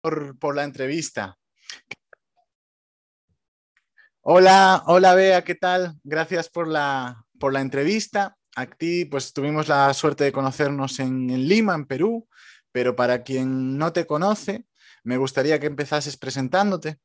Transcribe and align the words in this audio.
por, 0.00 0.54
la 0.54 0.64
entrevista. 0.64 1.36
Hola, 4.20 4.82
hola 4.86 5.14
Bea, 5.14 5.44
¿qué 5.44 5.54
tal? 5.54 5.94
Gracias 6.02 6.48
por 6.48 6.68
la, 6.68 7.24
por 7.38 7.52
la 7.52 7.60
entrevista. 7.60 8.36
Aquí 8.56 9.04
pues 9.04 9.32
tuvimos 9.32 9.68
la 9.68 9.92
suerte 9.94 10.24
de 10.24 10.32
conocernos 10.32 10.98
en, 11.00 11.26
Lima, 11.48 11.74
en 11.74 11.86
Perú, 11.86 12.28
pero 12.72 12.96
para 12.96 13.22
quien 13.22 13.78
no 13.78 13.92
te 13.92 14.06
conoce, 14.06 14.66
me 15.04 15.16
gustaría 15.16 15.58
que 15.58 15.66
empezases 15.66 16.16
presentándote. 16.16 16.98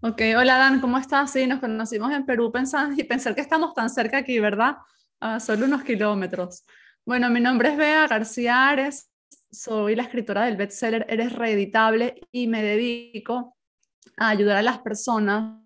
Ok, 0.00 0.20
hola 0.36 0.58
Dan, 0.58 0.80
¿cómo 0.80 0.98
estás? 0.98 1.32
Sí, 1.32 1.46
nos 1.46 1.60
conocimos 1.60 2.12
en 2.12 2.26
Perú 2.26 2.50
pensando, 2.50 3.00
y 3.00 3.04
pensar 3.04 3.34
que 3.34 3.40
estamos 3.40 3.74
tan 3.74 3.88
cerca 3.88 4.18
aquí, 4.18 4.40
¿verdad? 4.40 4.78
A 5.20 5.38
solo 5.38 5.66
unos 5.66 5.84
kilómetros. 5.84 6.64
Bueno, 7.06 7.30
mi 7.30 7.40
nombre 7.40 7.70
es 7.70 7.76
Bea 7.76 8.08
García 8.08 8.68
Ares, 8.68 9.09
soy 9.50 9.94
la 9.96 10.04
escritora 10.04 10.44
del 10.44 10.56
bestseller 10.56 11.06
Eres 11.08 11.32
Reeditable 11.32 12.20
y 12.32 12.46
me 12.46 12.62
dedico 12.62 13.56
a 14.16 14.28
ayudar 14.28 14.58
a 14.58 14.62
las 14.62 14.78
personas, 14.78 15.60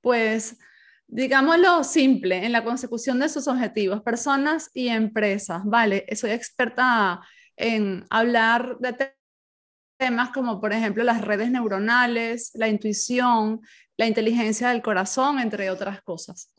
pues, 0.00 0.58
digámoslo 1.06 1.84
simple, 1.84 2.44
en 2.44 2.52
la 2.52 2.64
consecución 2.64 3.18
de 3.18 3.28
sus 3.28 3.48
objetivos, 3.48 4.02
personas 4.02 4.70
y 4.72 4.88
empresas, 4.88 5.62
¿vale? 5.64 6.06
Soy 6.14 6.30
experta 6.30 7.20
en 7.56 8.04
hablar 8.08 8.78
de 8.78 9.14
temas 9.98 10.30
como, 10.30 10.60
por 10.60 10.72
ejemplo, 10.72 11.04
las 11.04 11.20
redes 11.20 11.50
neuronales, 11.50 12.52
la 12.54 12.68
intuición, 12.68 13.60
la 13.96 14.06
inteligencia 14.06 14.70
del 14.70 14.80
corazón, 14.80 15.38
entre 15.38 15.70
otras 15.70 16.00
cosas. 16.02 16.54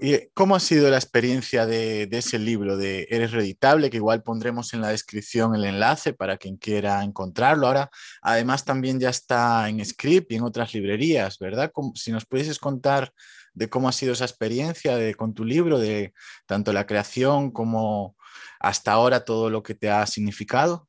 ¿Y 0.00 0.28
cómo 0.34 0.54
ha 0.54 0.60
sido 0.60 0.90
la 0.90 0.96
experiencia 0.96 1.66
de, 1.66 2.08
ese 2.10 2.38
libro 2.38 2.76
de 2.76 3.06
Eres 3.10 3.32
Reditable? 3.32 3.90
Que 3.90 3.96
igual 3.96 4.22
pondremos 4.22 4.74
en 4.74 4.80
la 4.80 4.88
descripción 4.88 5.54
el 5.54 5.64
enlace 5.64 6.12
para 6.12 6.36
quien 6.36 6.56
quiera 6.56 7.02
encontrarlo. 7.02 7.66
Ahora, 7.66 7.90
además, 8.20 8.64
también 8.64 9.00
ya 9.00 9.08
está 9.08 9.68
en 9.68 9.84
Script 9.84 10.30
y 10.30 10.36
en 10.36 10.42
otras 10.42 10.72
librerías, 10.74 11.38
¿verdad? 11.38 11.72
si 11.94 12.12
nos 12.12 12.26
pudieses 12.26 12.58
contar 12.58 13.12
de 13.54 13.68
cómo 13.68 13.88
ha 13.88 13.92
sido 13.92 14.12
esa 14.12 14.24
experiencia 14.24 14.96
de, 14.96 15.14
con 15.14 15.34
tu 15.34 15.44
libro, 15.44 15.78
de 15.78 16.12
tanto 16.46 16.72
la 16.72 16.86
creación 16.86 17.50
como 17.50 18.16
hasta 18.60 18.92
ahora 18.92 19.24
todo 19.24 19.50
lo 19.50 19.62
que 19.62 19.74
te 19.74 19.90
ha 19.90 20.06
significado. 20.06 20.88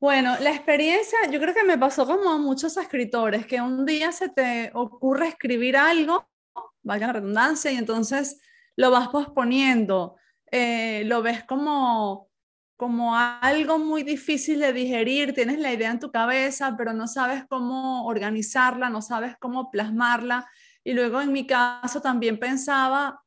Bueno, 0.00 0.36
la 0.40 0.50
experiencia, 0.50 1.18
yo 1.30 1.38
creo 1.40 1.54
que 1.54 1.64
me 1.64 1.78
pasó 1.78 2.06
como 2.06 2.30
a 2.30 2.38
muchos 2.38 2.76
escritores, 2.76 3.46
que 3.46 3.60
un 3.60 3.86
día 3.86 4.10
se 4.12 4.28
te 4.28 4.70
ocurre 4.74 5.28
escribir 5.28 5.76
algo 5.76 6.31
valga 6.82 7.08
la 7.08 7.12
redundancia, 7.14 7.72
y 7.72 7.76
entonces 7.76 8.40
lo 8.76 8.90
vas 8.90 9.08
posponiendo, 9.08 10.16
eh, 10.50 11.02
lo 11.06 11.22
ves 11.22 11.44
como, 11.44 12.28
como 12.76 13.16
algo 13.16 13.78
muy 13.78 14.02
difícil 14.02 14.60
de 14.60 14.72
digerir, 14.72 15.34
tienes 15.34 15.58
la 15.58 15.72
idea 15.72 15.90
en 15.90 16.00
tu 16.00 16.10
cabeza, 16.10 16.74
pero 16.76 16.92
no 16.92 17.06
sabes 17.06 17.44
cómo 17.48 18.06
organizarla, 18.06 18.90
no 18.90 19.02
sabes 19.02 19.36
cómo 19.38 19.70
plasmarla. 19.70 20.48
Y 20.84 20.94
luego 20.94 21.20
en 21.20 21.32
mi 21.32 21.46
caso 21.46 22.00
también 22.00 22.38
pensaba 22.38 23.22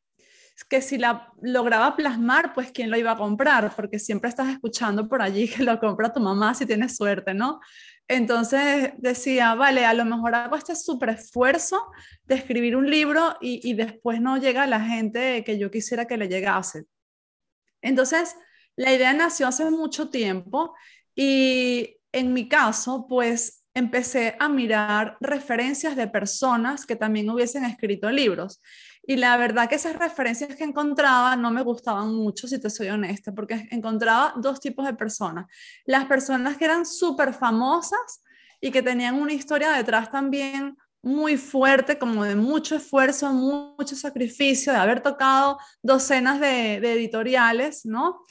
que 0.69 0.81
si 0.81 0.97
la 0.97 1.33
lograba 1.41 1.95
plasmar, 1.95 2.53
pues 2.53 2.71
quién 2.71 2.89
lo 2.89 2.97
iba 2.97 3.11
a 3.11 3.17
comprar, 3.17 3.73
porque 3.75 3.99
siempre 3.99 4.29
estás 4.29 4.49
escuchando 4.49 5.07
por 5.07 5.21
allí 5.21 5.47
que 5.53 5.63
lo 5.63 5.79
compra 5.79 6.13
tu 6.13 6.19
mamá 6.19 6.53
si 6.53 6.65
tienes 6.65 6.95
suerte, 6.95 7.33
¿no? 7.33 7.59
Entonces 8.07 8.91
decía, 8.97 9.55
vale, 9.55 9.83
a 9.85 9.93
lo 9.93 10.05
mejor 10.05 10.35
hago 10.35 10.55
este 10.55 10.75
súper 10.75 11.09
esfuerzo 11.09 11.81
de 12.25 12.35
escribir 12.35 12.75
un 12.75 12.89
libro 12.89 13.35
y, 13.41 13.73
después 13.73 14.21
no 14.21 14.37
llega 14.37 14.67
la 14.67 14.79
gente 14.79 15.43
que 15.43 15.57
yo 15.57 15.71
quisiera 15.71 16.05
que 16.05 16.17
le 16.17 16.27
llegase. 16.27 16.85
Entonces, 17.81 18.35
la 18.75 18.93
idea 18.93 19.13
nació 19.13 19.47
hace 19.47 19.69
mucho 19.71 20.09
tiempo 20.09 20.75
y 21.15 21.97
en 22.11 22.33
mi 22.33 22.47
caso, 22.47 23.07
pues 23.09 23.63
empecé 23.73 24.35
a 24.39 24.49
mirar 24.49 25.17
referencias 25.19 25.95
de 25.95 26.07
personas 26.07 26.85
que 26.85 26.95
también 26.95 27.29
hubiesen 27.29 27.65
escrito 27.65 28.09
libros. 28.09 28.61
Y 29.07 29.17
la 29.17 29.37
verdad 29.37 29.69
que 29.69 29.75
esas 29.75 29.97
referencias 29.97 30.55
que 30.55 30.63
encontraba 30.63 31.35
no 31.35 31.51
me 31.51 31.61
gustaban 31.61 32.13
mucho, 32.15 32.47
si 32.47 32.59
te 32.59 32.69
soy 32.69 32.89
honesta, 32.89 33.31
porque 33.33 33.67
encontraba 33.71 34.33
dos 34.37 34.59
tipos 34.59 34.85
de 34.85 34.95
personas. 34.95 35.45
Las 35.85 36.05
personas 36.05 36.57
que 36.57 36.65
eran 36.65 36.85
súper 36.85 37.33
famosas 37.33 38.23
y 38.59 38.71
que 38.71 38.81
tenían 38.81 39.15
una 39.21 39.33
historia 39.33 39.71
detrás 39.71 40.11
también 40.11 40.75
muy 41.03 41.37
fuerte, 41.37 41.99
como 41.99 42.23
de 42.23 42.35
mucho 42.35 42.75
esfuerzo, 42.75 43.31
mucho 43.31 43.95
sacrificio, 43.95 44.73
de 44.73 44.79
haber 44.79 45.01
tocado 45.01 45.59
docenas 45.83 46.39
de, 46.39 46.77
editoriales, 46.77 47.85
¿no? 47.85 48.23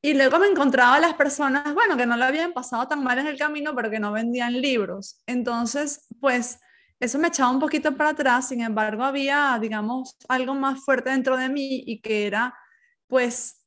Y 0.00 0.14
luego 0.14 0.38
me 0.38 0.46
encontraba 0.46 0.98
las 0.98 1.12
personas, 1.12 1.74
bueno, 1.74 1.94
que 1.94 2.06
no 2.06 2.16
lo 2.16 2.24
habían 2.24 2.54
pasado 2.54 2.88
tan 2.88 3.04
mal 3.04 3.18
en 3.18 3.26
el 3.26 3.36
camino, 3.36 3.74
pero 3.74 3.90
que 3.90 4.00
no 4.00 4.12
vendían 4.12 4.58
libros. 4.62 5.20
Entonces, 5.26 6.06
pues 6.18 6.58
eso 6.98 7.18
me 7.18 7.28
echaba 7.28 7.50
un 7.50 7.60
poquito 7.60 7.94
para 7.96 8.10
atrás, 8.10 8.48
sin 8.48 8.60
embargo 8.62 9.04
había, 9.04 9.58
digamos, 9.60 10.16
algo 10.28 10.54
más 10.54 10.84
fuerte 10.84 11.10
dentro 11.10 11.36
de 11.36 11.48
mí 11.48 11.82
y 11.86 12.00
que 12.00 12.26
era, 12.26 12.54
pues, 13.06 13.66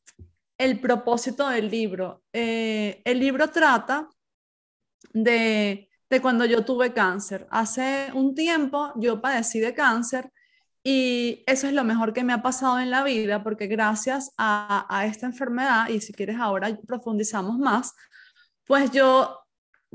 el 0.58 0.80
propósito 0.80 1.48
del 1.50 1.70
libro. 1.70 2.24
Eh, 2.34 3.02
el 3.06 3.20
libro 3.20 3.50
trata 3.50 4.10
de, 5.14 5.90
de 6.10 6.22
cuando 6.22 6.46
yo 6.46 6.66
tuve 6.66 6.94
cáncer. 6.94 7.48
Hace 7.50 8.12
un 8.14 8.36
tiempo 8.36 8.92
yo 8.96 9.22
padecí 9.22 9.60
de 9.60 9.74
cáncer 9.74 10.32
y 10.84 11.44
eso 11.48 11.68
es 11.68 11.74
lo 11.74 11.84
mejor 11.84 12.14
que 12.14 12.24
me 12.24 12.34
ha 12.34 12.42
pasado 12.42 12.80
en 12.80 12.90
la 12.90 13.04
vida 13.04 13.44
porque 13.44 13.68
gracias 13.68 14.32
a, 14.38 14.86
a 14.90 15.06
esta 15.06 15.28
enfermedad, 15.28 15.88
y 15.90 16.02
si 16.02 16.14
quieres 16.14 16.38
ahora 16.40 16.78
profundizamos 16.88 17.58
más, 17.58 17.94
pues 18.66 18.92
yo 18.92 19.40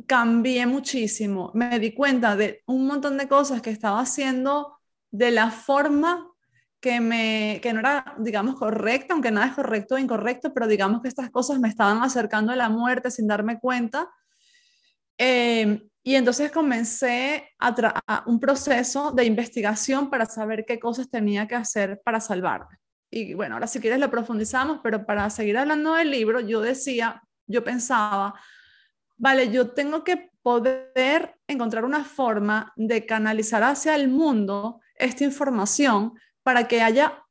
cambié 0.07 0.67
muchísimo. 0.67 1.51
Me 1.55 1.79
di 1.79 1.95
cuenta 1.95 2.37
de 2.37 2.63
un 2.67 2.87
montón 2.87 3.17
de 3.17 3.29
cosas 3.29 3.63
que 3.63 3.71
estaba 3.71 4.01
haciendo 4.01 4.79
de 5.11 5.31
la 5.31 5.51
forma 5.51 6.31
que, 6.81 7.01
me, 7.01 7.61
que 7.63 7.73
no 7.73 7.81
era, 7.81 8.15
digamos, 8.19 8.57
correcta, 8.57 9.15
aunque 9.15 9.31
nada 9.31 9.47
es 9.47 9.55
correcto 9.55 9.95
o 9.95 9.99
incorrecto, 9.99 10.53
pero 10.53 10.67
digamos 10.67 11.01
que 11.01 11.09
estas 11.09 11.31
cosas 11.31 11.59
me 11.59 11.69
estaban 11.69 12.03
acercando 12.03 12.53
a 12.53 12.57
la 12.57 12.69
muerte 12.69 13.11
sin 13.11 13.27
darme 13.27 13.59
cuenta. 13.59 14.11
Eh, 15.17 15.81
y 16.03 16.17
entonces 16.17 16.53
comencé 16.53 17.49
a, 17.59 18.25
un 18.27 18.39
proceso 18.39 19.13
de 19.13 19.25
investigación 19.25 20.11
para 20.11 20.27
saber 20.27 20.67
qué 20.67 20.79
cosas 20.79 21.09
tenía 21.09 21.49
que 21.49 21.55
hacer 21.55 22.03
para 22.05 22.21
salvarme. 22.21 22.77
Y 23.11 23.33
bueno, 23.33 23.55
ahora 23.55 23.67
si 23.67 23.81
quieres 23.81 23.99
lo 23.99 24.11
profundizamos, 24.11 24.81
pero 24.83 25.07
para 25.07 25.31
seguir 25.31 25.57
hablando 25.57 25.95
del 25.95 26.11
libro, 26.11 26.41
yo 26.41 26.61
decía, 26.61 27.23
yo 27.47 27.65
pensaba, 27.65 28.35
vale, 29.17 29.51
yo 29.51 29.71
tengo 29.71 30.05
que 30.05 30.31
poder 30.43 31.37
encontrar 31.47 31.85
una 31.85 32.05
forma 32.05 32.73
de 32.77 33.07
canalizar 33.07 33.63
hacia 33.63 33.95
el 33.97 34.09
mundo 34.09 34.81
esta 34.97 35.25
información 35.25 36.13
para 36.43 36.69
que 36.69 36.83
haya 36.83 37.25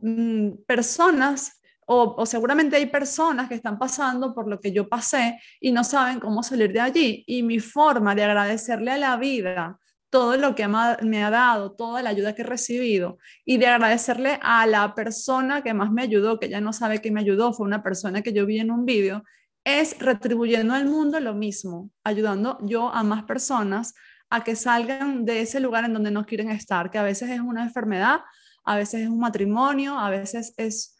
mm, 0.00 0.64
personas 0.66 1.60
o, 1.92 2.24
seguramente 2.24 2.76
hay 2.76 2.86
personas 2.86 3.48
que 3.48 3.56
están 3.56 3.76
pasando 3.76 4.32
por 4.32 4.46
lo 4.48 4.60
que 4.60 4.70
yo 4.70 4.88
pasé 4.88 5.40
y 5.58 5.72
no 5.72 5.82
saben 5.82 6.20
cómo 6.20 6.44
salir 6.44 6.72
de 6.72 6.78
allí. 6.78 7.24
Y 7.26 7.42
mi 7.42 7.58
forma 7.58 8.14
de 8.14 8.22
agradecerle 8.22 8.92
a 8.92 8.96
la 8.96 9.16
vida 9.16 9.76
todo 10.08 10.36
lo 10.36 10.54
que 10.54 10.68
me 10.68 11.24
ha 11.24 11.30
dado, 11.30 11.72
toda 11.72 12.00
la 12.02 12.10
ayuda 12.10 12.36
que 12.36 12.42
he 12.42 12.44
recibido 12.44 13.18
y 13.44 13.58
de 13.58 13.66
agradecerle 13.66 14.38
a 14.40 14.68
la 14.68 14.94
persona 14.94 15.62
que 15.62 15.74
más 15.74 15.90
me 15.90 16.02
ayudó, 16.02 16.38
que 16.38 16.48
ya 16.48 16.60
no 16.60 16.72
sabe 16.72 17.00
que 17.00 17.10
me 17.10 17.20
ayudó, 17.20 17.52
fue 17.52 17.66
una 17.66 17.82
persona 17.82 18.22
que 18.22 18.32
yo 18.32 18.46
vi 18.46 18.60
en 18.60 18.70
un 18.70 18.84
vídeo, 18.84 19.24
es 19.78 19.96
retribuyendo 19.98 20.74
al 20.74 20.86
mundo 20.86 21.20
lo 21.20 21.34
mismo, 21.34 21.90
ayudando 22.02 22.58
yo 22.62 22.88
a 22.92 23.04
más 23.04 23.22
personas 23.22 23.94
a 24.30 24.42
que 24.42 24.56
salgan 24.56 25.24
de 25.24 25.42
ese 25.42 25.60
lugar 25.60 25.84
en 25.84 25.92
donde 25.92 26.10
no 26.10 26.26
quieren 26.26 26.50
estar, 26.50 26.90
que 26.90 26.98
a 26.98 27.02
veces 27.02 27.30
es 27.30 27.40
una 27.40 27.62
enfermedad, 27.62 28.20
a 28.64 28.76
veces 28.76 29.02
es 29.02 29.08
un 29.08 29.20
matrimonio, 29.20 29.98
a 29.98 30.10
veces 30.10 30.54
es 30.56 30.96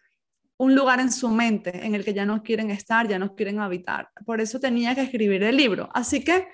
un 0.56 0.74
lugar 0.74 1.00
en 1.00 1.10
su 1.10 1.28
mente 1.28 1.86
en 1.86 1.94
el 1.94 2.04
que 2.04 2.12
ya 2.12 2.26
no 2.26 2.42
quieren 2.42 2.70
estar, 2.70 3.08
ya 3.08 3.18
no 3.18 3.34
quieren 3.34 3.60
habitar. 3.60 4.10
Por 4.26 4.40
eso 4.40 4.60
tenía 4.60 4.94
que 4.94 5.02
escribir 5.02 5.42
el 5.42 5.56
libro. 5.56 5.88
Así 5.94 6.22
que 6.22 6.48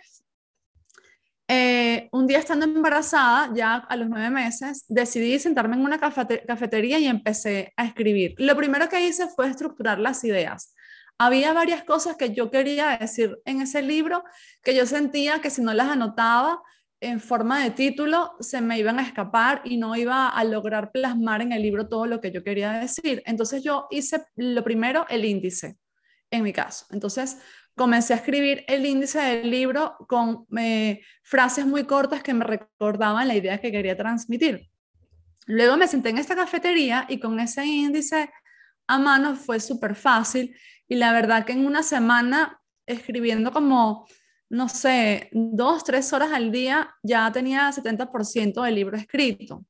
eh, 1.49 2.09
un 2.13 2.27
día 2.27 2.39
estando 2.39 2.67
embarazada, 2.67 3.53
ya 3.55 3.77
a 3.77 3.97
los 3.97 4.09
nueve 4.09 4.31
meses, 4.31 4.85
decidí 4.89 5.39
sentarme 5.39 5.77
en 5.77 5.83
una 5.83 5.99
cafetería 5.99 6.99
y 6.99 7.07
empecé 7.07 7.73
a 7.77 7.85
escribir. 7.85 8.35
Lo 8.39 8.57
primero 8.57 8.89
que 8.89 9.07
hice 9.07 9.29
fue 9.29 9.49
estructurar 9.49 9.99
las 9.99 10.23
ideas. 10.25 10.75
Había 11.19 11.53
varias 11.53 11.85
cosas 11.85 12.17
que 12.17 12.35
yo 12.35 12.51
quería 12.51 12.97
decir 12.99 13.39
en 13.45 13.63
ese 13.63 13.83
libro 13.83 14.23
que 14.63 14.75
yo 14.75 14.87
sentía 14.87 15.41
que 15.41 15.51
si 15.51 15.63
no 15.63 15.73
las 15.73 15.89
anotaba 15.89 16.63
en 17.01 17.21
forma 17.21 17.63
de 17.63 17.71
título 17.71 18.37
se 18.41 18.61
me 18.61 18.79
iban 18.79 18.99
a 18.99 19.03
escapar 19.03 19.63
y 19.65 19.77
no 19.77 19.97
iba 19.97 20.29
a 20.29 20.45
lograr 20.45 20.93
plasmar 20.93 21.43
en 21.43 21.53
el 21.53 21.63
libro 21.63 21.89
todo 21.89 22.07
lo 22.07 22.21
que 22.21 22.33
yo 22.33 22.43
quería 22.43 22.73
decir. 22.73 23.23
Entonces 23.27 23.63
yo 23.63 23.87
hice 23.91 24.25
lo 24.37 24.63
primero, 24.65 25.07
el 25.09 25.25
índice, 25.25 25.79
en 26.31 26.43
mi 26.43 26.53
caso. 26.53 26.87
Entonces 26.91 27.39
comencé 27.75 28.15
a 28.15 28.17
escribir 28.17 28.65
el 28.69 28.87
índice 28.87 29.21
del 29.21 29.51
libro 29.51 29.97
con 30.09 30.47
eh, 30.59 31.01
frases 31.23 31.67
muy 31.67 31.85
cortas 31.85 32.23
que 32.23 32.35
me 32.35 32.45
recordaban 32.45 33.29
la 33.29 33.35
idea 33.37 33.61
que 33.61 33.71
quería 33.71 33.97
transmitir. 33.97 34.69
Luego 35.47 35.77
me 35.77 35.87
senté 35.87 36.09
en 36.09 36.19
esta 36.19 36.35
cafetería 36.35 37.07
y 37.09 37.21
con 37.21 37.39
ese 37.39 37.65
índice 37.65 38.31
a 38.89 38.99
mano 38.99 39.37
fue 39.37 39.61
súper 39.61 39.95
fácil 39.95 40.57
y 40.89 40.97
la 40.97 41.13
verdad 41.13 41.45
que 41.45 41.53
en 41.53 41.67
una 41.67 41.83
semana 41.83 42.61
escribiendo 42.87 43.53
como, 43.53 44.07
no 44.49 44.69
sé, 44.69 45.29
dos, 45.33 45.85
tres 45.85 46.13
horas 46.13 46.33
al 46.33 46.53
día, 46.53 46.95
ya 47.03 47.31
tenía 47.33 47.71
70% 47.71 48.63
del 48.63 48.75
libro 48.75 48.97
escrito. 48.97 49.65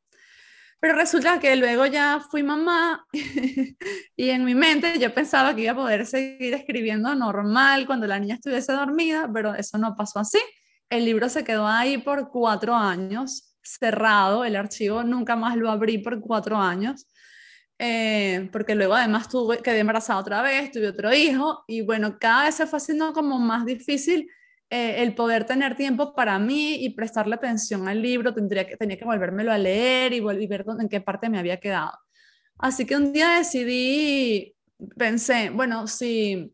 Pero 0.78 0.94
resulta 0.94 1.40
que 1.40 1.56
luego 1.56 1.86
ya 1.86 2.20
fui 2.30 2.42
mamá 2.42 3.06
y 4.16 4.28
en 4.28 4.44
mi 4.44 4.54
mente 4.54 4.98
yo 4.98 5.12
pensaba 5.14 5.56
que 5.56 5.62
iba 5.62 5.72
a 5.72 5.76
poder 5.76 6.04
seguir 6.04 6.52
escribiendo 6.52 7.14
normal 7.14 7.86
cuando 7.86 8.06
la 8.06 8.18
niña 8.18 8.34
estuviese 8.34 8.72
dormida, 8.72 9.28
pero 9.32 9.54
eso 9.54 9.78
no 9.78 9.96
pasó 9.96 10.20
así. 10.20 10.38
El 10.90 11.04
libro 11.06 11.28
se 11.28 11.44
quedó 11.44 11.66
ahí 11.66 11.98
por 11.98 12.30
cuatro 12.30 12.74
años, 12.74 13.56
cerrado, 13.62 14.44
el 14.44 14.54
archivo 14.54 15.02
nunca 15.02 15.34
más 15.34 15.56
lo 15.56 15.70
abrí 15.70 15.98
por 15.98 16.20
cuatro 16.20 16.56
años. 16.56 17.06
Eh, 17.78 18.48
porque 18.52 18.74
luego 18.74 18.94
además 18.94 19.28
tuve, 19.28 19.58
quedé 19.58 19.80
embarazada 19.80 20.18
otra 20.18 20.40
vez, 20.40 20.70
tuve 20.70 20.88
otro 20.88 21.12
hijo 21.12 21.62
y 21.66 21.82
bueno, 21.82 22.18
cada 22.18 22.44
vez 22.44 22.54
se 22.54 22.66
fue 22.66 22.78
haciendo 22.78 23.12
como 23.12 23.38
más 23.38 23.66
difícil 23.66 24.30
eh, 24.70 25.02
el 25.02 25.14
poder 25.14 25.44
tener 25.44 25.76
tiempo 25.76 26.14
para 26.14 26.38
mí 26.38 26.76
y 26.84 26.90
prestarle 26.90 27.34
atención 27.34 27.86
al 27.86 28.00
libro, 28.00 28.34
tendría 28.34 28.66
que, 28.66 28.76
tenía 28.76 28.96
que 28.96 29.04
volvérmelo 29.04 29.52
a 29.52 29.58
leer 29.58 30.12
y, 30.14 30.16
y 30.16 30.46
ver 30.46 30.64
en 30.80 30.88
qué 30.88 31.00
parte 31.00 31.28
me 31.28 31.38
había 31.38 31.60
quedado. 31.60 31.92
Así 32.58 32.86
que 32.86 32.96
un 32.96 33.12
día 33.12 33.30
decidí, 33.36 34.56
pensé, 34.96 35.50
bueno, 35.50 35.86
si, 35.86 36.52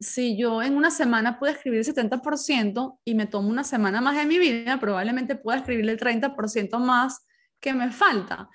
si 0.00 0.38
yo 0.38 0.62
en 0.62 0.76
una 0.76 0.90
semana 0.90 1.38
pude 1.38 1.52
escribir 1.52 1.80
el 1.80 1.84
70% 1.84 2.98
y 3.04 3.14
me 3.14 3.26
tomo 3.26 3.48
una 3.48 3.64
semana 3.64 4.00
más 4.00 4.16
de 4.16 4.26
mi 4.26 4.38
vida, 4.38 4.80
probablemente 4.80 5.36
pueda 5.36 5.58
escribir 5.58 5.88
el 5.88 5.98
30% 5.98 6.78
más 6.78 7.26
que 7.60 7.74
me 7.74 7.90
falta. 7.90 8.48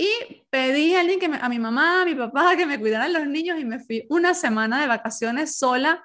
Y 0.00 0.44
pedí 0.48 0.94
a 0.94 1.48
mi 1.48 1.58
mamá, 1.58 2.02
a 2.02 2.04
mi 2.04 2.14
papá, 2.14 2.56
que 2.56 2.66
me 2.66 2.78
cuidaran 2.78 3.12
los 3.12 3.26
niños 3.26 3.58
y 3.58 3.64
me 3.64 3.80
fui 3.80 4.06
una 4.08 4.32
semana 4.32 4.80
de 4.80 4.86
vacaciones 4.86 5.56
sola 5.56 6.04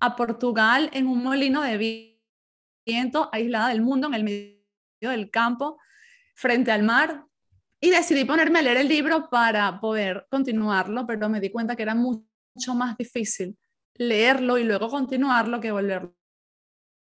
a 0.00 0.16
Portugal 0.16 0.88
en 0.94 1.06
un 1.06 1.22
molino 1.22 1.60
de 1.60 2.16
viento, 2.86 3.28
aislada 3.32 3.68
del 3.68 3.82
mundo, 3.82 4.08
en 4.08 4.14
el 4.14 4.24
medio 4.24 5.10
del 5.10 5.30
campo, 5.30 5.78
frente 6.34 6.72
al 6.72 6.84
mar. 6.84 7.26
Y 7.80 7.90
decidí 7.90 8.24
ponerme 8.24 8.60
a 8.60 8.62
leer 8.62 8.78
el 8.78 8.88
libro 8.88 9.28
para 9.28 9.78
poder 9.78 10.26
continuarlo, 10.30 11.06
pero 11.06 11.28
me 11.28 11.38
di 11.38 11.50
cuenta 11.50 11.76
que 11.76 11.82
era 11.82 11.94
mucho 11.94 12.74
más 12.74 12.96
difícil 12.96 13.58
leerlo 13.96 14.56
y 14.56 14.64
luego 14.64 14.88
continuarlo 14.88 15.60
que 15.60 15.70
volverlo 15.70 16.14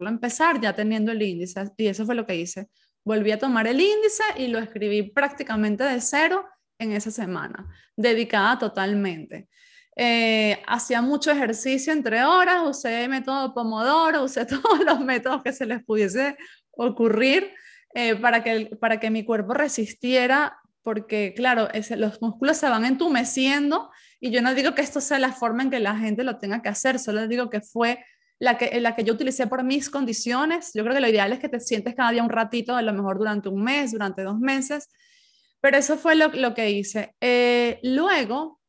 a 0.00 0.08
empezar 0.10 0.60
ya 0.60 0.74
teniendo 0.74 1.10
el 1.10 1.22
índice. 1.22 1.72
Y 1.78 1.86
eso 1.86 2.04
fue 2.04 2.14
lo 2.14 2.26
que 2.26 2.36
hice 2.36 2.68
volví 3.08 3.32
a 3.32 3.38
tomar 3.38 3.66
el 3.66 3.80
índice 3.80 4.22
y 4.36 4.48
lo 4.48 4.58
escribí 4.58 5.02
prácticamente 5.02 5.82
de 5.82 5.98
cero 6.02 6.46
en 6.78 6.92
esa 6.92 7.10
semana, 7.10 7.66
dedicada 7.96 8.58
totalmente. 8.58 9.48
Eh, 9.96 10.62
hacía 10.66 11.00
mucho 11.00 11.30
ejercicio 11.30 11.92
entre 11.92 12.22
horas, 12.22 12.62
usé 12.64 13.08
método 13.08 13.54
Pomodoro, 13.54 14.24
usé 14.24 14.44
todos 14.46 14.84
los 14.84 15.00
métodos 15.00 15.42
que 15.42 15.54
se 15.54 15.64
les 15.64 15.82
pudiese 15.82 16.36
ocurrir 16.70 17.50
eh, 17.94 18.14
para, 18.14 18.44
que, 18.44 18.76
para 18.78 19.00
que 19.00 19.10
mi 19.10 19.24
cuerpo 19.24 19.54
resistiera, 19.54 20.58
porque 20.82 21.32
claro, 21.34 21.68
los 21.96 22.20
músculos 22.20 22.58
se 22.58 22.68
van 22.68 22.84
entumeciendo 22.84 23.90
y 24.20 24.30
yo 24.30 24.42
no 24.42 24.54
digo 24.54 24.74
que 24.74 24.82
esto 24.82 25.00
sea 25.00 25.18
la 25.18 25.32
forma 25.32 25.62
en 25.62 25.70
que 25.70 25.80
la 25.80 25.96
gente 25.96 26.24
lo 26.24 26.36
tenga 26.36 26.60
que 26.60 26.68
hacer, 26.68 26.98
solo 26.98 27.26
digo 27.26 27.48
que 27.48 27.62
fue 27.62 28.04
la 28.38 28.56
que, 28.56 28.80
la 28.80 28.94
que 28.94 29.04
yo 29.04 29.14
utilicé 29.14 29.46
por 29.46 29.64
mis 29.64 29.90
condiciones. 29.90 30.70
Yo 30.74 30.82
creo 30.82 30.94
que 30.94 31.00
lo 31.00 31.08
ideal 31.08 31.32
es 31.32 31.40
que 31.40 31.48
te 31.48 31.60
sientes 31.60 31.94
cada 31.94 32.10
día 32.10 32.22
un 32.22 32.30
ratito, 32.30 32.76
a 32.76 32.82
lo 32.82 32.92
mejor 32.92 33.18
durante 33.18 33.48
un 33.48 33.62
mes, 33.62 33.92
durante 33.92 34.22
dos 34.22 34.38
meses, 34.38 34.88
pero 35.60 35.76
eso 35.76 35.96
fue 35.96 36.14
lo, 36.14 36.28
lo 36.28 36.54
que 36.54 36.70
hice. 36.70 37.14
Eh, 37.20 37.80
luego, 37.82 38.60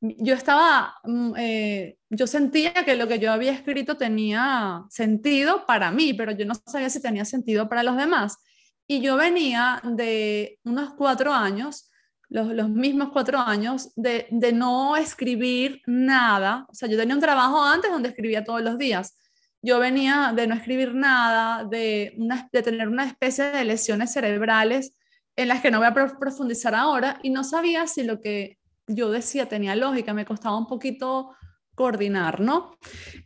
yo 0.00 0.34
estaba, 0.34 0.94
mm, 1.04 1.32
eh, 1.36 1.98
yo 2.10 2.26
sentía 2.26 2.72
que 2.72 2.94
lo 2.94 3.08
que 3.08 3.18
yo 3.18 3.32
había 3.32 3.52
escrito 3.52 3.96
tenía 3.96 4.84
sentido 4.90 5.66
para 5.66 5.90
mí, 5.90 6.14
pero 6.14 6.32
yo 6.32 6.46
no 6.46 6.54
sabía 6.54 6.90
si 6.90 7.02
tenía 7.02 7.24
sentido 7.24 7.68
para 7.68 7.82
los 7.82 7.96
demás. 7.96 8.38
Y 8.86 9.00
yo 9.00 9.16
venía 9.16 9.80
de 9.84 10.58
unos 10.64 10.94
cuatro 10.94 11.32
años 11.32 11.87
los, 12.28 12.68
mismos 12.68 13.10
cuatro 13.12 13.38
años 13.38 13.90
de, 13.96 14.28
no 14.52 14.96
escribir 14.96 15.82
nada. 15.86 16.66
O 16.68 16.74
sea, 16.74 16.88
yo 16.88 16.98
tenía 16.98 17.14
un 17.14 17.20
trabajo 17.20 17.62
antes 17.62 17.90
donde 17.90 18.10
escribía 18.10 18.44
todos 18.44 18.62
los 18.62 18.78
días. 18.78 19.16
Yo 19.62 19.78
venía 19.78 20.32
de 20.34 20.46
no 20.46 20.54
escribir 20.54 20.94
nada, 20.94 21.64
de, 21.64 22.14
de 22.52 22.62
tener 22.62 22.88
una 22.88 23.06
especie 23.06 23.44
de 23.44 23.64
lesiones 23.64 24.12
cerebrales 24.12 24.94
en 25.36 25.48
las 25.48 25.60
que 25.62 25.70
no 25.70 25.78
voy 25.78 25.86
a 25.86 25.94
profundizar 25.94 26.74
ahora 26.74 27.18
y 27.22 27.30
no 27.30 27.44
sabía 27.44 27.86
si 27.86 28.02
lo 28.02 28.20
que 28.20 28.58
yo 28.86 29.10
decía 29.10 29.46
tenía 29.46 29.76
lógica, 29.76 30.14
me 30.14 30.24
costaba 30.24 30.56
un 30.56 30.66
poquito 30.66 31.34
coordinar, 31.74 32.40
¿no? 32.40 32.76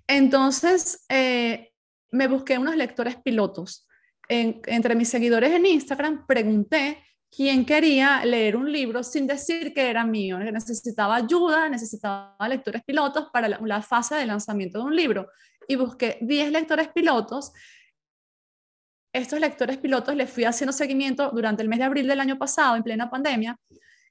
Entonces, 0.06 1.04
eh, 1.08 1.72
me 2.10 2.28
busqué 2.28 2.58
unos 2.58 2.76
lectores 2.76 3.16
pilotos. 3.16 3.88
entre 4.28 4.94
mis 4.94 5.08
seguidores 5.10 5.52
en 5.52 5.66
Instagram 5.66 6.26
pregunté 6.26 7.02
quien 7.34 7.64
quería 7.64 8.22
leer 8.26 8.56
un 8.56 8.70
libro 8.70 9.02
sin 9.02 9.26
decir 9.26 9.72
que 9.72 9.88
era 9.88 10.04
mío, 10.04 10.38
que 10.38 10.52
necesitaba 10.52 11.16
ayuda, 11.16 11.66
necesitaba 11.70 12.36
lectores 12.46 12.82
pilotos 12.84 13.30
para 13.32 13.48
la, 13.48 13.82
fase 13.82 14.16
de 14.16 14.26
lanzamiento 14.26 14.80
de 14.80 14.84
un 14.84 14.94
libro. 14.94 15.28
Y 15.66 15.76
busqué 15.76 16.18
10 16.20 16.52
lectores 16.52 16.88
pilotos. 16.88 17.52
Estos 19.14 19.40
lectores 19.40 19.78
pilotos 19.78 20.14
les 20.14 20.30
fui 20.30 20.44
haciendo 20.44 20.72
seguimiento 20.72 21.30
durante 21.30 21.62
el 21.62 21.68
mes 21.68 21.78
de 21.78 21.86
abril 21.86 22.06
del 22.06 22.20
año 22.20 22.38
pasado, 22.38 22.76
en 22.76 22.82
plena 22.82 23.08
pandemia. 23.08 23.56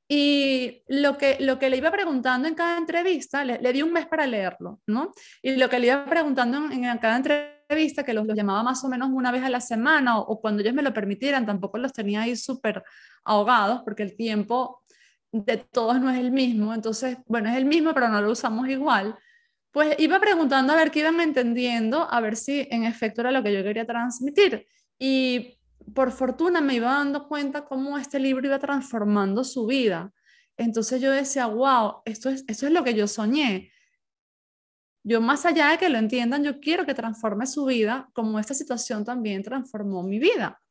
Y 0.08 0.84
lo 0.88 1.16
que, 1.16 1.38
lo 1.40 1.60
que 1.60 1.70
le 1.70 1.78
iba 1.78 1.92
preguntando 1.92 2.48
en 2.48 2.56
cada 2.56 2.78
entrevista, 2.78 3.46
le, 3.46 3.72
di 3.72 3.84
un 3.84 3.94
mes 3.94 4.08
para 4.08 4.26
leerlo, 4.26 4.82
¿no? 4.88 5.14
Y 5.44 5.58
lo 5.58 5.70
que 5.70 5.80
le 5.80 5.88
iba 5.88 6.06
preguntando 6.06 6.58
en, 6.58 6.86
en 6.86 6.98
cada 6.98 7.18
entrevista, 7.18 7.61
vista 7.76 8.04
que 8.04 8.14
los, 8.14 8.26
los, 8.26 8.36
llamaba 8.36 8.64
más 8.64 8.84
o 8.84 8.90
menos 8.90 9.10
una 9.12 9.32
vez 9.32 9.44
a 9.44 9.50
la 9.50 9.62
semana 9.62 10.20
o, 10.20 10.40
cuando 10.40 10.62
ellos 10.62 10.74
me 10.74 10.82
lo 10.82 10.94
permitieran, 10.94 11.46
tampoco 11.46 11.78
los 11.78 11.94
tenía 11.94 12.22
ahí 12.22 12.36
súper 12.36 12.84
ahogados 13.24 13.82
porque 13.84 14.04
el 14.04 14.16
tiempo 14.16 14.84
de 15.32 15.58
todos 15.58 16.00
no 16.00 16.10
es 16.10 16.20
el 16.20 16.32
mismo, 16.32 16.74
entonces, 16.74 17.18
bueno, 17.26 17.50
es 17.50 17.56
el 17.56 17.66
mismo, 17.66 17.94
pero 17.94 18.10
no 18.10 18.22
lo 18.22 18.32
usamos 18.32 18.68
igual. 18.68 19.18
Pues 19.72 19.96
iba 20.00 20.20
preguntando 20.20 20.74
a 20.74 20.76
ver 20.76 20.92
qué 20.92 21.00
iban 21.00 21.22
entendiendo, 21.22 22.08
a 22.12 22.20
ver 22.20 22.36
si 22.36 22.68
en 22.70 22.84
efecto 22.84 23.22
era 23.22 23.32
lo 23.32 23.42
que 23.42 23.54
yo 23.54 23.64
quería 23.64 23.86
transmitir. 23.86 24.68
Y 25.00 25.58
por 25.94 26.12
fortuna 26.12 26.60
me 26.62 26.76
iba 26.76 26.92
dando 26.92 27.28
cuenta 27.28 27.64
cómo 27.64 27.98
este 27.98 28.20
libro 28.20 28.46
iba 28.46 28.60
transformando 28.60 29.44
su 29.44 29.66
vida. 29.66 30.12
Entonces 30.58 31.02
yo 31.02 31.12
decía, 31.12 31.48
wow, 31.48 32.02
esto 32.06 32.30
es, 32.30 32.44
esto 32.48 32.68
es 32.68 32.72
lo 32.72 32.84
que 32.84 32.94
yo 32.94 33.08
soñé. 33.08 33.72
Yo 35.04 35.20
más 35.20 35.46
allá 35.46 35.70
de 35.70 35.78
que 35.78 35.90
lo 35.90 35.98
entiendan, 35.98 36.44
yo 36.44 36.60
quiero 36.60 36.86
que 36.86 36.94
transforme 36.94 37.48
su 37.48 37.66
vida 37.66 38.10
como 38.14 38.40
esta 38.40 38.54
situación 38.54 39.04
también 39.04 39.44
transformó 39.44 40.04
mi 40.04 40.20
vida. 40.20 40.62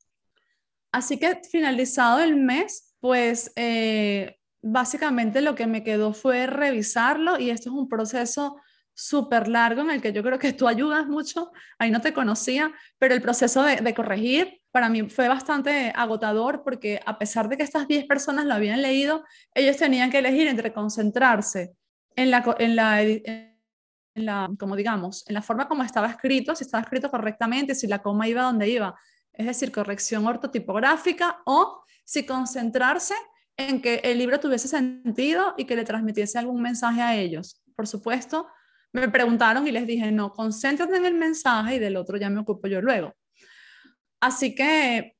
Así 0.93 1.19
que 1.19 1.41
finalizado 1.51 2.21
el 2.21 2.37
mes, 2.37 2.95
pues 3.01 3.53
eh, 3.57 4.39
básicamente 4.63 5.41
lo 5.41 5.55
que 5.55 5.67
me 5.67 5.83
quedó 5.83 6.13
fue 6.13 6.47
revisarlo 6.47 7.39
y 7.39 7.51
esto 7.51 7.71
es 7.71 7.75
un 7.75 7.89
proceso 7.89 8.57
súper 8.93 9.49
largo 9.49 9.81
en 9.81 9.91
el 9.91 10.03
que 10.03 10.13
yo 10.13 10.23
creo 10.23 10.39
que 10.39 10.53
tú 10.53 10.69
ayudas 10.69 11.07
mucho, 11.07 11.53
ahí 11.79 11.91
no 11.91 12.01
te 12.01 12.13
conocía, 12.13 12.73
pero 12.99 13.15
el 13.15 13.23
proceso 13.23 13.63
de, 13.63 13.77
de, 13.77 13.95
corregir 13.95 14.61
para 14.73 14.89
mí 14.89 15.09
fue 15.09 15.29
bastante 15.29 15.93
agotador 15.97 16.63
porque 16.63 17.01
a 17.07 17.19
pesar 17.19 17.49
de 17.49 17.57
que 17.57 17.63
estas 17.63 17.89
10 17.89 18.05
personas 18.07 18.45
lo 18.45 18.55
habían 18.55 18.83
leído, 18.83 19.25
ellos 19.55 19.77
tenían 19.77 20.11
que 20.11 20.19
elegir 20.19 20.49
entre 20.49 20.73
concentrarse 20.73 21.73
en 22.15 22.31
la, 22.31 22.57
en 22.59 22.77
la, 22.77 23.03
en 23.03 23.50
la, 24.15 24.51
como 24.59 24.77
digamos, 24.77 25.25
en 25.29 25.35
la 25.35 25.43
forma 25.43 25.69
como 25.69 25.83
estaba 25.83 26.09
escrito, 26.09 26.55
si 26.55 26.65
estaba 26.65 26.83
escrito 26.83 27.11
correctamente, 27.11 27.75
si 27.75 27.87
la 27.87 28.03
coma 28.03 28.29
iba 28.29 28.43
donde 28.43 28.69
iba, 28.69 28.99
es 29.33 29.47
decir, 29.47 29.73
corrección 29.73 30.27
ortotipográfica, 30.27 31.41
o 31.47 31.83
si 32.05 32.27
concentrarse 32.27 33.15
en 33.57 33.81
que 33.81 33.97
el 34.05 34.19
libro 34.19 34.41
tuviese 34.41 34.69
sentido 34.69 35.55
y 35.57 35.65
que 35.65 35.77
le 35.77 35.85
transmitiese 35.85 36.39
algún 36.39 36.63
mensaje 36.63 37.03
a 37.03 37.17
ellos. 37.17 37.63
Por 37.77 37.87
supuesto, 37.87 38.49
me 38.93 39.09
preguntaron 39.09 39.67
y 39.67 39.71
les 39.71 39.87
dije, 39.87 40.11
no, 40.11 40.33
concéntrate 40.33 40.97
en 40.97 41.05
el 41.05 41.15
mensaje 41.15 41.77
y 41.77 41.79
del 41.79 41.97
otro 41.97 42.17
ya 42.17 42.31
me 42.31 42.41
ocupo 42.41 42.67
yo 42.69 42.81
luego. 42.81 43.15
Así 44.21 44.55
que 44.55 45.17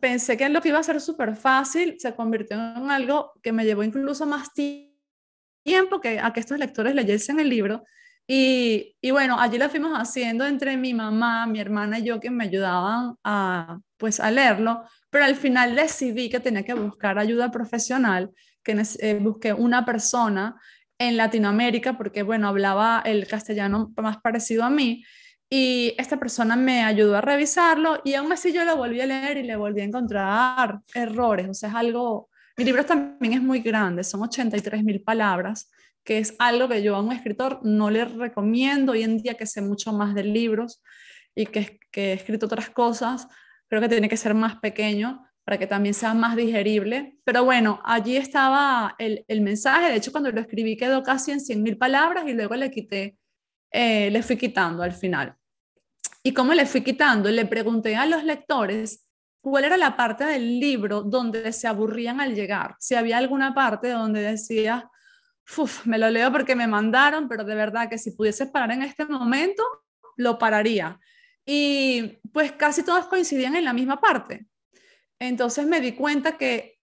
pensé 0.00 0.36
que 0.36 0.48
lo 0.48 0.60
que 0.60 0.68
iba 0.68 0.78
a 0.78 0.82
ser 0.82 1.00
súper 1.00 1.34
fácil 1.34 1.96
se 1.98 2.14
convirtió 2.14 2.56
en 2.56 2.90
algo 2.90 3.32
que 3.42 3.52
me 3.52 3.64
llevó 3.64 3.82
incluso 3.82 4.26
más 4.26 4.50
tiempo 4.52 6.00
que 6.00 6.20
a 6.20 6.32
que 6.32 6.40
estos 6.40 6.58
lectores 6.58 6.94
leyesen 6.94 7.40
el 7.40 7.48
libro 7.48 7.84
y, 8.30 8.94
y, 9.00 9.10
bueno, 9.10 9.40
allí 9.40 9.56
lo 9.56 9.70
fuimos 9.70 9.98
haciendo 9.98 10.46
entre 10.46 10.76
mi 10.76 10.92
mamá, 10.92 11.46
mi 11.46 11.60
hermana 11.60 11.98
y 11.98 12.04
yo 12.04 12.20
que 12.20 12.30
me 12.30 12.44
ayudaban 12.44 13.14
a, 13.24 13.80
pues, 13.96 14.20
a 14.20 14.30
leerlo, 14.30 14.82
pero 15.08 15.24
al 15.24 15.34
final 15.34 15.74
decidí 15.74 16.28
que 16.28 16.38
tenía 16.38 16.62
que 16.62 16.74
buscar 16.74 17.18
ayuda 17.18 17.50
profesional, 17.50 18.30
que 18.62 18.80
eh, 19.00 19.14
busqué 19.14 19.54
una 19.54 19.86
persona 19.86 20.56
en 20.98 21.16
Latinoamérica, 21.16 21.96
porque 21.96 22.22
bueno, 22.22 22.48
hablaba 22.48 23.02
el 23.06 23.26
castellano 23.26 23.92
más 23.96 24.18
parecido 24.18 24.62
a 24.64 24.70
mí, 24.70 25.02
y 25.50 25.94
esta 25.96 26.18
persona 26.18 26.56
me 26.56 26.84
ayudó 26.84 27.16
a 27.16 27.22
revisarlo 27.22 28.02
y 28.04 28.14
aún 28.14 28.30
así 28.30 28.52
yo 28.52 28.64
lo 28.66 28.76
volví 28.76 29.00
a 29.00 29.06
leer 29.06 29.38
y 29.38 29.44
le 29.44 29.56
volví 29.56 29.80
a 29.80 29.84
encontrar 29.84 30.80
errores, 30.94 31.48
o 31.48 31.54
sea, 31.54 31.70
es 31.70 31.74
algo 31.74 32.28
Mi 32.58 32.64
libro 32.64 32.84
también 32.84 33.34
es 33.34 33.40
muy 33.40 33.60
grande, 33.60 34.02
son 34.02 34.20
83 34.20 34.82
mil 34.82 35.00
palabras, 35.00 35.70
que 36.02 36.18
es 36.18 36.34
algo 36.40 36.68
que 36.68 36.82
yo 36.82 36.96
a 36.96 37.00
un 37.00 37.12
escritor 37.12 37.60
no 37.62 37.88
le 37.88 38.04
recomiendo 38.04 38.92
hoy 38.92 39.04
en 39.04 39.18
día 39.18 39.34
que 39.34 39.46
sé 39.46 39.62
mucho 39.62 39.92
más 39.92 40.12
de 40.12 40.24
libros 40.24 40.82
y 41.36 41.46
que, 41.46 41.78
he 41.94 42.12
escrito 42.14 42.46
otras 42.46 42.68
cosas, 42.70 43.28
creo 43.68 43.80
que 43.80 43.88
tiene 43.88 44.08
que 44.08 44.16
ser 44.16 44.34
más 44.34 44.56
pequeño 44.56 45.24
para 45.44 45.56
que 45.56 45.68
también 45.68 45.94
sea 45.94 46.14
más 46.14 46.34
digerible. 46.34 47.16
Pero 47.22 47.44
bueno, 47.44 47.80
allí 47.84 48.16
estaba 48.16 48.96
el, 48.98 49.24
el 49.28 49.40
mensaje, 49.40 49.92
de 49.92 49.96
hecho 49.98 50.10
cuando 50.10 50.32
lo 50.32 50.40
escribí 50.40 50.76
quedó 50.76 51.04
casi 51.04 51.30
en 51.30 51.40
100 51.40 51.62
mil 51.62 51.78
palabras 51.78 52.24
y 52.26 52.32
luego 52.32 52.56
le 52.56 52.72
quité, 52.72 53.16
eh, 53.70 54.10
le 54.10 54.20
fui 54.24 54.36
quitando 54.36 54.82
al 54.82 54.94
final. 54.94 55.36
¿Y 56.24 56.34
cómo 56.34 56.52
le 56.54 56.66
fui 56.66 56.80
quitando? 56.80 57.30
Le 57.30 57.46
pregunté 57.46 57.94
a 57.94 58.04
los 58.04 58.24
lectores 58.24 59.07
cuál 59.50 59.64
era 59.64 59.76
la 59.76 59.96
parte 59.96 60.24
del 60.24 60.60
libro 60.60 61.02
donde 61.02 61.52
se 61.52 61.66
aburrían 61.66 62.20
al 62.20 62.34
llegar. 62.34 62.76
Si 62.78 62.94
había 62.94 63.18
alguna 63.18 63.54
parte 63.54 63.90
donde 63.90 64.20
decía, 64.22 64.90
Uf, 65.56 65.86
me 65.86 65.98
lo 65.98 66.10
leo 66.10 66.30
porque 66.30 66.54
me 66.54 66.66
mandaron, 66.66 67.28
pero 67.28 67.42
de 67.44 67.54
verdad 67.54 67.88
que 67.88 67.98
si 67.98 68.10
pudiese 68.10 68.46
parar 68.46 68.72
en 68.72 68.82
este 68.82 69.06
momento, 69.06 69.62
lo 70.16 70.38
pararía. 70.38 71.00
Y 71.46 72.18
pues 72.32 72.52
casi 72.52 72.82
todos 72.82 73.06
coincidían 73.06 73.56
en 73.56 73.64
la 73.64 73.72
misma 73.72 74.00
parte. 74.00 74.46
Entonces 75.18 75.66
me 75.66 75.80
di 75.80 75.92
cuenta 75.92 76.36
que 76.36 76.78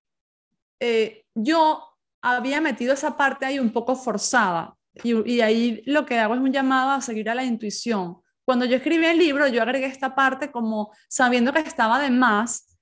eh, 0.80 1.26
yo 1.36 1.96
había 2.22 2.60
metido 2.60 2.94
esa 2.94 3.16
parte 3.16 3.46
ahí 3.46 3.60
un 3.60 3.72
poco 3.72 3.96
forzada. 3.96 4.76
Y, 5.04 5.34
y 5.34 5.42
ahí 5.42 5.84
lo 5.86 6.06
que 6.06 6.18
hago 6.18 6.34
es 6.34 6.42
un 6.42 6.52
llamado 6.52 6.92
a 6.92 7.02
seguir 7.02 7.30
a 7.30 7.36
la 7.36 7.44
intuición. 7.44 8.22
Cuando 8.46 8.66
yo 8.66 8.78
escribí 8.78 9.06
el 9.06 9.18
libro, 9.18 9.48
yo 9.48 9.64
agregué 9.64 9.88
esta 9.88 10.14
parte 10.14 10.52
como 10.52 10.94
sabiendo 11.10 11.52
que 11.52 11.60
estaba 11.60 12.00
de 12.00 12.12
más, 12.12 12.78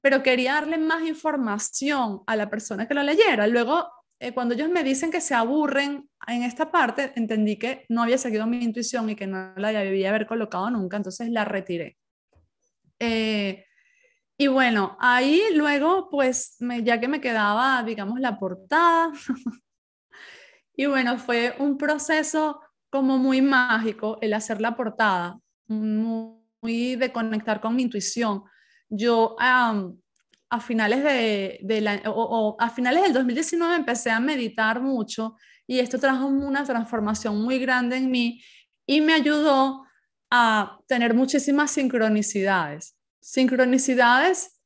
pero 0.00 0.22
quería 0.22 0.54
darle 0.54 0.78
más 0.78 1.02
información 1.02 2.22
a 2.26 2.34
la 2.34 2.48
persona 2.48 2.88
que 2.88 2.94
lo 2.94 3.02
leyera. 3.02 3.46
Luego, 3.46 3.88
eh, 4.18 4.32
cuando 4.32 4.54
ellos 4.54 4.70
me 4.70 4.82
dicen 4.82 5.10
que 5.10 5.20
se 5.20 5.34
aburren 5.34 6.08
en 6.26 6.42
esta 6.42 6.70
parte, 6.70 7.12
entendí 7.14 7.58
que 7.58 7.84
no 7.90 8.02
había 8.02 8.16
seguido 8.16 8.46
mi 8.46 8.62
intuición 8.64 9.10
y 9.10 9.16
que 9.16 9.26
no 9.26 9.52
la 9.56 9.70
debía 9.70 10.08
haber 10.08 10.26
colocado 10.26 10.70
nunca, 10.70 10.96
entonces 10.96 11.28
la 11.28 11.44
retiré. 11.44 11.98
Eh, 12.98 13.66
y 14.38 14.46
bueno, 14.46 14.96
ahí 14.98 15.42
luego, 15.54 16.08
pues, 16.10 16.56
ya 16.82 16.98
que 16.98 17.08
me 17.08 17.20
quedaba, 17.20 17.82
digamos, 17.82 18.18
la 18.18 18.38
portada, 18.38 19.12
y 20.76 20.86
bueno, 20.86 21.18
fue 21.18 21.54
un 21.58 21.76
proceso 21.76 22.60
como 22.94 23.18
muy 23.18 23.42
mágico 23.42 24.18
el 24.20 24.34
hacer 24.34 24.60
la 24.60 24.76
portada, 24.76 25.40
muy, 25.66 26.94
de 26.94 27.10
conectar 27.12 27.60
con 27.60 27.74
mi 27.74 27.82
intuición. 27.82 28.44
Yo 28.88 29.34
a 29.40 30.60
finales 30.60 31.02
de, 31.02 32.02
o, 32.06 32.56
a 32.56 32.70
finales 32.70 33.02
del 33.02 33.12
2019 33.12 33.74
empecé 33.74 34.12
a 34.12 34.20
meditar 34.20 34.80
mucho 34.80 35.34
y 35.66 35.80
esto 35.80 35.98
trajo 35.98 36.26
una 36.26 36.62
transformación 36.62 37.42
muy 37.42 37.58
grande 37.58 37.96
en 37.96 38.12
mí 38.12 38.40
y 38.86 39.00
me 39.00 39.14
ayudó 39.14 39.82
a 40.30 40.78
tener 40.86 41.14
muchísimas 41.14 41.72
sincronicidades. 41.72 42.96
Sincronicidades 43.18 44.60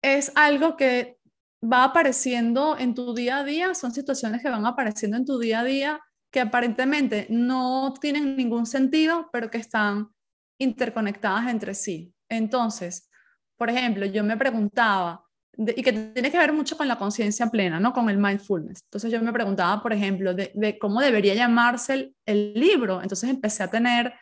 es 0.00 0.30
algo 0.36 0.76
que 0.76 1.18
va 1.60 1.82
apareciendo 1.82 2.78
en 2.78 2.94
tu 2.94 3.14
día 3.14 3.38
a 3.38 3.44
día, 3.44 3.74
son 3.74 3.92
situaciones 3.92 4.42
que 4.42 4.48
van 4.48 4.64
apareciendo 4.64 5.16
en 5.16 5.24
tu 5.24 5.40
día 5.40 5.58
a 5.58 5.64
día 5.64 6.00
que 6.36 6.42
aparentemente 6.42 7.26
no 7.30 7.94
tienen 7.98 8.36
ningún 8.36 8.66
sentido, 8.66 9.30
pero 9.32 9.50
que 9.50 9.56
están 9.56 10.10
interconectadas 10.58 11.48
entre 11.48 11.72
sí. 11.72 12.12
Entonces, 12.28 13.08
por 13.56 13.70
ejemplo, 13.70 14.04
yo 14.04 14.22
me 14.22 14.36
preguntaba, 14.36 15.24
y 15.56 15.82
que 15.82 15.92
tiene 15.94 16.30
que 16.30 16.36
ver 16.36 16.52
mucho 16.52 16.76
con 16.76 16.88
la 16.88 16.98
conciencia 16.98 17.46
plena, 17.46 17.80
¿no? 17.80 17.94
Con 17.94 18.10
el 18.10 18.18
mindfulness. 18.18 18.80
Entonces 18.84 19.10
yo 19.10 19.22
me 19.22 19.32
preguntaba, 19.32 19.82
por 19.82 19.94
ejemplo, 19.94 20.34
de, 20.34 20.76
cómo 20.78 21.00
debería 21.00 21.32
llamarse 21.32 22.12
el, 22.26 22.52
libro. 22.52 23.00
Entonces 23.00 23.30
empecé 23.30 23.62
a 23.62 23.70
tener 23.70 24.12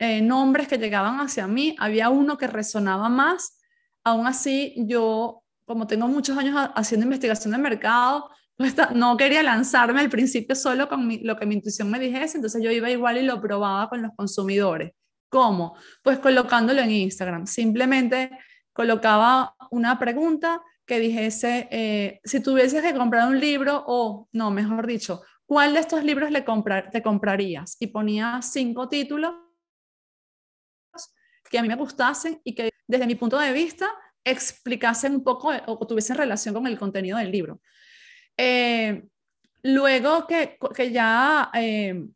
eh, 0.00 0.20
nombres 0.20 0.66
que 0.66 0.78
llegaban 0.78 1.20
hacia 1.20 1.46
mí. 1.46 1.76
Había 1.78 2.08
uno 2.08 2.38
que 2.38 2.48
resonaba 2.48 3.08
más. 3.08 3.60
Aún 4.02 4.26
así, 4.26 4.74
yo, 4.78 5.44
como 5.64 5.86
tengo 5.86 6.08
muchos 6.08 6.36
años 6.36 6.56
haciendo 6.74 7.04
investigación 7.06 7.52
de 7.52 7.58
mercado, 7.58 8.30
no 8.94 9.16
quería 9.16 9.42
lanzarme 9.42 10.00
al 10.00 10.10
principio 10.10 10.54
solo 10.54 10.88
con 10.88 11.08
lo 11.22 11.36
que 11.36 11.46
mi 11.46 11.56
intuición 11.56 11.90
me 11.90 11.98
dijese, 11.98 12.36
entonces 12.36 12.62
yo 12.62 12.70
iba 12.70 12.90
igual 12.90 13.18
y 13.18 13.22
lo 13.22 13.40
probaba 13.40 13.88
con 13.88 14.02
los 14.02 14.12
consumidores. 14.16 14.92
¿Cómo? 15.28 15.76
Pues 16.02 16.18
colocándolo 16.18 16.82
en 16.82 16.90
Instagram. 16.90 17.46
Simplemente 17.46 18.30
colocaba 18.72 19.54
una 19.70 19.98
pregunta 19.98 20.60
que 20.84 20.98
dijese, 20.98 21.68
eh, 21.70 22.20
si 22.24 22.40
tuvieses 22.40 22.82
que 22.82 22.94
comprar 22.94 23.28
un 23.28 23.40
libro, 23.40 23.82
o 23.86 24.28
no, 24.32 24.50
mejor 24.50 24.86
dicho, 24.86 25.22
¿cuál 25.46 25.74
de 25.74 25.80
estos 25.80 26.04
libros 26.04 26.30
le 26.30 26.44
te 26.92 27.02
comprarías? 27.02 27.76
Y 27.80 27.86
ponía 27.86 28.40
cinco 28.42 28.88
títulos 28.88 29.32
que 31.50 31.58
a 31.58 31.62
mí 31.62 31.68
me 31.68 31.76
gustasen 31.76 32.40
y 32.44 32.54
que 32.54 32.70
desde 32.86 33.06
mi 33.06 33.14
punto 33.14 33.38
de 33.38 33.52
vista 33.52 33.88
explicasen 34.24 35.14
un 35.16 35.24
poco 35.24 35.50
o 35.66 35.86
tuviesen 35.86 36.16
relación 36.16 36.54
con 36.54 36.66
el 36.66 36.78
contenido 36.78 37.18
del 37.18 37.30
libro. 37.30 37.60
Eh, 38.36 39.04
luego 39.62 40.26
que, 40.26 40.58
que 40.74 40.90
ya 40.90 41.50
eh, 41.54 42.06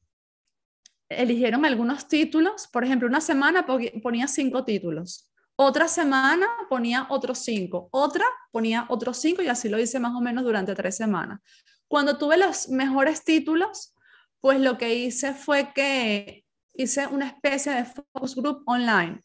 eligieron 1.08 1.64
algunos 1.64 2.08
títulos, 2.08 2.66
por 2.68 2.84
ejemplo, 2.84 3.08
una 3.08 3.20
semana 3.20 3.66
ponía 4.02 4.26
cinco 4.26 4.64
títulos, 4.64 5.30
otra 5.56 5.88
semana 5.88 6.46
ponía 6.68 7.06
otros 7.08 7.38
cinco, 7.38 7.88
otra 7.90 8.24
ponía 8.50 8.86
otros 8.88 9.18
cinco 9.18 9.42
y 9.42 9.48
así 9.48 9.68
lo 9.68 9.78
hice 9.78 9.98
más 9.98 10.14
o 10.14 10.20
menos 10.20 10.44
durante 10.44 10.74
tres 10.74 10.96
semanas. 10.96 11.40
Cuando 11.88 12.18
tuve 12.18 12.36
los 12.36 12.68
mejores 12.68 13.24
títulos, 13.24 13.94
pues 14.40 14.60
lo 14.60 14.76
que 14.76 14.94
hice 14.94 15.32
fue 15.32 15.72
que 15.72 16.44
hice 16.74 17.06
una 17.06 17.28
especie 17.28 17.72
de 17.72 17.84
focus 17.84 18.34
group 18.34 18.62
online. 18.66 19.22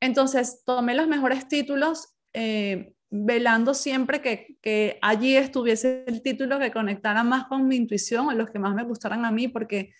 Entonces, 0.00 0.62
tomé 0.64 0.94
los 0.94 1.08
mejores 1.08 1.48
títulos, 1.48 2.14
eh, 2.32 2.93
velando 3.16 3.74
siempre 3.74 4.20
que, 4.20 4.98
allí 5.00 5.36
estuviese 5.36 6.02
el 6.08 6.20
título 6.20 6.58
que 6.58 6.72
conectara 6.72 7.22
más 7.22 7.46
con 7.46 7.68
mi 7.68 7.76
intuición, 7.76 8.26
o 8.26 8.32
los 8.32 8.50
que 8.50 8.58
más 8.58 8.74
me 8.74 8.82
gustaran 8.82 9.24
a 9.24 9.30
mí, 9.30 9.46
porque 9.46 9.94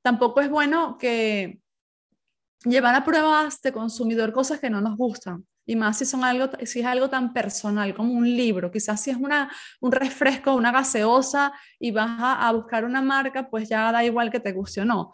tampoco 0.00 0.40
es 0.40 0.48
bueno 0.48 0.96
que 0.96 1.60
llevar 2.64 2.94
a 2.94 3.04
pruebas 3.04 3.60
de 3.62 3.72
consumidor 3.72 4.32
cosas 4.32 4.60
que 4.60 4.70
no 4.70 4.80
nos 4.80 4.96
gustan. 4.96 5.44
Y 5.66 5.74
más 5.74 5.98
si, 5.98 6.06
son 6.06 6.22
algo, 6.22 6.50
si 6.64 6.80
es 6.80 6.86
algo 6.86 7.10
tan 7.10 7.32
personal 7.32 7.94
como 7.94 8.12
un 8.12 8.28
libro, 8.28 8.70
quizás 8.70 9.00
si 9.00 9.10
es 9.10 9.16
una, 9.16 9.50
un 9.80 9.90
refresco, 9.90 10.54
una 10.54 10.70
gaseosa 10.70 11.52
y 11.80 11.90
vas 11.90 12.20
a, 12.20 12.46
a 12.46 12.52
buscar 12.52 12.84
una 12.84 13.02
marca, 13.02 13.48
pues 13.50 13.68
ya 13.68 13.90
da 13.90 14.04
igual 14.04 14.30
que 14.30 14.40
te 14.40 14.52
guste 14.52 14.82
o 14.82 14.84
no. 14.84 15.12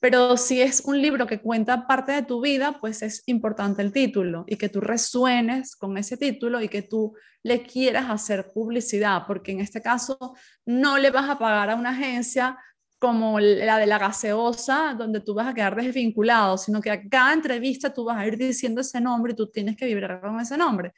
Pero 0.00 0.36
si 0.36 0.60
es 0.60 0.82
un 0.84 1.00
libro 1.02 1.26
que 1.26 1.40
cuenta 1.40 1.86
parte 1.86 2.12
de 2.12 2.22
tu 2.22 2.40
vida, 2.40 2.78
pues 2.80 3.02
es 3.02 3.22
importante 3.26 3.82
el 3.82 3.92
título 3.92 4.44
y 4.46 4.56
que 4.56 4.68
tú 4.68 4.80
resuenes 4.80 5.74
con 5.74 5.98
ese 5.98 6.16
título 6.16 6.62
y 6.62 6.68
que 6.68 6.82
tú 6.82 7.14
le 7.42 7.62
quieras 7.62 8.06
hacer 8.08 8.50
publicidad, 8.54 9.24
porque 9.26 9.52
en 9.52 9.60
este 9.60 9.82
caso 9.82 10.36
no 10.64 10.98
le 10.98 11.10
vas 11.10 11.28
a 11.28 11.38
pagar 11.38 11.70
a 11.70 11.74
una 11.74 11.90
agencia 11.90 12.56
como 12.98 13.38
la 13.40 13.78
de 13.78 13.86
la 13.86 13.98
gaseosa, 13.98 14.94
donde 14.98 15.20
tú 15.20 15.34
vas 15.34 15.46
a 15.48 15.54
quedar 15.54 15.76
desvinculado, 15.76 16.58
sino 16.58 16.80
que 16.80 16.90
a 16.90 17.08
cada 17.08 17.32
entrevista 17.32 17.92
tú 17.92 18.04
vas 18.04 18.18
a 18.18 18.26
ir 18.26 18.36
diciendo 18.36 18.80
ese 18.80 19.00
nombre 19.00 19.32
y 19.32 19.36
tú 19.36 19.50
tienes 19.50 19.76
que 19.76 19.86
vibrar 19.86 20.20
con 20.20 20.40
ese 20.40 20.56
nombre. 20.56 20.92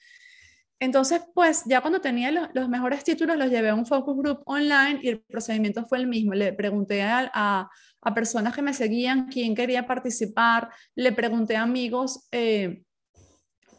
Entonces, 0.81 1.21
pues 1.35 1.63
ya 1.67 1.83
cuando 1.83 2.01
tenía 2.01 2.31
los, 2.31 2.69
mejores 2.71 3.05
títulos, 3.05 3.37
los 3.37 3.51
llevé 3.51 3.69
a 3.69 3.75
un 3.75 3.85
focus 3.85 4.17
group 4.17 4.43
online 4.47 4.99
y 5.03 5.09
el 5.11 5.21
procedimiento 5.21 5.85
fue 5.87 5.99
el 5.99 6.07
mismo. 6.07 6.33
Le 6.33 6.55
pregunté 6.55 7.03
a, 7.03 7.69
personas 8.15 8.55
que 8.55 8.63
me 8.63 8.73
seguían 8.73 9.29
quién 9.29 9.55
quería 9.55 9.87
participar, 9.87 10.71
le 10.95 11.13
pregunté 11.13 11.57
a 11.57 11.63
amigos, 11.63 12.27
eh, 12.33 12.83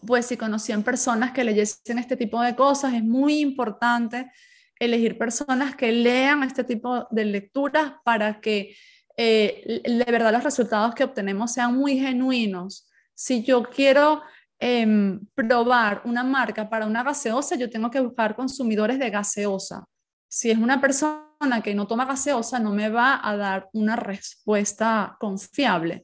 pues 0.06 0.28
si 0.28 0.38
conocían 0.38 0.84
personas 0.84 1.32
que 1.32 1.44
leyesen 1.44 1.98
este 1.98 2.16
tipo 2.16 2.40
de 2.40 2.56
cosas. 2.56 2.94
Es 2.94 3.04
muy 3.04 3.40
importante 3.40 4.32
elegir 4.80 5.18
personas 5.18 5.76
que 5.76 5.92
lean 5.92 6.44
este 6.44 6.64
tipo 6.64 7.08
de 7.10 7.26
lecturas 7.26 7.94
para 8.04 8.40
que 8.40 8.76
eh, 9.18 9.82
de 9.84 10.12
verdad 10.12 10.34
los 10.34 10.44
resultados 10.44 10.94
que 10.94 11.04
obtenemos 11.04 11.52
sean 11.52 11.76
muy 11.76 11.98
genuinos. 11.98 12.88
Si 13.16 13.44
yo 13.44 13.64
quiero 13.64 14.22
Em, 14.64 15.20
probar 15.34 16.04
una 16.06 16.24
marca 16.24 16.70
para 16.70 16.86
una 16.86 17.02
gaseosa, 17.02 17.56
yo 17.56 17.68
tengo 17.68 17.90
que 17.90 18.00
buscar 18.00 18.36
consumidores 18.36 19.00
de 19.00 19.10
gaseosa. 19.10 19.86
Si 20.30 20.52
es 20.52 20.60
una 20.60 20.80
persona 20.80 21.64
que 21.64 21.74
no 21.74 21.88
toma 21.88 22.06
gaseosa, 22.06 22.60
no 22.60 22.72
me 22.72 22.88
va 22.88 23.20
a 23.28 23.36
dar 23.36 23.70
una 23.74 23.96
respuesta 23.96 25.18
confiable. 25.20 26.04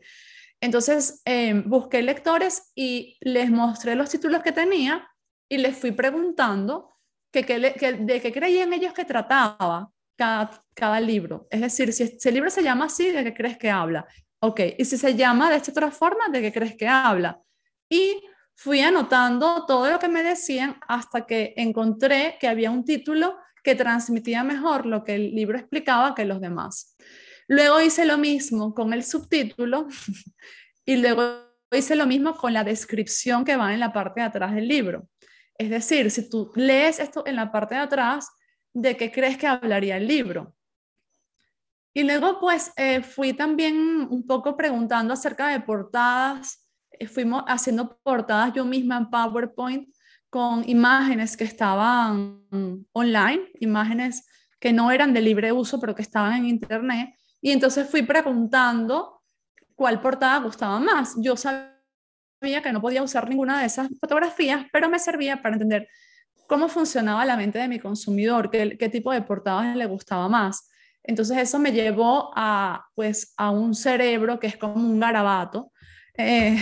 Entonces, 0.60 1.22
em, 1.24 1.70
busqué 1.70 2.02
lectores 2.02 2.72
y 2.74 3.16
les 3.22 3.52
mostré 3.52 3.94
los 3.94 4.10
títulos 4.10 4.42
que 4.42 4.52
tenía 4.52 5.08
y 5.48 5.60
les 5.60 5.78
fui 5.78 5.92
preguntando 5.92 6.98
que, 7.32 7.44
de 7.44 8.22
qué 8.22 8.34
creían 8.34 8.74
ellos 8.74 8.94
que 8.94 9.06
trataba 9.06 9.92
cada, 10.18 10.64
cada 10.74 11.00
libro. 11.00 11.48
Es 11.52 11.62
decir, 11.62 11.94
si, 11.94 12.18
el 12.28 12.34
libro 12.34 12.50
se 12.50 12.64
llama 12.64 12.86
así, 12.86 13.12
¿de 13.12 13.24
qué 13.24 13.36
crees 13.36 13.60
que 13.60 13.70
habla? 13.70 14.08
Ok, 14.40 14.62
y 14.80 14.86
si 14.86 14.98
se 14.98 15.14
llama 15.14 15.52
de 15.52 15.58
esta 15.58 15.70
otra 15.70 15.92
forma, 15.92 16.28
¿de 16.30 16.42
qué 16.42 16.52
crees 16.52 16.76
que 16.76 16.88
habla? 16.88 17.40
Y 17.88 18.20
fui 18.58 18.82
anotando 18.82 19.66
todo 19.68 19.90
lo 19.90 20.00
que 20.00 20.08
me 20.08 20.24
decían 20.24 20.78
hasta 20.88 21.28
que 21.28 21.54
encontré 21.58 22.38
que 22.40 22.48
había 22.48 22.72
un 22.72 22.84
título 22.84 23.38
que 23.64 23.76
transmitía 23.76 24.44
mejor 24.44 24.88
lo 24.88 25.04
que 25.04 25.14
el 25.14 25.36
libro 25.36 25.60
explicaba 25.60 26.16
que 26.16 26.26
los 26.26 26.42
demás. 26.42 26.98
Luego 27.48 27.80
hice 27.82 28.06
lo 28.06 28.18
mismo 28.18 28.74
con 28.74 28.94
el 28.94 29.04
subtítulo 29.04 29.88
y 30.86 30.96
luego 30.98 31.44
hice 31.72 31.96
lo 31.96 32.08
mismo 32.08 32.36
con 32.36 32.52
la 32.52 32.64
descripción 32.64 33.46
que 33.46 33.56
va 33.56 33.74
en 33.76 33.80
la 33.80 33.94
parte 33.94 34.22
de 34.22 34.26
atrás 34.26 34.56
del 34.56 34.68
libro. 34.68 35.08
Es 35.56 35.70
decir, 35.70 36.10
si 36.10 36.28
tú 36.28 36.52
lees 36.56 37.00
esto 37.00 37.28
en 37.28 37.36
la 37.36 37.52
parte 37.52 37.76
de 37.76 37.82
atrás, 37.82 38.28
¿de 38.74 38.98
qué 38.98 39.12
crees 39.12 39.38
que 39.38 39.46
hablaría 39.46 39.98
el 39.98 40.08
libro? 40.08 40.56
Y 41.94 42.04
luego, 42.04 42.40
pues, 42.40 42.72
eh, 42.76 43.02
fui 43.02 43.34
también 43.34 43.76
un 44.10 44.26
poco 44.26 44.56
preguntando 44.56 45.14
acerca 45.14 45.48
de 45.50 45.60
portadas. 45.60 46.67
Fuimos 47.06 47.44
haciendo 47.48 48.00
portadas 48.04 48.54
yo 48.54 48.66
misma 48.66 48.98
en 48.98 49.10
PowerPoint 49.10 49.90
con 50.30 50.68
imágenes 50.68 51.38
que 51.38 51.44
estaban 51.44 52.46
online, 52.92 53.50
imágenes 53.60 54.28
que 54.60 54.74
no 54.74 54.92
eran 54.92 55.14
de 55.14 55.22
libre 55.22 55.52
uso, 55.52 55.80
pero 55.80 55.96
que 55.96 56.02
estaban 56.02 56.34
en 56.34 56.46
Internet. 56.48 57.16
Y 57.42 57.52
entonces 57.52 57.90
fui 57.90 58.02
preguntando 58.02 59.24
cuál 59.76 60.02
portada 60.02 60.40
gustaba 60.40 60.80
más. 60.80 61.16
Yo 61.18 61.36
sabía 61.36 62.62
que 62.64 62.72
no 62.72 62.82
podía 62.82 63.04
usar 63.04 63.30
ninguna 63.30 63.60
de 63.60 63.68
esas 63.68 63.88
fotografías, 64.00 64.66
pero 64.72 64.90
me 64.90 65.00
servía 65.00 65.42
para 65.42 65.56
entender 65.56 65.88
cómo 66.48 66.68
funcionaba 66.68 67.26
la 67.26 67.38
mente 67.38 67.60
de 67.60 67.68
mi 67.68 67.80
consumidor, 67.80 68.50
qué, 68.50 68.78
qué 68.78 68.90
tipo 68.90 69.12
de 69.12 69.22
portadas 69.22 69.76
le 69.76 69.86
gustaba 69.86 70.28
más. 70.28 70.70
Entonces 71.04 71.38
eso 71.38 71.60
me 71.60 71.72
llevó 71.72 72.32
a, 72.36 72.86
pues, 72.96 73.34
a 73.38 73.52
un 73.52 73.74
cerebro 73.76 74.40
que 74.40 74.48
es 74.48 74.58
como 74.58 74.76
un 74.76 75.00
garabato. 75.00 75.72
Eh, 76.18 76.58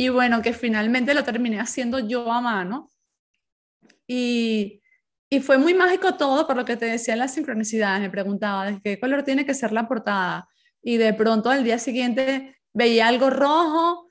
y 0.00 0.08
bueno, 0.08 0.40
que 0.40 0.54
finalmente 0.54 1.12
lo 1.12 1.24
terminé 1.24 1.60
haciendo 1.60 1.98
yo 1.98 2.32
a 2.32 2.40
mano. 2.40 2.90
Y, 4.06 4.80
y 5.28 5.40
fue 5.40 5.58
muy 5.58 5.74
mágico 5.74 6.14
todo 6.14 6.46
por 6.46 6.56
lo 6.56 6.64
que 6.64 6.78
te 6.78 6.86
decía 6.86 7.16
las 7.16 7.34
sincronicidades. 7.34 8.00
Me 8.00 8.08
preguntaba 8.08 8.70
de 8.70 8.80
qué 8.80 8.98
color 8.98 9.24
tiene 9.24 9.44
que 9.44 9.52
ser 9.52 9.72
la 9.72 9.86
portada. 9.86 10.48
Y 10.82 10.96
de 10.96 11.12
pronto 11.12 11.50
al 11.50 11.64
día 11.64 11.78
siguiente 11.78 12.56
veía 12.72 13.08
algo 13.08 13.28
rojo 13.28 14.08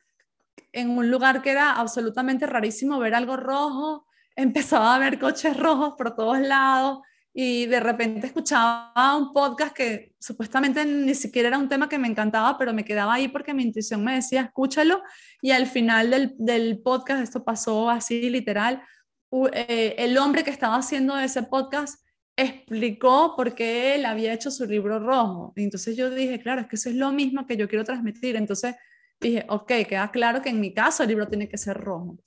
en 0.73 0.91
un 0.91 1.09
lugar 1.09 1.41
que 1.41 1.49
era 1.49 1.71
absolutamente 1.71 2.45
rarísimo 2.45 2.99
ver 2.99 3.15
algo 3.15 3.35
rojo. 3.35 4.05
Empezaba 4.35 4.93
a 4.93 4.99
ver 4.99 5.17
coches 5.17 5.57
rojos 5.57 5.95
por 5.97 6.15
todos 6.15 6.37
lados 6.37 6.99
y 7.33 7.67
de 7.67 7.79
repente 7.79 8.27
escuchaba 8.27 9.15
un 9.17 9.31
podcast 9.33 9.75
que 9.75 10.13
supuestamente 10.19 10.83
ni 10.85 11.13
siquiera 11.13 11.49
era 11.49 11.57
un 11.57 11.69
tema 11.69 11.87
que 11.87 11.99
me 11.99 12.07
encantaba, 12.07 12.57
pero 12.57 12.73
me 12.73 12.83
quedaba 12.83 13.13
ahí 13.13 13.27
porque 13.27 13.53
mi 13.53 13.63
intuición 13.63 14.03
me 14.03 14.15
decía, 14.15 14.41
escúchalo, 14.41 15.01
y 15.41 15.51
al 15.51 15.67
final 15.67 16.09
del, 16.09 16.35
del 16.37 16.79
podcast, 16.81 17.21
esto 17.21 17.43
pasó 17.43 17.89
así 17.89 18.29
literal, 18.29 18.81
eh, 19.53 19.95
el 19.97 20.17
hombre 20.17 20.43
que 20.43 20.49
estaba 20.49 20.75
haciendo 20.75 21.17
ese 21.17 21.43
podcast 21.43 22.03
explicó 22.35 23.35
por 23.35 23.53
qué 23.53 23.95
él 23.95 24.05
había 24.05 24.33
hecho 24.33 24.49
su 24.49 24.65
libro 24.65 24.99
rojo. 24.99 25.53
Y 25.55 25.63
entonces 25.63 25.95
yo 25.95 26.09
dije, 26.09 26.39
claro, 26.39 26.61
es 26.61 26.67
que 26.67 26.77
eso 26.77 26.89
es 26.89 26.95
lo 26.95 27.11
mismo 27.11 27.45
que 27.45 27.57
yo 27.57 27.67
quiero 27.67 27.83
transmitir. 27.83 28.35
Entonces 28.35 28.75
dije, 29.19 29.45
ok, 29.49 29.67
queda 29.87 30.09
claro 30.11 30.41
que 30.41 30.49
en 30.49 30.59
mi 30.59 30.73
caso 30.73 31.03
el 31.03 31.09
libro 31.09 31.27
tiene 31.27 31.49
que 31.49 31.57
ser 31.57 31.77
rojo. 31.77 32.17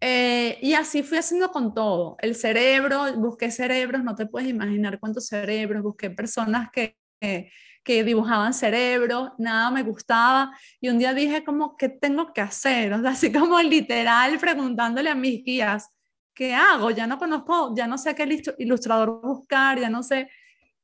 Eh, 0.00 0.58
y 0.60 0.74
así 0.74 1.02
fui 1.02 1.18
haciendo 1.18 1.50
con 1.50 1.74
todo. 1.74 2.16
El 2.20 2.34
cerebro, 2.34 3.14
busqué 3.16 3.50
cerebros, 3.50 4.04
no 4.04 4.14
te 4.14 4.26
puedes 4.26 4.48
imaginar 4.48 5.00
cuántos 5.00 5.26
cerebros, 5.26 5.82
busqué 5.82 6.10
personas 6.10 6.70
que, 6.70 6.96
que, 7.20 8.04
dibujaban 8.04 8.52
cerebros, 8.52 9.30
nada 9.38 9.70
me 9.70 9.82
gustaba. 9.82 10.52
Y 10.80 10.88
un 10.90 10.98
día 10.98 11.14
dije 11.14 11.44
como, 11.44 11.76
¿qué 11.76 11.88
tengo 11.88 12.32
que 12.32 12.40
hacer? 12.40 12.92
O 12.94 13.00
sea, 13.00 13.10
así 13.12 13.32
como 13.32 13.60
literal 13.60 14.38
preguntándole 14.38 15.10
a 15.10 15.14
mis 15.14 15.42
guías, 15.44 15.88
¿qué 16.34 16.54
hago? 16.54 16.90
Ya 16.90 17.06
no 17.06 17.18
conozco, 17.18 17.74
ya 17.76 17.86
no 17.86 17.98
sé 17.98 18.14
qué 18.14 18.28
ilustrador 18.58 19.20
buscar, 19.22 19.80
ya 19.80 19.88
no 19.88 20.02
sé. 20.02 20.28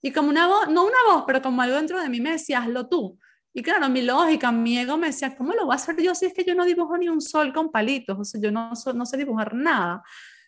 Y 0.01 0.11
como 0.13 0.31
una 0.31 0.47
voz, 0.49 0.69
no 0.69 0.85
una 0.85 0.97
voz, 1.09 1.25
pero 1.27 1.43
como 1.43 1.63
algo 1.63 1.77
dentro 1.77 2.01
de 2.01 2.09
mí 2.09 2.21
me 2.21 2.33
decía, 2.33 2.61
hazlo 2.61 2.89
tú. 2.89 3.19
Y 3.55 3.63
claro, 3.63 3.89
mi 3.89 4.03
lógica, 4.03 4.51
mi 4.51 4.79
ego 4.79 4.97
me 4.97 5.09
decía, 5.09 5.37
¿cómo 5.37 5.53
lo 5.53 5.67
voy 5.67 5.73
a 5.73 5.77
hacer 5.77 6.01
yo 6.01 6.15
si 6.15 6.27
es 6.27 6.35
que 6.35 6.45
yo 6.45 6.55
no 6.55 6.65
dibujo 6.65 6.97
ni 6.97 7.09
un 7.09 7.21
sol 7.21 7.53
con 7.53 7.71
palitos? 7.71 8.19
O 8.19 8.25
sea, 8.25 8.41
yo 8.41 8.51
no, 8.51 8.73
no 8.95 9.07
sé 9.07 9.17
dibujar 9.17 9.55
nada. 9.55 10.03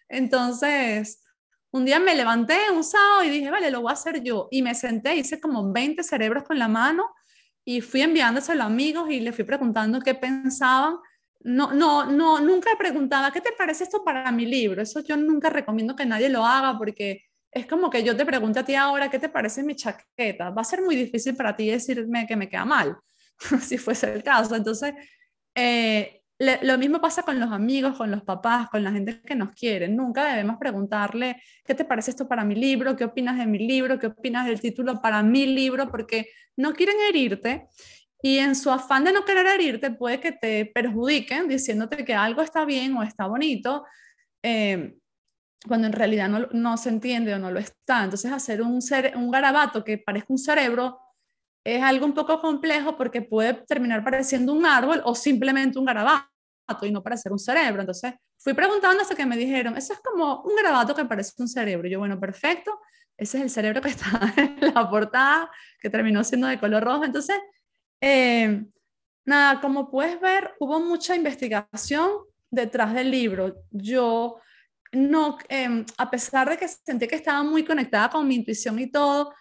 Entonces, 0.08 1.22
un 1.70 1.84
día 1.84 1.98
me 1.98 2.14
levanté 2.14 2.56
un 2.74 2.84
sábado 2.84 3.24
y 3.24 3.30
dije, 3.30 3.50
vale, 3.50 3.70
lo 3.70 3.82
voy 3.82 3.90
a 3.90 3.94
hacer 3.94 4.22
yo. 4.22 4.48
Y 4.50 4.62
me 4.62 4.74
senté, 4.74 5.16
hice 5.16 5.40
como 5.40 5.72
20 5.72 6.02
cerebros 6.02 6.44
con 6.44 6.58
la 6.58 6.68
mano 6.68 7.04
y 7.64 7.80
fui 7.80 8.00
enviándoselo 8.02 8.62
a 8.62 8.66
amigos 8.66 9.10
y 9.10 9.20
les 9.20 9.34
fui 9.34 9.44
preguntando 9.44 10.00
qué 10.00 10.14
pensaban. 10.14 10.96
No, 11.40 11.74
no, 11.74 12.06
no, 12.06 12.40
nunca 12.40 12.70
preguntaba, 12.78 13.32
¿qué 13.32 13.40
te 13.40 13.52
parece 13.52 13.84
esto 13.84 14.02
para 14.02 14.30
mi 14.32 14.46
libro? 14.46 14.80
Eso 14.80 15.00
yo 15.00 15.16
nunca 15.16 15.50
recomiendo 15.50 15.94
que 15.94 16.06
nadie 16.06 16.30
lo 16.30 16.46
haga 16.46 16.78
porque 16.78 17.24
es 17.54 17.66
como 17.66 17.88
que 17.88 18.02
yo 18.02 18.16
te 18.16 18.26
pregunto 18.26 18.60
a 18.60 18.64
ti 18.64 18.74
ahora, 18.74 19.08
¿qué 19.08 19.18
te 19.18 19.28
parece 19.28 19.62
mi 19.62 19.76
chaqueta? 19.76 20.50
Va 20.50 20.62
a 20.62 20.64
ser 20.64 20.82
muy 20.82 20.96
difícil 20.96 21.36
para 21.36 21.54
ti 21.54 21.70
decirme 21.70 22.26
que 22.26 22.36
me 22.36 22.48
queda 22.48 22.64
mal, 22.64 22.96
si 23.62 23.78
fuese 23.78 24.12
el 24.12 24.22
caso. 24.24 24.56
Entonces, 24.56 24.92
eh, 25.54 26.22
lo 26.38 26.76
mismo 26.78 27.00
pasa 27.00 27.22
con 27.22 27.38
los 27.38 27.52
amigos, 27.52 27.96
con 27.96 28.10
los 28.10 28.24
papás, 28.24 28.68
con 28.68 28.82
la 28.82 28.90
gente 28.90 29.22
que 29.22 29.36
nos 29.36 29.52
quiere. 29.52 29.86
Nunca 29.86 30.24
debemos 30.24 30.56
preguntarle, 30.58 31.40
¿qué 31.64 31.76
te 31.76 31.84
parece 31.84 32.10
esto 32.10 32.26
para 32.26 32.44
mi 32.44 32.56
libro? 32.56 32.96
¿Qué 32.96 33.04
opinas 33.04 33.38
de 33.38 33.46
mi 33.46 33.58
libro? 33.58 34.00
¿Qué 34.00 34.08
opinas 34.08 34.46
del 34.46 34.60
título 34.60 35.00
para 35.00 35.22
mi 35.22 35.46
libro? 35.46 35.88
Porque 35.88 36.30
no 36.56 36.72
quieren 36.72 36.96
herirte 37.08 37.68
y 38.20 38.38
en 38.38 38.56
su 38.56 38.70
afán 38.72 39.04
de 39.04 39.12
no 39.12 39.24
querer 39.24 39.46
herirte 39.46 39.92
puede 39.92 40.18
que 40.18 40.32
te 40.32 40.66
perjudiquen 40.66 41.46
diciéndote 41.46 42.04
que 42.04 42.14
algo 42.14 42.42
está 42.42 42.64
bien 42.64 42.96
o 42.96 43.04
está 43.04 43.26
bonito. 43.26 43.84
Eh, 44.42 44.96
cuando 45.66 45.86
en 45.86 45.92
realidad 45.92 46.28
no, 46.28 46.46
no, 46.52 46.76
se 46.76 46.90
entiende 46.90 47.34
o 47.34 47.38
no 47.38 47.50
lo 47.50 47.58
está. 47.58 48.04
Entonces, 48.04 48.30
hacer 48.30 48.62
un, 48.62 48.80
un 49.16 49.30
garabato 49.30 49.84
que 49.84 49.98
parezca 49.98 50.32
un 50.32 50.38
cerebro 50.38 51.00
es 51.64 51.82
algo 51.82 52.04
un 52.04 52.12
poco 52.12 52.40
complejo 52.40 52.96
porque 52.96 53.22
puede 53.22 53.54
terminar 53.54 54.04
pareciendo 54.04 54.52
un 54.52 54.66
árbol 54.66 55.00
o 55.04 55.14
simplemente 55.14 55.78
un 55.78 55.86
garabato 55.86 56.28
y 56.82 56.90
no 56.90 57.02
parecer 57.02 57.32
un 57.32 57.38
cerebro. 57.38 57.80
Entonces, 57.80 58.14
fui 58.38 58.52
preguntando 58.52 59.02
hasta 59.02 59.14
que 59.14 59.24
me 59.24 59.36
dijeron, 59.36 59.76
eso 59.76 59.94
es 59.94 60.00
como 60.00 60.42
un 60.42 60.54
garabato 60.56 60.94
que 60.94 61.04
parece 61.04 61.32
un 61.38 61.48
cerebro. 61.48 61.88
yo, 61.88 61.98
bueno, 61.98 62.20
perfecto, 62.20 62.78
ese 63.16 63.38
es 63.38 63.44
el 63.44 63.50
cerebro 63.50 63.80
que 63.80 63.88
está 63.88 64.06
en 64.36 64.74
la 64.74 64.88
portada, 64.90 65.50
que 65.80 65.88
terminó 65.88 66.22
siendo 66.24 66.46
de 66.46 66.58
color 66.58 66.84
rojo. 66.84 67.04
Entonces, 67.04 67.36
eh, 68.00 68.64
nada, 69.24 69.60
como 69.60 69.90
puedes 69.90 70.20
ver, 70.20 70.54
hubo 70.60 70.80
mucha 70.80 71.16
investigación 71.16 72.10
detrás 72.50 72.92
del 72.92 73.10
libro. 73.10 73.56
Yo 73.70 74.40
no, 74.94 75.38
em, 75.48 75.84
a 75.98 76.10
pesar 76.10 76.48
de 76.48 76.56
que 76.56 76.68
sentí 76.68 77.06
que 77.06 77.16
estaba 77.16 77.42
muy 77.42 77.64
conectada 77.64 78.10
con 78.10 78.26
mi 78.26 78.36
intuición 78.36 78.78
y 78.78 78.90
todo, 78.90 79.32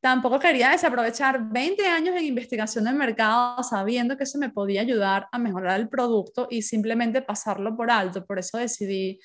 tampoco 0.00 0.38
quería 0.40 0.70
desaprovechar 0.70 1.48
20 1.50 1.86
años 1.86 2.16
en 2.16 2.24
investigación 2.24 2.84
del 2.84 2.96
mercado 2.96 3.62
sabiendo 3.62 4.16
que 4.16 4.24
eso 4.24 4.38
me 4.38 4.50
podía 4.50 4.80
ayudar 4.80 5.28
a 5.30 5.38
mejorar 5.38 5.80
el 5.80 5.88
producto 5.88 6.48
y 6.50 6.62
simplemente 6.62 7.22
pasarlo 7.22 7.76
por 7.76 7.90
alto. 7.90 8.26
Por 8.26 8.38
eso 8.40 8.58
decidí 8.58 9.20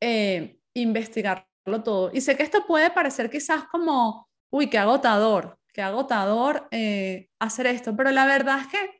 eh, 0.00 0.58
investigarlo 0.74 1.82
todo. 1.84 2.10
Y 2.12 2.20
sé 2.22 2.36
que 2.36 2.42
esto 2.42 2.66
puede 2.66 2.90
parecer 2.90 3.30
quizás 3.30 3.64
como, 3.64 4.28
uy, 4.50 4.68
qué 4.70 4.78
agotador, 4.78 5.58
qué 5.74 5.82
agotador 5.82 6.68
eh, 6.70 7.28
hacer 7.38 7.66
esto, 7.66 7.94
pero 7.96 8.10
la 8.10 8.26
verdad 8.26 8.60
es 8.60 8.68
que 8.68 8.90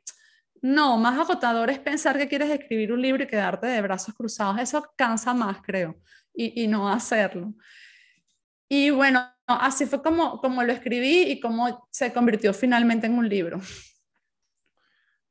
no, 0.61 0.97
más 0.97 1.17
agotador 1.19 1.69
es 1.69 1.79
pensar 1.79 2.17
que 2.17 2.27
quieres 2.27 2.49
escribir 2.49 2.91
un 2.91 3.01
libro 3.01 3.23
y 3.23 3.27
quedarte 3.27 3.67
de 3.67 3.81
brazos 3.81 4.15
cruzados. 4.15 4.59
Eso 4.59 4.83
cansa 4.95 5.33
más, 5.33 5.57
creo 5.61 5.95
y, 6.35 6.67
no 6.67 6.89
hacerlo. 6.89 7.53
Y 8.67 8.89
bueno, 8.89 9.27
así 9.47 9.85
fue 9.85 10.01
como, 10.01 10.39
como 10.39 10.63
lo 10.63 10.73
escribí 10.73 11.23
y 11.23 11.39
cómo 11.39 11.87
se 11.91 12.11
convirtió 12.11 12.53
finalmente 12.53 13.07
en 13.07 13.17
un 13.17 13.29
libro. 13.29 13.61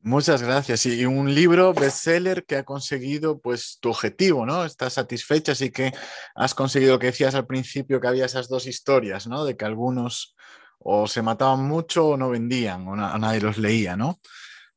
Muchas 0.01 0.43
gracias. 0.43 0.85
Y 0.85 1.07
un 1.07 1.35
libro 1.35 1.73
bestseller 1.73 2.45
que 2.45 2.57
ha 2.57 2.63
conseguido 2.65 3.41
pues 3.41 3.79
tu 3.81 3.89
objetivo, 3.89 4.45
¿no? 4.45 4.67
Estás 4.67 4.93
satisfecha, 4.95 5.53
así 5.53 5.71
que 5.71 5.93
has 6.35 6.55
conseguido 6.55 6.93
lo 6.93 6.99
que 6.99 7.07
decías 7.07 7.35
al 7.35 7.47
principio, 7.47 8.03
que 8.03 8.09
había 8.09 8.27
esas 8.27 8.49
dos 8.49 8.67
historias, 8.67 9.27
¿no? 9.27 9.47
De 9.47 9.57
que 9.57 9.65
algunos 9.65 10.37
o 10.79 11.09
se 11.09 11.23
mataban 11.23 11.65
mucho 11.65 12.07
o 12.09 12.17
no 12.19 12.29
vendían, 12.29 12.87
o 12.87 12.95
nadie 12.95 13.41
los 13.41 13.57
leía, 13.57 13.97
¿no? 13.97 14.21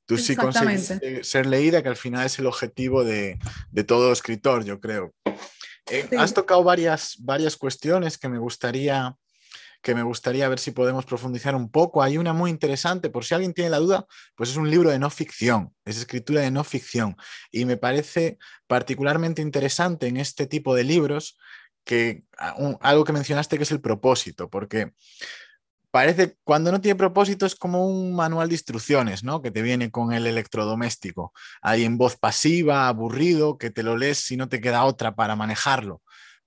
Tú 0.05 0.17
sí 0.17 0.37
consigues 0.37 0.93
ser 1.23 1.45
leída, 1.45 1.83
que 1.83 1.89
al 1.89 1.97
final 1.97 2.25
es 2.25 2.39
el 2.39 2.45
objetivo 2.45 3.03
de, 3.03 3.37
de 3.71 3.83
todo 3.83 4.13
escritor, 4.13 4.63
yo 4.63 4.79
creo. 4.79 5.13
Eh, 5.89 6.07
has 6.17 6.33
tocado 6.33 6.63
varias, 6.63 7.15
varias 7.19 7.55
cuestiones 7.55 8.17
que 8.17 8.29
me 8.29 8.37
gustaría 8.37 9.15
que 9.81 9.95
me 9.95 10.03
gustaría 10.03 10.49
ver 10.49 10.59
si 10.59 10.71
podemos 10.71 11.05
profundizar 11.05 11.55
un 11.55 11.69
poco. 11.69 12.01
Hay 12.01 12.17
una 12.17 12.33
muy 12.33 12.49
interesante, 12.49 13.09
por 13.09 13.23
si 13.23 13.35
alguien 13.35 13.53
tiene 13.53 13.69
la 13.69 13.77
duda, 13.77 14.05
pues 14.35 14.49
es 14.49 14.57
un 14.57 14.69
libro 14.69 14.89
de 14.89 14.99
no 14.99 15.09
ficción, 15.09 15.73
es 15.85 15.97
escritura 15.97 16.41
de 16.41 16.51
no 16.51 16.63
ficción. 16.63 17.15
Y 17.51 17.65
me 17.65 17.77
parece 17.77 18.37
particularmente 18.65 19.41
interesante 19.41 20.07
en 20.07 20.17
este 20.17 20.47
tipo 20.47 20.75
de 20.75 20.83
libros 20.83 21.37
que 21.85 22.23
algo 22.81 23.05
que 23.05 23.13
mencionaste 23.13 23.55
que 23.55 23.63
es 23.63 23.71
el 23.71 23.79
propósito, 23.79 24.49
porque 24.49 24.91
parece, 25.97 26.37
cuando 26.43 26.71
no 26.71 26.79
tiene 26.79 26.95
propósito 26.95 27.47
es 27.47 27.55
como 27.55 27.87
un 27.87 28.15
manual 28.15 28.49
de 28.49 28.53
instrucciones, 28.53 29.23
¿no? 29.23 29.41
Que 29.41 29.49
te 29.49 29.63
viene 29.63 29.89
con 29.89 30.13
el 30.13 30.27
electrodoméstico, 30.27 31.33
ahí 31.59 31.85
en 31.85 31.97
voz 31.97 32.17
pasiva, 32.17 32.87
aburrido, 32.87 33.57
que 33.57 33.71
te 33.71 33.81
lo 33.81 33.97
lees 33.97 34.19
si 34.19 34.37
no 34.37 34.47
te 34.47 34.61
queda 34.61 34.83
otra 34.83 35.15
para 35.15 35.35
manejarlo. 35.35 36.03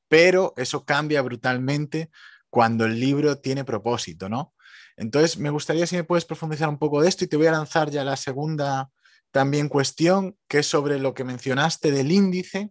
Pero 0.07 0.55
eso 0.57 0.85
cambia 0.85 1.21
brutalmente 1.23 2.11
cuando 2.49 2.85
el 2.85 3.01
libro 3.01 3.39
tiene 3.39 3.65
propósito, 3.65 4.29
¿no? 4.29 4.55
Entonces, 4.97 5.37
me 5.37 5.51
gustaría 5.51 5.85
si 5.85 5.97
me 5.97 6.05
puedes 6.05 6.27
profundizar 6.27 6.69
un 6.69 6.79
poco 6.79 7.03
de 7.03 7.09
esto 7.09 7.25
y 7.25 7.27
te 7.27 7.37
voy 7.37 7.49
a 7.49 7.53
lanzar 7.53 7.91
ya 7.91 8.05
la 8.05 8.17
segunda 8.17 8.89
también 9.33 9.69
cuestión, 9.69 10.37
que 10.47 10.61
es 10.61 10.67
sobre 10.67 11.01
lo 11.01 11.13
que 11.13 11.25
mencionaste 11.25 11.91
del 11.91 12.13
índice, 12.13 12.71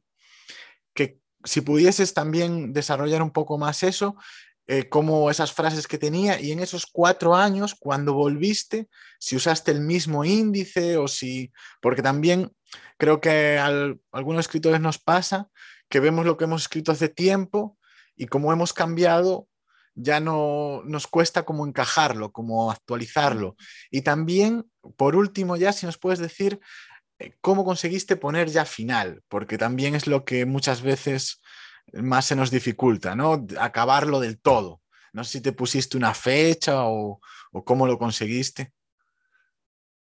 que 0.93 1.19
si 1.43 1.59
pudieses 1.59 2.13
también 2.13 2.71
desarrollar 2.71 3.21
un 3.21 3.31
poco 3.31 3.57
más 3.57 3.83
eso, 3.83 4.15
eh, 4.71 4.87
como 4.87 5.31
esas 5.31 5.51
frases 5.51 5.87
que 5.87 5.97
tenía 5.97 6.39
y 6.39 6.51
en 6.51 6.59
esos 6.59 6.85
cuatro 6.85 7.35
años, 7.35 7.73
cuando 7.73 8.13
volviste, 8.13 8.87
si 9.17 9.35
usaste 9.35 9.71
el 9.71 9.81
mismo 9.81 10.23
índice 10.23 10.95
o 10.97 11.07
si, 11.07 11.51
porque 11.81 12.03
también 12.03 12.51
creo 12.99 13.19
que 13.19 13.57
a 13.57 13.65
algunos 14.11 14.41
escritores 14.41 14.79
nos 14.79 14.99
pasa 14.99 15.47
que 15.89 15.99
vemos 15.99 16.23
lo 16.23 16.37
que 16.37 16.43
hemos 16.43 16.61
escrito 16.61 16.91
hace 16.91 17.09
tiempo 17.09 17.79
y 18.15 18.27
como 18.27 18.53
hemos 18.53 18.71
cambiado, 18.71 19.47
ya 19.95 20.19
no 20.19 20.83
nos 20.85 21.07
cuesta 21.07 21.45
como 21.45 21.65
encajarlo, 21.65 22.31
como 22.31 22.69
actualizarlo. 22.69 23.55
Y 23.89 24.03
también, 24.03 24.69
por 24.97 25.15
último, 25.15 25.57
ya 25.57 25.73
si 25.73 25.87
nos 25.87 25.97
puedes 25.97 26.19
decir 26.19 26.59
eh, 27.17 27.33
cómo 27.41 27.65
conseguiste 27.65 28.17
poner 28.17 28.49
ya 28.49 28.65
final, 28.65 29.23
porque 29.29 29.57
también 29.57 29.95
es 29.95 30.05
lo 30.05 30.25
que 30.25 30.45
muchas 30.45 30.83
veces 30.83 31.41
más 31.93 32.25
se 32.25 32.35
nos 32.35 32.51
dificulta, 32.51 33.15
¿no? 33.15 33.45
Acabarlo 33.59 34.19
del 34.19 34.39
todo. 34.39 34.81
No 35.13 35.23
sé 35.23 35.33
si 35.33 35.41
te 35.41 35.51
pusiste 35.51 35.97
una 35.97 36.13
fecha 36.13 36.85
o, 36.85 37.19
cómo 37.65 37.87
lo 37.87 37.97
conseguiste. 37.97 38.73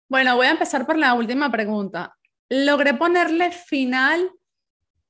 Bueno, 0.10 0.36
voy 0.36 0.48
a 0.48 0.52
empezar 0.52 0.86
por 0.86 0.98
la 0.98 1.14
última 1.14 1.52
pregunta. 1.52 2.16
Logré 2.50 2.94
ponerle 2.94 3.52
final 3.52 4.32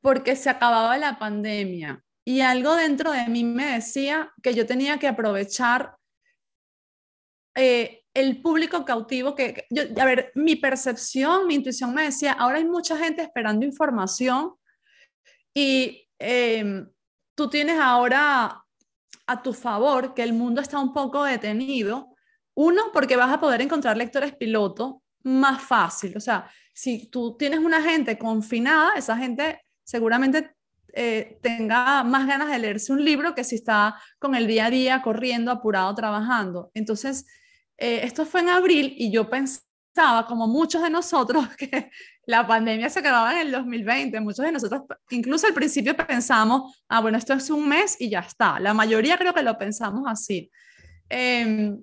porque 0.01 0.35
se 0.35 0.49
acababa 0.49 0.97
la 0.97 1.19
pandemia 1.19 2.03
y 2.25 2.41
algo 2.41 2.75
dentro 2.75 3.11
de 3.11 3.27
mí 3.27 3.43
me 3.43 3.73
decía 3.73 4.31
que 4.41 4.53
yo 4.53 4.65
tenía 4.65 4.97
que 4.97 5.07
aprovechar 5.07 5.95
eh, 7.55 8.03
el 8.13 8.41
público 8.41 8.83
cautivo 8.85 9.35
que, 9.35 9.65
yo, 9.69 9.83
a 9.99 10.05
ver, 10.05 10.31
mi 10.35 10.55
percepción, 10.55 11.47
mi 11.47 11.55
intuición 11.55 11.93
me 11.93 12.03
decía, 12.03 12.33
ahora 12.33 12.57
hay 12.57 12.65
mucha 12.65 12.97
gente 12.97 13.21
esperando 13.21 13.65
información 13.65 14.55
y 15.53 16.06
Em, 16.19 16.89
tú 17.35 17.49
tienes 17.49 17.79
ahora 17.79 18.63
a 19.27 19.43
tu 19.43 19.53
favor 19.53 20.13
que 20.13 20.23
el 20.23 20.33
mundo 20.33 20.61
está 20.61 20.79
un 20.79 20.93
poco 20.93 21.23
detenido. 21.23 22.15
Uno, 22.55 22.83
porque 22.93 23.15
vas 23.15 23.31
a 23.31 23.39
poder 23.39 23.61
encontrar 23.61 23.97
lectores 23.97 24.35
piloto 24.35 25.03
más 25.23 25.61
fácil. 25.61 26.15
O 26.17 26.19
sea, 26.19 26.49
si 26.73 27.09
tú 27.09 27.35
tienes 27.37 27.59
una 27.59 27.81
gente 27.81 28.17
confinada, 28.17 28.93
esa 28.95 29.17
gente 29.17 29.61
seguramente 29.83 30.55
eh, 30.93 31.37
tenga 31.43 32.03
más 32.03 32.25
ganas 32.25 32.49
de 32.49 32.59
leerse 32.59 32.91
un 32.93 33.03
libro 33.03 33.35
que 33.35 33.43
si 33.43 33.55
está 33.55 34.01
con 34.19 34.33
el 34.35 34.47
día 34.47 34.65
a 34.65 34.69
día 34.71 35.01
corriendo, 35.01 35.51
apurado, 35.51 35.93
trabajando. 35.93 36.71
Entonces, 36.73 37.27
eh, 37.77 38.01
esto 38.03 38.25
fue 38.25 38.41
en 38.41 38.49
abril 38.49 38.95
y 38.97 39.11
yo 39.11 39.29
pensé 39.29 39.66
como 40.27 40.47
muchos 40.47 40.81
de 40.81 40.89
nosotros, 40.89 41.47
que 41.57 41.91
la 42.25 42.45
pandemia 42.45 42.89
se 42.89 42.99
acababa 42.99 43.33
en 43.33 43.47
el 43.47 43.51
2020. 43.51 44.19
Muchos 44.21 44.45
de 44.45 44.51
nosotros, 44.51 44.83
incluso 45.09 45.47
al 45.47 45.53
principio 45.53 45.95
pensamos, 45.95 46.83
ah, 46.89 47.01
bueno, 47.01 47.17
esto 47.17 47.33
es 47.33 47.49
un 47.49 47.67
mes 47.67 47.97
y 47.99 48.09
ya 48.09 48.19
está. 48.19 48.59
La 48.59 48.73
mayoría 48.73 49.17
creo 49.17 49.33
que 49.33 49.43
lo 49.43 49.57
pensamos 49.57 50.03
así. 50.07 50.49
Em, 51.09 51.79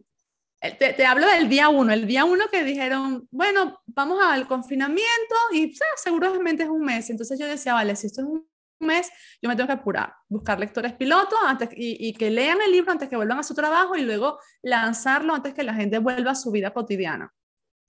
te, 0.78 1.06
hablo 1.06 1.26
del 1.26 1.48
día 1.48 1.68
uno, 1.68 1.92
el 1.92 2.06
día 2.06 2.24
uno 2.24 2.44
que 2.50 2.64
dijeron, 2.64 3.28
bueno, 3.30 3.80
vamos 3.86 4.18
al 4.24 4.46
confinamiento 4.46 5.34
y 5.52 5.74
seguramente 5.96 6.62
es 6.62 6.68
un 6.68 6.82
mes. 6.82 7.10
Entonces 7.10 7.38
yo 7.38 7.46
decía, 7.46 7.74
vale, 7.74 7.96
si 7.96 8.06
esto 8.06 8.22
es 8.22 8.26
un 8.26 8.46
mes, 8.80 9.10
yo 9.42 9.48
me 9.48 9.56
tengo 9.56 9.66
que 9.66 9.74
apurar, 9.74 10.12
buscar 10.28 10.58
lectores 10.58 10.92
pilotos 10.94 11.38
antes, 11.44 11.68
y, 11.72 12.12
que 12.14 12.30
lean 12.30 12.58
el 12.64 12.72
libro 12.72 12.92
antes 12.92 13.08
que 13.08 13.16
vuelvan 13.16 13.38
a 13.38 13.42
su 13.42 13.54
trabajo 13.54 13.96
y 13.96 14.02
luego 14.02 14.38
lanzarlo 14.62 15.34
antes 15.34 15.54
que 15.54 15.62
la 15.64 15.74
gente 15.74 15.98
vuelva 15.98 16.32
a 16.32 16.34
su 16.34 16.50
vida 16.50 16.72
cotidiana. 16.72 17.32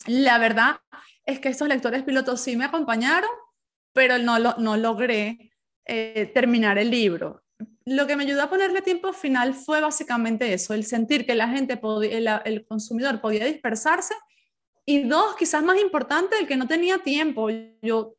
La 0.08 0.38
verdad 0.38 0.78
es 1.26 1.40
que 1.40 1.50
estos 1.50 1.68
lectores 1.68 2.04
pilotos 2.04 2.42
sí 2.42 2.56
me 2.56 2.66
acompañaron, 2.66 3.30
pero 3.94 4.18
no, 4.18 4.38
no 4.40 4.78
logré 4.78 5.52
eh, 5.86 6.32
terminar 6.34 6.78
el 6.78 6.92
libro. 6.92 7.44
Lo 7.86 8.08
que 8.08 8.16
me 8.16 8.24
ayudó 8.24 8.42
a 8.44 8.50
ponerle 8.50 8.82
tiempo 8.82 9.14
final 9.14 9.54
fue 9.54 9.80
básicamente 9.80 10.52
eso, 10.52 10.74
el 10.74 10.86
sentir 10.86 11.26
que 11.26 11.36
la 11.36 11.48
gente, 11.48 11.80
el, 12.10 12.66
consumidor 12.68 13.22
podía 13.22 13.46
dispersarse 13.46 14.16
y 14.86 15.04
dos, 15.04 15.36
quizás 15.36 15.64
más 15.64 15.80
importante, 15.80 16.38
el 16.40 16.48
que 16.48 16.58
no 16.58 16.68
tenía 16.68 16.98
tiempo. 16.98 17.50
Yo 17.84 18.16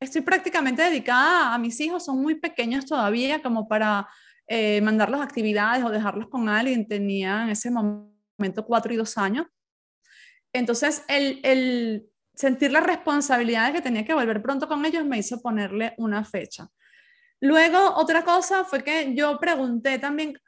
estoy 0.00 0.22
prácticamente 0.22 0.82
dedicada 0.82 1.54
a 1.54 1.58
mis 1.58 1.78
hijos, 1.80 2.04
son 2.04 2.20
muy 2.20 2.34
pequeños 2.34 2.86
todavía 2.86 3.40
como 3.40 3.68
para 3.68 4.08
eh, 4.48 4.80
mandarlos 4.80 5.20
actividades 5.20 5.84
o 5.84 5.90
dejarlos 5.90 6.28
con 6.28 6.48
alguien. 6.48 6.86
Tenía 6.86 7.44
en 7.44 7.50
ese 7.50 7.70
momento 7.70 8.64
cuatro 8.66 8.92
y 8.92 8.96
dos 8.96 9.16
años. 9.16 9.46
Entonces, 10.54 11.04
el, 11.08 12.06
sentir 12.32 12.70
la 12.70 12.80
responsabilidad 12.80 13.66
de 13.66 13.74
que 13.74 13.82
tenía 13.82 14.04
que 14.04 14.14
volver 14.14 14.40
pronto 14.40 14.68
con 14.68 14.84
ellos 14.86 15.04
me 15.04 15.18
hizo 15.18 15.42
ponerle 15.42 15.94
una 15.98 16.24
fecha. 16.24 16.68
Luego, 17.40 17.78
otra 17.96 18.24
cosa 18.24 18.64
fue 18.64 18.82
que 18.82 19.14
yo 19.14 19.38
pregunté 19.38 19.98
también, 19.98 20.38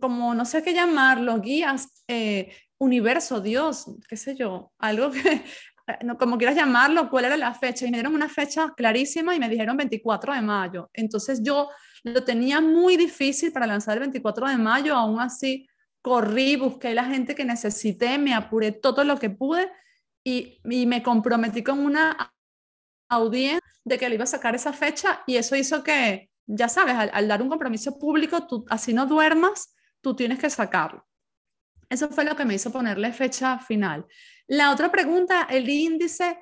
como, 0.00 0.34
no 0.34 0.44
sé 0.44 0.62
qué 0.62 0.74
llamarlo, 0.74 1.40
guías, 1.40 2.04
eh, 2.08 2.52
universo, 2.78 3.40
Dios, 3.40 3.86
qué 4.08 4.16
sé 4.16 4.34
yo, 4.34 4.72
algo 4.78 5.10
que, 5.12 5.44
como 6.18 6.36
quieras 6.36 6.56
llamarlo, 6.56 7.08
cuál 7.08 7.26
era 7.26 7.36
la 7.36 7.54
fecha. 7.54 7.86
Y 7.86 7.90
me 7.90 7.98
dieron 7.98 8.14
una 8.16 8.28
fecha 8.28 8.72
clarísima 8.76 9.36
y 9.36 9.38
me 9.38 9.48
dijeron 9.48 9.76
24 9.76 10.34
de 10.34 10.42
mayo. 10.42 10.90
Entonces 10.92 11.40
yo 11.44 11.68
lo 12.02 12.24
tenía 12.24 12.60
muy 12.60 12.96
difícil 12.96 13.52
para 13.52 13.68
lanzar 13.68 13.94
el 13.94 14.00
24 14.00 14.48
de 14.48 14.56
mayo, 14.56 14.96
aún 14.96 15.20
así 15.20 15.67
corrí, 16.02 16.56
busqué 16.56 16.94
la 16.94 17.04
gente 17.04 17.34
que 17.34 17.44
necesité, 17.44 18.18
me 18.18 18.34
apuré 18.34 18.72
todo 18.72 19.04
lo 19.04 19.18
que 19.18 19.30
pude 19.30 19.70
y, 20.24 20.60
me 20.64 21.02
comprometí 21.02 21.62
con 21.62 21.78
una 21.78 22.34
audiencia 23.08 23.62
de 23.84 23.98
que 23.98 24.08
le 24.08 24.16
iba 24.16 24.24
a 24.24 24.26
sacar 24.26 24.54
esa 24.54 24.72
fecha 24.72 25.22
y 25.26 25.36
eso 25.36 25.56
hizo 25.56 25.82
que, 25.82 26.30
ya 26.46 26.68
sabes, 26.68 26.94
al, 27.12 27.28
dar 27.28 27.42
un 27.42 27.48
compromiso 27.48 27.98
público, 27.98 28.46
tú, 28.46 28.64
así 28.68 28.92
no 28.92 29.06
duermas, 29.06 29.74
tú 30.00 30.14
tienes 30.14 30.38
que 30.38 30.50
sacarlo. 30.50 31.06
Eso 31.88 32.08
fue 32.10 32.24
lo 32.24 32.36
que 32.36 32.44
me 32.44 32.54
hizo 32.54 32.70
ponerle 32.70 33.12
fecha 33.12 33.58
final. 33.58 34.06
La 34.46 34.70
otra 34.72 34.90
pregunta, 34.90 35.46
el 35.50 35.68
índice, 35.68 36.38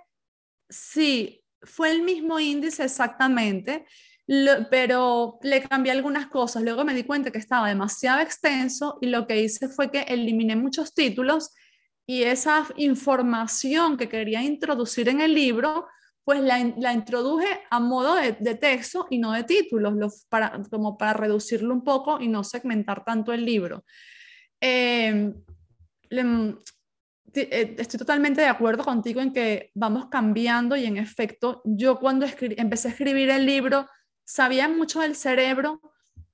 sí, 0.69 1.45
fue 1.63 1.91
el 1.91 2.03
mismo 2.03 2.41
índice 2.41 2.85
exactamente 2.85 3.87
pero 4.27 5.39
le 5.43 5.63
cambié 5.63 5.93
algunas 5.93 6.27
cosas. 6.27 6.63
Luego 6.63 6.85
me 6.85 6.95
di 6.95 7.05
cuenta 7.05 7.31
que 7.31 7.39
estaba 7.39 7.69
demasiado 7.69 8.21
extenso 8.21 8.99
y 9.01 9.07
lo 9.07 9.27
que 9.27 9.41
hice 9.41 9.69
fue 9.69 9.91
que 9.91 10.01
eliminé 10.01 10.57
muchos 10.57 10.95
títulos 10.95 11.53
y 12.07 12.23
esa 12.23 12.67
información 12.77 13.97
que 13.97 14.09
quería 14.09 14.43
introducir 14.43 15.09
en 15.09 15.21
el 15.21 15.35
libro, 15.35 15.87
pues 16.25 16.41
la, 16.41 16.93
introduje 16.93 17.47
a 17.71 17.81
modo 17.81 18.15
de, 18.15 18.33
texto 18.55 19.07
y 19.11 19.19
no 19.19 19.33
de 19.33 19.45
títulos, 19.45 20.27
para, 20.29 20.61
como 20.71 20.97
para 20.97 21.13
reducirlo 21.13 21.75
un 21.75 21.85
poco 21.85 22.21
y 22.21 22.29
no 22.29 22.45
segmentar 22.45 23.05
tanto 23.05 23.33
el 23.33 23.45
libro. 23.45 23.85
Em, 24.61 25.35
eh, 26.11 27.77
estoy 27.79 27.99
totalmente 27.99 28.41
de 28.41 28.47
acuerdo 28.47 28.85
contigo 28.85 29.21
en 29.21 29.33
que 29.33 29.71
vamos 29.75 30.07
cambiando 30.07 30.77
y 30.77 30.87
en 30.87 30.97
efecto, 30.97 31.61
yo 31.65 31.99
cuando 31.99 32.27
empecé 32.41 32.89
a 32.89 32.91
escribir 32.93 33.31
el 33.31 33.45
libro, 33.45 33.87
sabía 34.27 34.69
mucho 34.69 35.01
del 35.01 35.17
cerebro, 35.17 35.81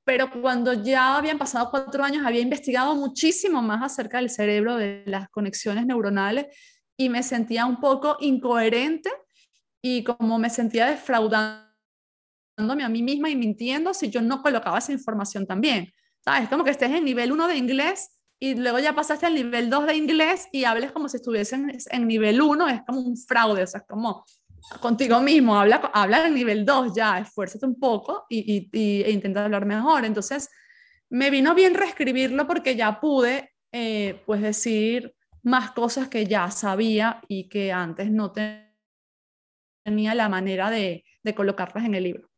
pero 0.04 0.30
cuando 0.30 0.72
ya 0.72 1.16
habían 1.16 1.38
pasado 1.38 1.70
cuatro 1.70 2.02
años 2.02 2.26
había 2.26 2.40
investigado 2.40 2.96
muchísimo 2.96 3.62
más 3.62 3.82
acerca 3.82 4.18
del 4.18 4.30
cerebro, 4.30 4.76
de 4.76 5.04
las 5.06 5.28
conexiones 5.28 5.86
neuronales, 5.86 6.46
y 6.96 7.08
me 7.08 7.22
sentía 7.22 7.66
un 7.66 7.80
poco 7.80 8.16
incoherente 8.20 9.10
y 9.80 10.02
como 10.04 10.38
me 10.38 10.50
sentía 10.50 10.86
defraudándome 10.86 11.68
a 12.58 12.88
mí 12.88 13.02
misma 13.02 13.30
y 13.30 13.36
mintiendo 13.36 13.94
si 13.94 14.10
yo 14.10 14.20
no 14.22 14.42
colocaba 14.42 14.78
esa 14.78 14.92
información 14.92 15.46
también. 15.46 15.92
¿Sabes? 16.24 16.48
Como 16.48 16.62
que 16.62 16.70
estés 16.70 16.90
en 16.90 17.04
nivel 17.04 17.32
1 17.32 17.48
de 17.48 17.56
inglés 17.56 18.20
y 18.38 18.54
luego 18.54 18.78
ya 18.78 18.94
pasaste 18.94 19.26
al 19.26 19.34
nivel 19.34 19.70
2 19.70 19.86
de 19.86 19.96
inglés 19.96 20.48
y 20.52 20.64
hables 20.64 20.92
como 20.92 21.08
si 21.08 21.16
estuviesen 21.16 21.76
en 21.90 22.06
nivel 22.06 22.40
1, 22.40 22.68
es 22.68 22.82
como 22.86 23.00
un 23.00 23.16
fraude, 23.16 23.64
o 23.64 23.66
sea, 23.66 23.80
es 23.80 23.86
como 23.86 24.24
contigo 24.80 25.20
mismo, 25.20 25.58
habla, 25.58 25.90
habla 25.92 26.26
en 26.26 26.34
nivel 26.34 26.64
2 26.64 26.94
ya, 26.94 27.18
esfuérzate 27.18 27.66
un 27.66 27.78
poco 27.78 28.26
y, 28.28 28.68
e 28.72 29.10
intenta 29.10 29.44
hablar 29.44 29.66
mejor. 29.66 30.04
Entonces, 30.04 30.50
me 31.10 31.30
vino 31.30 31.54
bien 31.54 31.74
reescribirlo 31.74 32.46
porque 32.46 32.76
ya 32.76 33.00
pude, 33.00 33.52
eh, 33.72 34.22
pues, 34.26 34.40
decir 34.40 35.14
más 35.42 35.72
cosas 35.72 36.08
que 36.08 36.26
ya 36.26 36.50
sabía 36.50 37.20
y 37.28 37.48
que 37.48 37.72
antes 37.72 38.10
no 38.10 38.32
tenía 39.84 40.14
la 40.14 40.28
manera 40.28 40.70
de, 40.70 41.04
de 41.22 41.34
colocarlas 41.34 41.84
en 41.84 41.94
el 41.94 42.04
libro. 42.04 42.30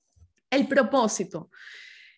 El 0.51 0.67
propósito. 0.67 1.51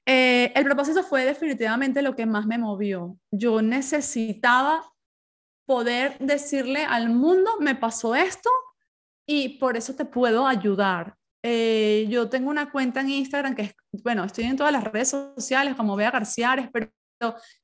Eh, 0.04 0.52
el 0.54 0.64
propósito 0.64 1.02
fue 1.02 1.24
definitivamente 1.24 2.00
lo 2.00 2.14
que 2.14 2.26
más 2.26 2.46
me 2.46 2.58
movió. 2.58 3.18
Yo 3.32 3.60
necesitaba 3.60 4.84
poder 5.66 6.16
decirle 6.20 6.84
al 6.84 7.10
mundo, 7.10 7.50
me 7.58 7.74
pasó 7.74 8.14
esto 8.14 8.50
y 9.26 9.58
por 9.58 9.76
eso 9.76 9.94
te 9.94 10.04
puedo 10.04 10.46
ayudar. 10.46 11.16
Eh, 11.42 12.06
yo 12.08 12.28
tengo 12.28 12.50
una 12.50 12.70
cuenta 12.70 13.00
en 13.00 13.10
Instagram 13.10 13.54
que 13.54 13.62
es, 13.62 13.74
bueno, 14.02 14.24
estoy 14.24 14.44
en 14.44 14.56
todas 14.56 14.72
las 14.72 14.84
redes 14.84 15.10
sociales 15.10 15.74
como 15.74 15.96
Bea 15.96 16.10
Garciares, 16.10 16.68
pero 16.72 16.90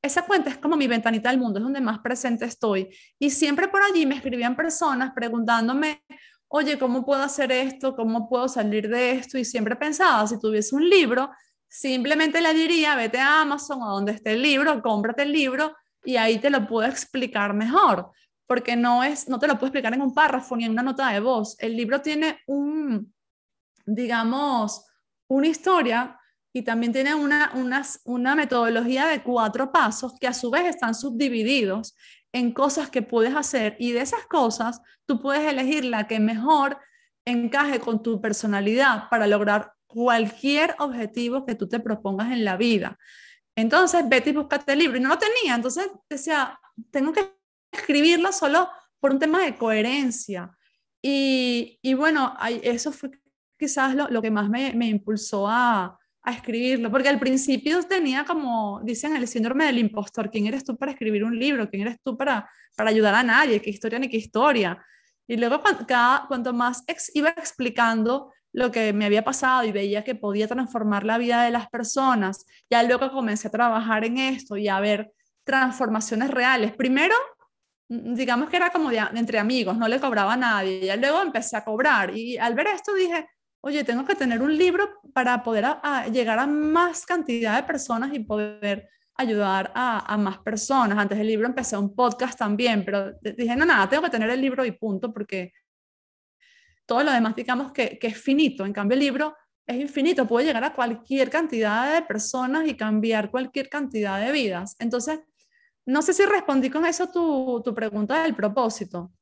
esa 0.00 0.22
cuenta 0.26 0.50
es 0.50 0.58
como 0.58 0.76
mi 0.76 0.86
ventanita 0.86 1.30
al 1.30 1.38
mundo, 1.38 1.58
es 1.58 1.64
donde 1.64 1.80
más 1.80 1.98
presente 2.00 2.44
estoy. 2.44 2.88
Y 3.18 3.30
siempre 3.30 3.68
por 3.68 3.82
allí 3.82 4.06
me 4.06 4.16
escribían 4.16 4.56
personas 4.56 5.12
preguntándome, 5.14 6.02
oye, 6.48 6.78
¿cómo 6.78 7.04
puedo 7.04 7.22
hacer 7.22 7.50
esto? 7.52 7.94
¿Cómo 7.96 8.28
puedo 8.28 8.48
salir 8.48 8.88
de 8.88 9.12
esto? 9.12 9.38
Y 9.38 9.44
siempre 9.44 9.76
pensaba, 9.76 10.26
si 10.26 10.38
tuviese 10.38 10.74
un 10.74 10.88
libro, 10.88 11.30
simplemente 11.68 12.40
le 12.40 12.52
diría, 12.54 12.94
vete 12.94 13.18
a 13.18 13.40
Amazon 13.40 13.82
o 13.82 13.94
donde 13.94 14.12
esté 14.12 14.32
el 14.32 14.42
libro, 14.42 14.82
cómprate 14.82 15.22
el 15.22 15.32
libro 15.32 15.74
y 16.04 16.16
ahí 16.16 16.38
te 16.38 16.50
lo 16.50 16.66
puedo 16.66 16.88
explicar 16.88 17.54
mejor, 17.54 18.10
porque 18.46 18.76
no, 18.76 19.02
es, 19.02 19.28
no 19.28 19.38
te 19.38 19.46
lo 19.46 19.54
puedo 19.54 19.66
explicar 19.66 19.94
en 19.94 20.02
un 20.02 20.14
párrafo 20.14 20.56
ni 20.56 20.64
en 20.64 20.72
una 20.72 20.82
nota 20.82 21.10
de 21.10 21.20
voz. 21.20 21.56
El 21.58 21.76
libro 21.76 22.00
tiene 22.00 22.40
un, 22.46 23.12
digamos, 23.86 24.86
una 25.28 25.46
historia 25.46 26.18
y 26.52 26.62
también 26.62 26.92
tiene 26.92 27.14
una, 27.14 27.52
una 28.04 28.34
metodología 28.34 29.06
de 29.06 29.22
cuatro 29.22 29.72
pasos 29.72 30.14
que 30.20 30.26
a 30.26 30.34
su 30.34 30.50
vez 30.50 30.66
están 30.66 30.94
subdivididos 30.94 31.96
en 32.32 32.52
cosas 32.52 32.90
que 32.90 33.02
puedes 33.02 33.34
hacer 33.34 33.76
y 33.78 33.92
de 33.92 34.00
esas 34.00 34.26
cosas 34.26 34.80
tú 35.06 35.20
puedes 35.20 35.42
elegir 35.50 35.84
la 35.84 36.06
que 36.06 36.20
mejor 36.20 36.78
encaje 37.24 37.78
con 37.78 38.02
tu 38.02 38.20
personalidad 38.20 39.08
para 39.08 39.26
lograr 39.26 39.72
cualquier 39.86 40.74
objetivo 40.78 41.44
que 41.44 41.54
tú 41.54 41.68
te 41.68 41.80
propongas 41.80 42.32
en 42.32 42.44
la 42.44 42.56
vida. 42.56 42.98
Entonces, 43.54 44.08
vete 44.08 44.30
y 44.30 44.32
buscate 44.32 44.72
el 44.72 44.78
libro. 44.78 44.96
Y 44.96 45.00
no 45.00 45.10
lo 45.10 45.18
tenía, 45.18 45.54
entonces 45.54 45.90
decía, 46.08 46.58
tengo 46.90 47.12
que 47.12 47.34
escribirlo 47.72 48.32
solo 48.32 48.68
por 49.00 49.12
un 49.12 49.18
tema 49.18 49.42
de 49.42 49.56
coherencia. 49.56 50.50
Y, 51.02 51.78
y 51.82 51.94
bueno, 51.94 52.36
eso 52.62 52.92
fue 52.92 53.10
quizás 53.58 53.94
lo, 53.94 54.08
lo 54.08 54.22
que 54.22 54.30
más 54.30 54.48
me, 54.48 54.74
me 54.74 54.86
impulsó 54.86 55.48
a, 55.48 55.98
a, 56.22 56.32
escribirlo, 56.32 56.90
porque 56.90 57.08
al 57.08 57.18
principio 57.18 57.82
tenía 57.84 58.24
como, 58.24 58.80
dicen, 58.84 59.16
el 59.16 59.26
síndrome 59.26 59.66
del 59.66 59.78
impostor, 59.78 60.30
¿quién 60.30 60.46
eres 60.46 60.64
tú 60.64 60.76
para 60.76 60.92
escribir 60.92 61.24
un 61.24 61.38
libro? 61.38 61.68
¿Quién 61.68 61.82
eres 61.82 61.98
tú 62.04 62.16
para, 62.16 62.48
para 62.76 62.90
ayudar 62.90 63.14
a 63.14 63.22
nadie? 63.22 63.60
¿Qué 63.60 63.70
historia 63.70 63.98
ni 63.98 64.08
qué 64.08 64.16
historia? 64.16 64.84
Y 65.26 65.36
luego 65.36 65.62
cada, 65.86 66.26
cuanto 66.26 66.52
más 66.52 66.84
iba 67.14 67.30
explicando 67.30 68.32
lo 68.52 68.70
que 68.70 68.92
me 68.92 69.06
había 69.06 69.24
pasado 69.24 69.64
y 69.64 69.72
veía 69.72 70.04
que 70.04 70.14
podía 70.14 70.46
transformar 70.46 71.04
la 71.04 71.18
vida 71.18 71.42
de 71.42 71.50
las 71.50 71.68
personas, 71.70 72.44
ya 72.70 72.82
luego 72.82 73.10
comencé 73.10 73.48
a 73.48 73.50
trabajar 73.50 74.04
en 74.04 74.18
esto 74.18 74.56
y 74.56 74.68
a 74.68 74.78
ver 74.80 75.12
transformaciones 75.44 76.30
reales. 76.30 76.74
Primero, 76.74 77.14
digamos 77.92 78.48
que 78.48 78.56
era 78.56 78.70
como 78.70 78.90
de, 78.90 78.98
entre 79.14 79.38
amigos, 79.38 79.76
no 79.76 79.88
le 79.88 80.00
cobraba 80.00 80.34
a 80.34 80.36
nadie, 80.36 80.86
ya 80.86 80.96
luego 80.96 81.20
empecé 81.20 81.56
a 81.56 81.64
cobrar 81.64 82.16
y 82.16 82.38
al 82.38 82.54
ver 82.54 82.68
esto 82.68 82.94
dije, 82.94 83.28
oye, 83.60 83.84
tengo 83.84 84.04
que 84.04 84.14
tener 84.14 84.40
un 84.40 84.56
libro 84.56 84.88
para 85.12 85.42
poder 85.42 85.66
llegar 86.10 86.38
a 86.38 86.46
más 86.46 87.04
cantidad 87.04 87.56
de 87.56 87.62
personas 87.64 88.12
y 88.14 88.20
poder 88.20 88.88
ayudar 89.16 89.70
a, 89.74 90.12
a, 90.12 90.16
más 90.16 90.38
personas. 90.38 90.98
Antes 90.98 91.18
del 91.18 91.26
libro 91.26 91.46
empecé 91.46 91.76
un 91.76 91.94
podcast 91.94 92.38
también, 92.38 92.84
pero 92.84 93.12
dije, 93.20 93.54
no, 93.54 93.66
nada, 93.66 93.88
tengo 93.88 94.02
que 94.02 94.10
tener 94.10 94.30
el 94.30 94.40
libro 94.40 94.64
y 94.64 94.72
punto, 94.72 95.12
porque 95.12 95.52
todo 96.86 97.04
lo 97.04 97.12
demás, 97.12 97.36
digamos 97.36 97.72
que, 97.72 97.98
que 97.98 98.08
es 98.08 98.18
finito. 98.18 98.64
En 98.64 98.72
cambio, 98.72 98.94
el 98.94 99.00
libro 99.00 99.36
es 99.66 99.76
infinito, 99.76 100.26
puede 100.26 100.46
llegar 100.46 100.64
a 100.64 100.72
cualquier 100.72 101.30
cantidad 101.30 101.94
de 101.94 102.02
personas 102.02 102.66
y 102.66 102.74
cambiar 102.74 103.30
cualquier 103.30 103.68
cantidad 103.68 104.18
de 104.18 104.32
vidas. 104.32 104.76
Entonces, 104.78 105.20
no 105.86 106.02
sé 106.02 106.12
si 106.12 106.24
respondí 106.24 106.70
con 106.70 106.86
eso 106.86 107.08
tu, 107.08 107.60
tu 107.64 107.74
pregunta 107.74 108.22
del 108.22 108.34
propósito. 108.34 109.12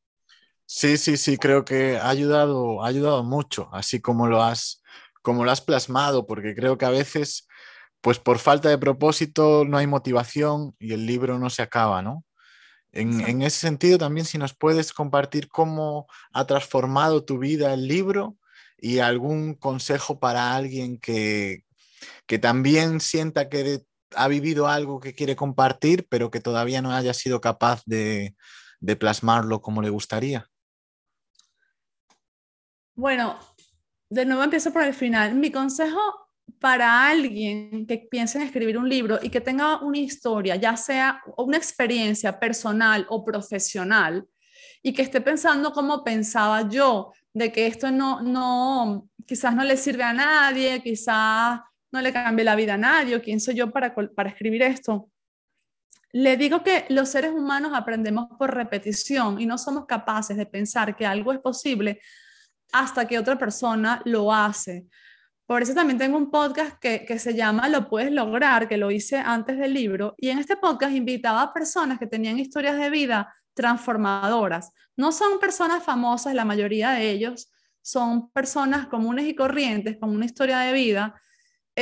Sí, 0.66 0.96
sí, 0.98 1.16
sí, 1.16 1.36
creo 1.36 1.64
que 1.64 1.98
ha 1.98 2.08
ayudado, 2.08 2.84
ha 2.84 2.86
ayudado 2.86 3.24
mucho, 3.24 3.68
así 3.72 4.00
como 4.00 4.28
lo 4.28 4.42
has, 4.42 4.82
como 5.20 5.44
lo 5.44 5.50
has 5.50 5.60
plasmado, 5.60 6.26
porque 6.26 6.54
creo 6.54 6.78
que 6.78 6.84
a 6.84 6.90
veces, 6.90 7.48
pues 8.00 8.20
por 8.20 8.38
falta 8.38 8.68
de 8.68 8.78
propósito 8.78 9.64
no 9.64 9.78
hay 9.78 9.88
motivación 9.88 10.76
y 10.78 10.92
el 10.92 11.06
libro 11.06 11.40
no 11.40 11.50
se 11.50 11.62
acaba, 11.62 12.02
¿no? 12.02 12.24
En, 12.92 13.42
ese 13.42 13.58
sentido, 13.58 13.98
también 13.98 14.26
si 14.26 14.38
nos 14.38 14.54
puedes 14.54 14.92
compartir 14.92 15.48
cómo 15.48 16.06
ha 16.32 16.46
transformado 16.46 17.24
tu 17.24 17.38
vida 17.38 17.72
el 17.72 17.86
libro 17.86 18.36
y 18.78 18.98
algún 18.98 19.54
consejo 19.54 20.18
para 20.20 20.54
alguien 20.54 20.98
que, 20.98 21.64
que 22.26 22.38
también 22.38 23.00
sienta 23.00 23.48
que 23.48 23.82
ha 24.16 24.28
vivido 24.28 24.68
algo 24.68 25.00
que 25.00 25.14
quiere 25.14 25.36
compartir, 25.36 26.06
pero 26.08 26.30
que 26.30 26.40
todavía 26.40 26.82
no 26.82 26.92
haya 26.92 27.14
sido 27.14 27.40
capaz 27.40 27.82
de, 27.86 28.34
plasmarlo 28.98 29.60
como 29.60 29.82
le 29.82 29.90
gustaría. 29.90 30.48
Bueno, 32.94 33.38
de 34.08 34.24
nuevo 34.24 34.42
empiezo 34.42 34.72
por 34.72 34.82
el 34.82 34.94
final. 34.94 35.34
Mi 35.34 35.50
consejo 35.50 36.00
para 36.58 37.08
alguien 37.08 37.86
que 37.86 38.06
piense 38.10 38.38
en 38.38 38.44
escribir 38.44 38.76
un 38.76 38.88
libro 38.88 39.18
y 39.22 39.30
que 39.30 39.40
tenga 39.40 39.80
una 39.80 39.98
historia, 39.98 40.56
ya 40.56 40.76
sea 40.76 41.22
una 41.36 41.56
experiencia 41.56 42.38
personal 42.38 43.06
o 43.08 43.24
profesional, 43.24 44.26
y 44.82 44.92
que 44.92 45.02
esté 45.02 45.20
pensando 45.20 45.72
como 45.72 46.02
pensaba 46.02 46.68
yo, 46.68 47.12
de 47.32 47.52
que 47.52 47.66
esto 47.66 47.90
no, 47.90 48.20
no, 48.22 49.08
quizás 49.26 49.54
no 49.54 49.62
le 49.62 49.76
sirve 49.76 50.02
a 50.02 50.12
nadie, 50.12 50.82
quizás 50.82 51.60
no 51.92 52.00
le 52.00 52.12
cambie 52.12 52.44
la 52.44 52.56
vida 52.56 52.74
a 52.74 52.78
nadie, 52.78 53.16
o 53.16 53.22
quién 53.22 53.40
soy 53.40 53.54
yo 53.54 53.70
para, 53.70 53.94
para 53.94 54.30
escribir 54.30 54.62
esto. 54.62 55.10
Le 56.12 56.36
digo 56.36 56.62
que 56.62 56.86
los 56.88 57.08
seres 57.08 57.30
humanos 57.30 57.72
aprendemos 57.74 58.28
por 58.38 58.54
repetición 58.54 59.40
y 59.40 59.46
no 59.46 59.58
somos 59.58 59.86
capaces 59.86 60.36
de 60.36 60.46
pensar 60.46 60.96
que 60.96 61.06
algo 61.06 61.32
es 61.32 61.38
posible 61.38 62.00
hasta 62.72 63.06
que 63.06 63.18
otra 63.18 63.38
persona 63.38 64.02
lo 64.04 64.32
hace. 64.32 64.86
Por 65.46 65.62
eso 65.62 65.74
también 65.74 65.98
tengo 65.98 66.16
un 66.16 66.30
podcast 66.30 66.78
que, 66.78 67.04
que, 67.04 67.18
se 67.18 67.34
llama 67.34 67.68
Lo 67.68 67.88
puedes 67.88 68.12
lograr, 68.12 68.68
que 68.68 68.76
lo 68.76 68.90
hice 68.90 69.16
antes 69.18 69.58
del 69.58 69.74
libro. 69.74 70.14
Y 70.16 70.28
en 70.28 70.38
este 70.38 70.56
podcast 70.56 70.94
invitaba 70.94 71.42
a 71.42 71.52
personas 71.52 71.98
que 71.98 72.06
tenían 72.06 72.38
historias 72.38 72.78
de 72.78 72.90
vida 72.90 73.34
transformadoras. 73.54 74.72
No 74.96 75.10
son 75.12 75.40
personas 75.40 75.82
famosas, 75.82 76.34
la 76.34 76.44
mayoría 76.44 76.90
de 76.90 77.10
ellos 77.10 77.50
son 77.82 78.30
personas 78.30 78.86
comunes 78.86 79.26
y 79.26 79.34
corrientes 79.34 79.96
con 79.98 80.10
una 80.10 80.26
historia 80.26 80.58
de 80.60 80.72
vida. 80.72 81.20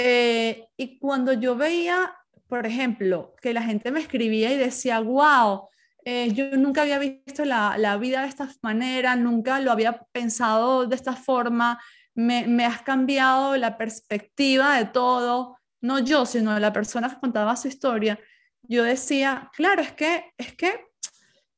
Eh, 0.01 0.69
y 0.77 0.99
cuando 1.01 1.33
yo 1.33 1.57
veía, 1.57 2.15
por 2.47 2.67
ejemplo, 2.67 3.35
que 3.43 3.53
la 3.53 3.63
gente 3.63 3.91
me 3.91 3.99
escribía 3.99 4.53
y 4.53 4.57
decía, 4.57 5.01
wow, 5.01 5.69
eh, 6.05 6.33
yo 6.33 6.57
nunca 6.57 6.83
había 6.83 7.01
visto 7.01 7.45
la, 7.45 7.77
la 7.79 7.97
vida 7.97 8.23
de 8.23 8.29
esta 8.29 8.49
manera, 8.63 9.17
nunca 9.17 9.59
lo 9.59 9.73
había 9.73 10.01
pensado 10.13 10.87
de 10.87 10.95
esta 10.95 11.17
forma, 11.17 11.81
me, 12.15 12.65
has 12.65 12.83
cambiado 12.83 13.57
la 13.57 13.77
perspectiva 13.77 14.77
de 14.77 14.85
todo, 14.85 15.59
no 15.81 15.99
yo, 15.99 16.27
sino 16.27 16.57
la 16.61 16.73
persona 16.73 17.09
que 17.09 17.19
contaba 17.19 17.57
su 17.57 17.67
historia, 17.67 18.21
yo 18.63 18.85
decía, 18.85 19.51
claro, 19.57 19.83
es 19.83 19.93
que, 19.93 20.33
es 20.37 20.55
que 20.55 20.81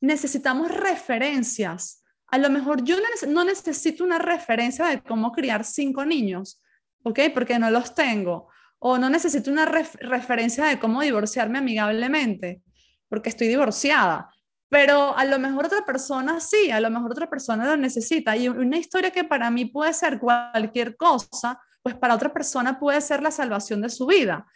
necesitamos 0.01 0.71
referencias. 0.71 2.03
A 2.27 2.39
lo 2.39 2.49
mejor 2.49 2.85
yo 2.85 2.97
no 3.29 3.45
necesito 3.45 4.03
una 4.03 4.19
referencia 4.19 4.87
de 4.87 5.03
cómo 5.03 5.31
criar 5.33 5.65
cinco 5.65 6.07
niños, 6.07 6.63
¿ok? 7.03 7.21
Porque 7.35 7.59
no 7.59 7.71
los 7.71 7.95
tengo. 7.95 8.49
O 8.79 8.99
no 8.99 9.11
necesito 9.11 9.51
una 9.51 9.67
referencia 9.67 10.65
de 10.65 10.79
cómo 10.79 11.03
divorciarme 11.03 11.59
amigablemente, 11.59 12.63
porque 13.09 13.29
estoy 13.29 13.49
divorciada 13.49 14.31
pero 14.71 15.17
a 15.17 15.25
lo 15.25 15.39
mejor 15.41 15.67
otra 15.67 15.85
persona 15.85 16.39
sí, 16.39 16.71
a 16.71 16.81
lo 16.81 16.91
mejor 16.91 17.11
otra 17.11 17.29
persona 17.29 17.67
lo 17.67 17.77
necesita. 17.77 18.37
Y 18.37 18.49
una 18.49 18.79
historia 18.79 19.11
que 19.11 19.25
para 19.25 19.51
mí 19.51 19.65
puede 19.65 19.93
ser 19.93 20.21
cualquier 20.21 20.97
cosa, 20.97 21.61
pues 21.83 21.97
para 21.97 22.15
otra 22.15 22.33
persona 22.33 22.79
puede 22.79 23.01
ser 23.01 23.21
la 23.21 23.33
salvación 23.33 23.83
de 23.83 23.91
su 23.91 24.07
vida. 24.07 24.47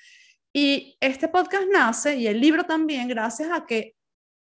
Y 0.52 0.96
este 1.00 1.26
podcast 1.26 1.64
nace 1.70 2.14
y 2.14 2.28
el 2.28 2.40
libro 2.40 2.62
también 2.62 3.08
gracias 3.08 3.50
a 3.50 3.66
que 3.66 3.96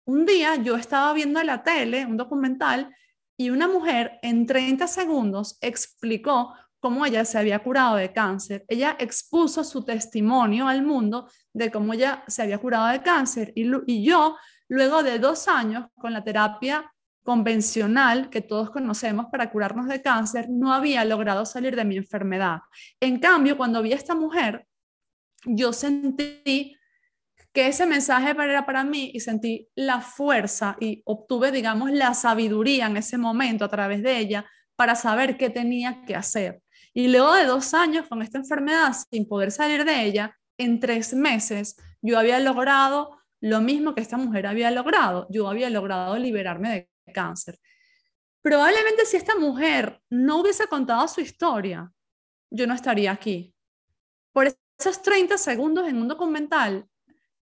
un 0.05 0.25
día 0.25 0.55
yo 0.55 0.77
estaba 0.77 1.11
viendo 1.11 1.41
en 1.41 1.47
la 1.47 1.63
tele 1.63 2.05
un 2.05 2.15
documental 2.15 2.95
y 3.35 3.49
una 3.49 3.67
mujer 3.67 4.19
en 4.21 4.45
30 4.45 4.87
segundos 4.87 5.57
explicó 5.59 6.53
cómo 6.79 7.05
ella 7.05 7.25
se 7.25 7.37
había 7.37 7.59
curado 7.59 7.95
de 7.95 8.11
cáncer. 8.11 8.65
Ella 8.67 8.95
expuso 8.99 9.63
su 9.63 9.83
testimonio 9.83 10.67
al 10.67 10.83
mundo 10.83 11.29
de 11.53 11.71
cómo 11.71 11.93
ella 11.93 12.23
se 12.27 12.43
había 12.43 12.59
curado 12.59 12.87
de 12.87 13.01
cáncer 13.01 13.51
y, 13.55 13.69
y 13.87 14.03
yo 14.03 14.37
luego 14.67 15.03
de 15.03 15.19
dos 15.19 15.47
años 15.47 15.87
con 15.95 16.13
la 16.13 16.23
terapia 16.23 16.91
convencional 17.23 18.29
que 18.29 18.39
todos 18.41 18.69
conocemos 18.69 19.25
para 19.29 19.51
curarnos 19.51 19.87
de 19.87 20.01
cáncer, 20.01 20.47
no 20.49 20.71
había 20.71 21.03
logrado 21.03 21.45
salir 21.45 21.75
de 21.75 21.83
mi 21.83 21.97
enfermedad. 21.97 22.59
En 23.01 23.19
cambio, 23.19 23.57
cuando 23.57 23.81
vi 23.81 23.91
a 23.91 23.97
esta 23.97 24.15
mujer, 24.15 24.65
yo 25.43 25.73
sentí 25.73 26.77
que 27.51 27.67
ese 27.67 27.85
mensaje 27.85 28.29
era 28.29 28.65
para 28.65 28.85
mí 28.85 29.11
y 29.13 29.19
sentí 29.19 29.67
la 29.75 29.99
fuerza 29.99 30.77
y 30.79 31.01
obtuve, 31.05 31.51
digamos, 31.51 31.91
la 31.91 32.13
sabiduría 32.13 32.85
en 32.85 32.95
ese 32.95 33.17
momento 33.17 33.65
a 33.65 33.69
través 33.69 34.03
de 34.03 34.17
ella 34.19 34.45
para 34.77 34.95
saber 34.95 35.37
qué 35.37 35.49
tenía 35.49 36.05
que 36.05 36.15
hacer. 36.15 36.61
Y 36.97 37.09
luego 37.09 37.35
de 37.35 37.45
dos 37.45 37.75
años 37.75 38.07
con 38.07 38.23
esta 38.23 38.39
enfermedad, 38.39 38.91
sin 39.11 39.27
poder 39.27 39.51
salir 39.51 39.85
de 39.85 40.03
ella, 40.03 40.35
en 40.57 40.79
tres 40.79 41.13
meses 41.13 41.75
yo 42.01 42.17
había 42.17 42.39
logrado 42.39 43.19
lo 43.39 43.61
mismo 43.61 43.93
que 43.93 44.01
esta 44.01 44.17
mujer 44.17 44.47
había 44.47 44.71
logrado. 44.71 45.27
Yo 45.29 45.47
había 45.47 45.69
logrado 45.69 46.17
liberarme 46.17 46.89
de 47.05 47.13
cáncer. 47.13 47.59
Probablemente 48.41 49.05
si 49.05 49.15
esta 49.15 49.35
mujer 49.35 50.01
no 50.09 50.41
hubiese 50.41 50.65
contado 50.65 51.07
su 51.07 51.21
historia, 51.21 51.93
yo 52.49 52.65
no 52.65 52.73
estaría 52.73 53.11
aquí. 53.11 53.53
Por 54.33 54.47
esos 54.79 54.99
30 55.03 55.37
segundos 55.37 55.87
en 55.87 55.97
un 55.97 56.07
documental, 56.07 56.87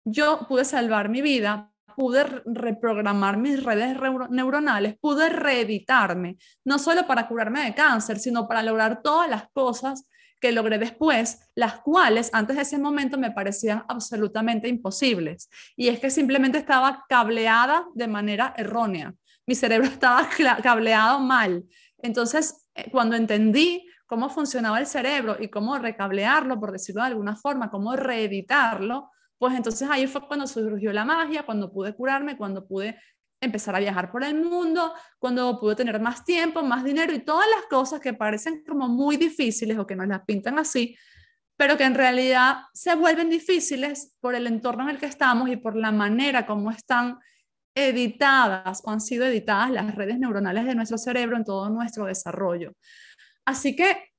yo 0.04 0.46
pude 0.46 0.64
salvar 0.64 1.08
mi 1.08 1.22
vida, 1.22 1.69
pude 1.94 2.24
reprogramar 2.44 3.37
mis 3.37 3.62
redes 3.62 3.96
neuronales, 4.31 4.96
pude 5.00 5.29
reeditarme, 5.29 6.37
no 6.64 6.79
solo 6.79 7.07
para 7.07 7.29
curarme 7.29 7.64
de 7.64 7.74
cáncer, 7.74 8.18
sino 8.18 8.46
para 8.48 8.62
lograr 8.62 9.03
todas 9.03 9.29
las 9.29 9.44
cosas 9.53 10.09
que 10.40 10.53
logré 10.53 10.79
después, 10.79 11.50
las 11.55 11.81
cuales 11.81 12.31
antes 12.33 12.57
de 12.57 12.62
ese 12.62 12.79
momento 12.79 13.18
me 13.18 13.31
parecían 13.31 13.85
absolutamente 13.88 14.68
imposibles. 14.68 15.50
Y 15.76 15.88
es 15.88 16.00
que 16.00 16.11
simplemente 16.11 16.59
estaba 16.59 17.05
cableada 17.09 17.87
de 17.94 18.09
manera 18.09 18.55
errónea. 18.57 19.14
Mi 19.46 19.55
cerebro 19.55 19.87
estaba 19.88 20.29
cableado 20.62 21.20
mal. 21.20 21.64
Entonces, 21.98 22.66
eh, 22.74 22.90
cuando 22.90 23.16
entendí 23.16 23.87
cómo 24.07 24.29
funcionaba 24.29 24.81
el 24.81 24.87
cerebro 24.87 25.37
y 25.38 25.48
cómo 25.48 25.79
recablearlo, 25.79 26.59
por 26.59 26.72
decirlo 26.72 27.03
de 27.03 27.09
alguna 27.09 27.37
forma, 27.37 27.70
cómo 27.70 27.94
reeditarlo, 27.94 29.11
pues 29.40 29.55
entonces 29.55 29.88
ahí 29.90 30.07
fue 30.07 30.20
cuando 30.29 30.46
surgió 30.46 30.92
la 30.92 31.07
magia, 31.07 31.44
cuando 31.44 31.72
pude 31.72 31.94
curarme, 31.94 32.37
cuando 32.37 32.68
pude 32.68 33.00
empezar 33.40 33.74
a 33.74 33.79
viajar 33.79 34.12
por 34.12 34.22
el 34.22 34.35
mundo, 34.35 34.92
cuando 35.18 35.59
pude 35.59 35.76
tener 35.76 35.98
más 35.98 36.26
tiempo, 36.26 36.62
más 36.62 36.85
dinero 36.85 37.14
y 37.14 37.20
todas 37.20 37.48
las 37.48 37.64
cosas 37.70 38.00
que 38.00 38.12
parecen 38.12 38.62
como 38.68 38.87
muy 38.87 39.16
difíciles 39.16 39.79
o 39.79 39.87
que 39.87 39.96
nos 39.96 40.09
las 40.09 40.26
pintan 40.26 40.59
así, 40.59 40.94
pero 41.57 41.79
que 41.79 41.85
en 41.85 41.94
realidad 41.94 42.59
se 42.74 42.94
vuelven 42.94 43.31
difíciles 43.31 44.14
por 44.20 44.35
el 44.35 44.46
entorno 44.46 44.83
en 44.83 44.90
el 44.90 44.98
que 44.98 45.07
estamos 45.07 45.48
y 45.48 45.57
por 45.57 45.74
la 45.74 45.90
manera 45.90 46.44
como 46.44 46.70
están 46.70 47.18
editadas 47.74 48.83
o 48.85 48.90
han 48.90 49.00
sido 49.00 49.24
editadas 49.24 49.70
las 49.70 49.94
redes 49.94 50.18
neuronales 50.18 50.66
de 50.66 50.74
nuestro 50.74 50.98
cerebro 50.98 51.38
en 51.38 51.46
todo 51.46 51.70
nuestro 51.70 52.05
desarrollo. 52.05 52.74
Así 53.46 53.74
que 53.74 54.11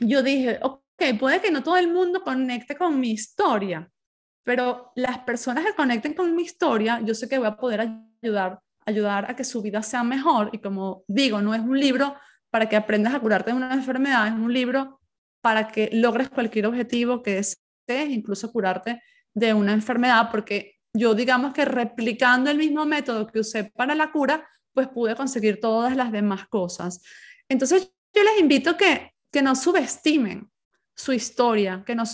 yo 0.00 0.20
dije, 0.20 0.58
ok, 0.62 1.16
puede 1.20 1.40
que 1.40 1.52
no 1.52 1.62
todo 1.62 1.76
el 1.76 1.92
mundo 1.92 2.22
conecte 2.22 2.74
con 2.74 2.98
mi 2.98 3.12
historia, 3.12 3.88
pero 4.44 4.92
las 4.96 5.18
personas 5.20 5.64
que 5.64 5.74
conecten 5.74 6.14
con 6.14 6.34
mi 6.34 6.42
historia, 6.42 7.00
yo 7.04 7.14
sé 7.14 7.28
que 7.28 7.38
voy 7.38 7.46
a 7.46 7.56
poder 7.56 7.88
ayudar, 8.22 8.60
ayudar 8.84 9.30
a 9.30 9.36
que 9.36 9.44
su 9.44 9.62
vida 9.62 9.82
sea 9.82 10.02
mejor. 10.02 10.50
Y 10.52 10.58
como 10.58 11.04
digo, 11.06 11.40
no 11.40 11.54
es 11.54 11.60
un 11.60 11.78
libro 11.78 12.16
para 12.50 12.68
que 12.68 12.76
aprendas 12.76 13.14
a 13.14 13.20
curarte 13.20 13.50
de 13.50 13.56
una 13.56 13.72
enfermedad, 13.72 14.26
es 14.26 14.34
un 14.34 14.52
libro 14.52 15.00
para 15.40 15.68
que 15.68 15.90
logres 15.92 16.28
cualquier 16.28 16.66
objetivo 16.66 17.22
que 17.22 17.34
desees, 17.36 18.10
incluso 18.10 18.52
curarte 18.52 19.02
de 19.34 19.54
una 19.54 19.72
enfermedad, 19.72 20.30
porque 20.30 20.76
yo 20.94 21.14
digamos 21.14 21.54
que 21.54 21.64
replicando 21.64 22.50
el 22.50 22.58
mismo 22.58 22.84
método 22.84 23.26
que 23.26 23.40
usé 23.40 23.64
para 23.64 23.94
la 23.94 24.12
cura, 24.12 24.46
pues 24.74 24.88
pude 24.88 25.16
conseguir 25.16 25.60
todas 25.60 25.96
las 25.96 26.12
demás 26.12 26.46
cosas. 26.48 27.02
Entonces, 27.48 27.90
yo 28.14 28.22
les 28.22 28.38
invito 28.38 28.76
que, 28.76 29.12
que 29.30 29.42
no 29.42 29.56
subestimen 29.56 30.51
su 30.94 31.12
historia, 31.12 31.82
que 31.86 31.94
no, 31.94 32.04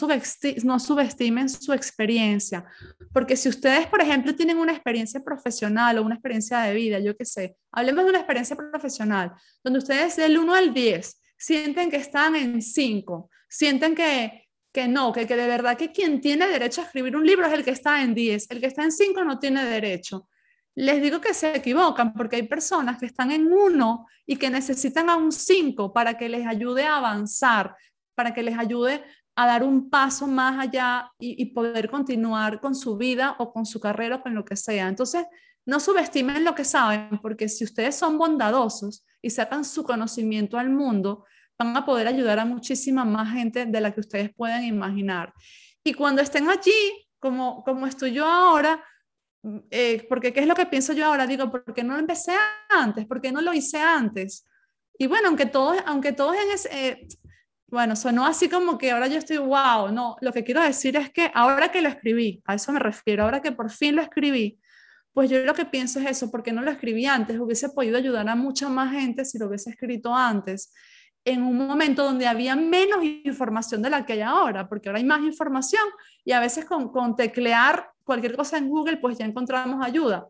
no 0.64 0.79
subestimen 0.79 1.49
su 1.49 1.73
experiencia, 1.73 2.64
porque 3.12 3.37
si 3.37 3.49
ustedes, 3.49 3.87
por 3.87 4.01
ejemplo, 4.01 4.35
tienen 4.35 4.59
una 4.59 4.73
experiencia 4.73 5.21
profesional 5.21 5.99
o 5.99 6.03
una 6.03 6.14
experiencia 6.14 6.61
de 6.61 6.75
vida, 6.75 6.99
yo 7.01 7.17
qué 7.17 7.25
sé, 7.25 7.57
hablemos 7.73 8.05
de 8.05 8.11
una 8.11 8.19
experiencia 8.21 8.57
profesional, 8.57 9.33
donde 9.64 9.81
ustedes 9.81 10.17
del 10.17 10.38
1 10.38 10.55
al 10.55 10.73
10 10.73 11.21
sienten 11.37 11.91
que 11.91 11.97
están 11.97 12.37
en 12.37 12.62
5, 12.62 13.31
sienten 13.49 13.95
que, 13.95 14.49
que 14.73 14.87
no, 14.87 15.12
que, 15.12 15.27
que 15.27 15.37
de 15.37 15.47
verdad 15.47 15.77
que 15.77 15.93
quien 15.93 16.21
tiene 16.21 16.47
derecho 16.47 16.81
a 16.81 16.85
escribir 16.85 17.17
un 17.17 17.27
libro 17.27 17.47
es 17.47 17.53
el 17.53 17.64
que 17.64 17.73
está 17.73 18.03
en 18.03 18.14
10, 18.14 18.51
el 18.51 18.61
que 18.61 18.67
está 18.67 18.85
en 18.85 18.93
5 18.93 19.25
no 19.25 19.38
tiene 19.38 19.64
derecho. 19.64 20.29
Les 20.75 21.03
digo 21.03 21.21
que 21.21 21.35
se 21.35 21.57
equivocan 21.57 22.14
porque 22.14 22.37
hay 22.37 22.45
personas 22.45 22.99
que 22.99 23.07
están 23.07 23.33
en 23.33 23.53
1 23.53 24.07
y 24.27 24.37
que 24.37 24.49
necesitan 24.49 25.11
a 25.11 25.17
un 25.17 25.33
5 25.33 25.93
para 25.93 26.17
que 26.17 26.29
les 26.29 26.47
ayude 26.47 26.85
a 26.85 26.99
avanzar, 26.99 27.75
para 28.18 28.35
que 28.35 28.42
les 28.42 28.59
ayude 28.59 29.04
a 29.37 29.46
dar 29.46 29.62
un 29.62 29.88
paso 29.88 30.26
más 30.26 30.59
allá 30.59 31.12
y, 31.20 31.44
poder 31.52 31.88
continuar 31.88 32.61
con 32.61 32.74
su 32.74 32.96
vida 32.96 33.37
o 33.38 33.52
con 33.52 33.64
su 33.64 33.78
carrera 33.78 34.16
o 34.16 34.22
con 34.22 34.35
lo 34.35 34.44
que 34.44 34.57
sea. 34.57 34.88
Entonces, 34.88 35.24
no 35.64 35.78
subestimen 35.78 36.42
lo 36.42 36.52
que 36.57 36.64
saben, 36.64 37.20
porque 37.22 37.48
si 37.48 37.62
ustedes 37.62 37.94
son 37.94 38.18
bondadosos 38.18 39.07
y 39.22 39.31
sacan 39.31 39.64
su 39.64 39.85
conocimiento 39.85 40.59
al 40.59 40.68
mundo, 40.68 41.26
van 41.57 41.76
a 41.76 41.87
poder 41.87 42.09
ayudar 42.09 42.40
a 42.40 42.44
muchísima 42.44 43.04
más 43.04 43.33
gente 43.33 43.66
de 43.66 43.81
la 43.81 43.94
que 43.94 44.00
ustedes 44.00 44.35
pueden 44.35 44.64
imaginar. 44.64 45.33
Y 45.85 45.94
cuando 45.94 46.20
estén 46.20 46.48
allí, 46.48 47.07
como, 47.20 47.62
como 47.62 47.87
estoy 47.87 48.11
yo 48.14 48.26
ahora, 48.26 48.83
eh, 49.70 50.04
porque 50.09 50.33
¿qué 50.33 50.40
es 50.40 50.48
lo 50.48 50.57
que 50.57 50.66
pienso 50.66 50.92
yo 50.92 51.07
ahora? 51.07 51.24
Digo, 51.24 51.48
¿por 51.52 51.72
qué 51.72 51.85
no 51.85 51.94
lo 51.94 52.00
empecé 52.00 52.33
antes? 52.68 53.07
¿Por 53.07 53.20
qué 53.20 53.31
no 53.31 53.40
lo 53.40 53.54
hice 53.54 53.78
antes? 53.78 54.44
Y 54.98 55.07
bueno, 55.07 55.28
aunque 55.28 55.46
todos, 55.46 55.76
aunque 55.87 56.12
todos 56.12 56.35
en 56.35 56.50
ese, 56.50 56.88
eh, 56.88 57.09
bueno, 57.70 57.96
sonó 57.96 58.26
así 58.26 58.48
como 58.48 58.78
que 58.78 58.90
ahora 58.90 59.09
yo 59.09 59.18
estoy, 59.18 59.37
wow, 59.37 59.92
no, 59.92 60.16
lo 60.20 60.33
que 60.33 60.42
quiero 60.42 60.62
decir 60.62 60.96
es 60.96 61.11
que 61.11 61.31
ahora 61.35 61.70
que 61.70 61.83
lo 61.83 61.88
escribí, 61.88 62.42
a 62.46 62.54
eso 62.54 62.72
me 62.72 62.78
refiero, 62.78 63.24
ahora 63.24 63.42
que 63.42 63.52
por 63.52 63.70
fin 63.70 63.94
lo 63.94 64.02
escribí, 64.02 64.59
pues 65.12 65.28
yo 65.28 65.44
lo 65.44 65.52
que 65.52 65.66
pienso 65.66 66.00
es 66.00 66.07
eso, 66.07 66.31
porque 66.31 66.52
no 66.52 66.62
lo 66.62 66.70
escribí 66.70 67.04
antes, 67.04 67.38
hubiese 67.38 67.68
podido 67.68 67.98
ayudar 67.98 68.26
a 68.28 68.35
mucha 68.35 68.68
más 68.70 68.92
gente 68.92 69.24
si 69.24 69.38
lo 69.38 69.48
hubiese 69.48 69.70
escrito 69.70 70.14
antes, 70.14 70.72
en 71.24 71.42
un 71.42 71.57
momento 71.57 72.04
donde 72.04 72.26
había 72.26 72.57
menos 72.57 73.04
información 73.04 73.83
de 73.83 73.90
la 73.90 74.07
que 74.07 74.14
hay 74.14 74.22
ahora, 74.22 74.66
porque 74.66 74.88
ahora 74.88 74.98
hay 74.98 75.04
más 75.04 75.20
información 75.20 75.83
y 76.24 76.33
a 76.33 76.40
veces 76.40 76.64
con, 76.64 76.90
con 76.90 77.16
teclear 77.16 77.90
cualquier 78.02 78.35
cosa 78.35 78.57
en 78.57 78.70
Google, 78.70 78.96
pues 78.96 79.18
ya 79.18 79.26
encontramos 79.26 79.85
ayuda. 79.85 80.26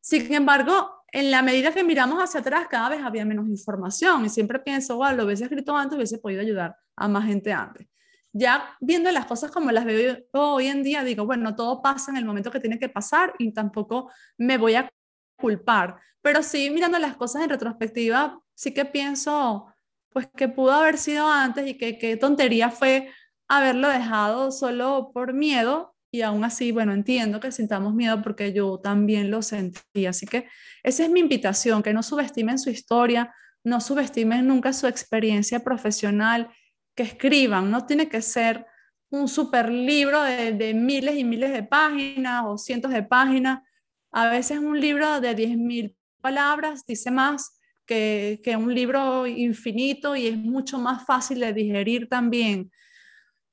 Sin 0.00 0.32
embargo, 0.34 0.95
en 1.16 1.30
la 1.30 1.40
medida 1.40 1.72
que 1.72 1.82
miramos 1.82 2.22
hacia 2.22 2.40
atrás, 2.40 2.66
cada 2.68 2.90
vez 2.90 3.00
había 3.02 3.24
menos 3.24 3.48
información 3.48 4.26
y 4.26 4.28
siempre 4.28 4.58
pienso, 4.58 4.96
wow, 4.96 5.16
lo 5.16 5.24
hubiese 5.24 5.44
escrito 5.44 5.74
antes, 5.74 5.96
hubiese 5.96 6.18
podido 6.18 6.42
ayudar 6.42 6.76
a 6.94 7.08
más 7.08 7.24
gente 7.24 7.54
antes. 7.54 7.88
Ya 8.34 8.76
viendo 8.80 9.10
las 9.10 9.24
cosas 9.24 9.50
como 9.50 9.72
las 9.72 9.86
veo 9.86 10.18
hoy 10.32 10.66
en 10.66 10.82
día, 10.82 11.04
digo, 11.04 11.24
bueno, 11.24 11.56
todo 11.56 11.80
pasa 11.80 12.10
en 12.10 12.18
el 12.18 12.26
momento 12.26 12.50
que 12.50 12.60
tiene 12.60 12.78
que 12.78 12.90
pasar 12.90 13.32
y 13.38 13.50
tampoco 13.54 14.10
me 14.36 14.58
voy 14.58 14.74
a 14.74 14.90
culpar. 15.38 15.96
Pero 16.20 16.42
sí, 16.42 16.68
mirando 16.68 16.98
las 16.98 17.16
cosas 17.16 17.44
en 17.44 17.48
retrospectiva, 17.48 18.38
sí 18.54 18.74
que 18.74 18.84
pienso, 18.84 19.72
pues 20.10 20.28
que 20.36 20.48
pudo 20.48 20.72
haber 20.72 20.98
sido 20.98 21.26
antes 21.26 21.66
y 21.66 21.78
que 21.78 21.96
qué 21.96 22.18
tontería 22.18 22.70
fue 22.70 23.10
haberlo 23.48 23.88
dejado 23.88 24.52
solo 24.52 25.12
por 25.14 25.32
miedo 25.32 25.96
y 26.16 26.22
aún 26.22 26.44
así, 26.44 26.72
bueno, 26.72 26.92
entiendo 26.92 27.40
que 27.40 27.52
sintamos 27.52 27.94
miedo 27.94 28.22
porque 28.22 28.52
yo 28.52 28.78
también 28.78 29.30
lo 29.30 29.42
sentí. 29.42 30.06
Así 30.06 30.26
que 30.26 30.48
esa 30.86 31.02
es 31.02 31.10
mi 31.10 31.18
invitación, 31.18 31.82
que 31.82 31.92
no 31.92 32.00
subestimen 32.04 32.60
su 32.60 32.70
historia, 32.70 33.34
no 33.64 33.80
subestimen 33.80 34.46
nunca 34.46 34.72
su 34.72 34.86
experiencia 34.86 35.58
profesional, 35.58 36.48
que 36.94 37.02
escriban, 37.02 37.72
no 37.72 37.86
tiene 37.86 38.08
que 38.08 38.22
ser 38.22 38.64
un 39.10 39.26
super 39.26 39.68
libro 39.68 40.22
de, 40.22 40.74
miles 40.74 41.16
y 41.16 41.24
miles 41.24 41.52
de 41.52 41.64
páginas 41.64 42.44
o 42.46 42.56
cientos 42.56 42.92
de 42.92 43.02
páginas. 43.02 43.64
A 44.12 44.28
veces 44.28 44.60
un 44.60 44.80
libro 44.80 45.20
de 45.20 45.34
10.000 45.34 45.96
palabras 46.20 46.86
dice 46.86 47.10
más 47.10 47.58
que, 47.84 48.40
que 48.44 48.56
un 48.56 48.72
libro 48.72 49.26
infinito 49.26 50.14
y 50.14 50.28
es 50.28 50.38
mucho 50.38 50.78
más 50.78 51.04
fácil 51.04 51.40
de 51.40 51.52
digerir 51.52 52.08
también. 52.08 52.70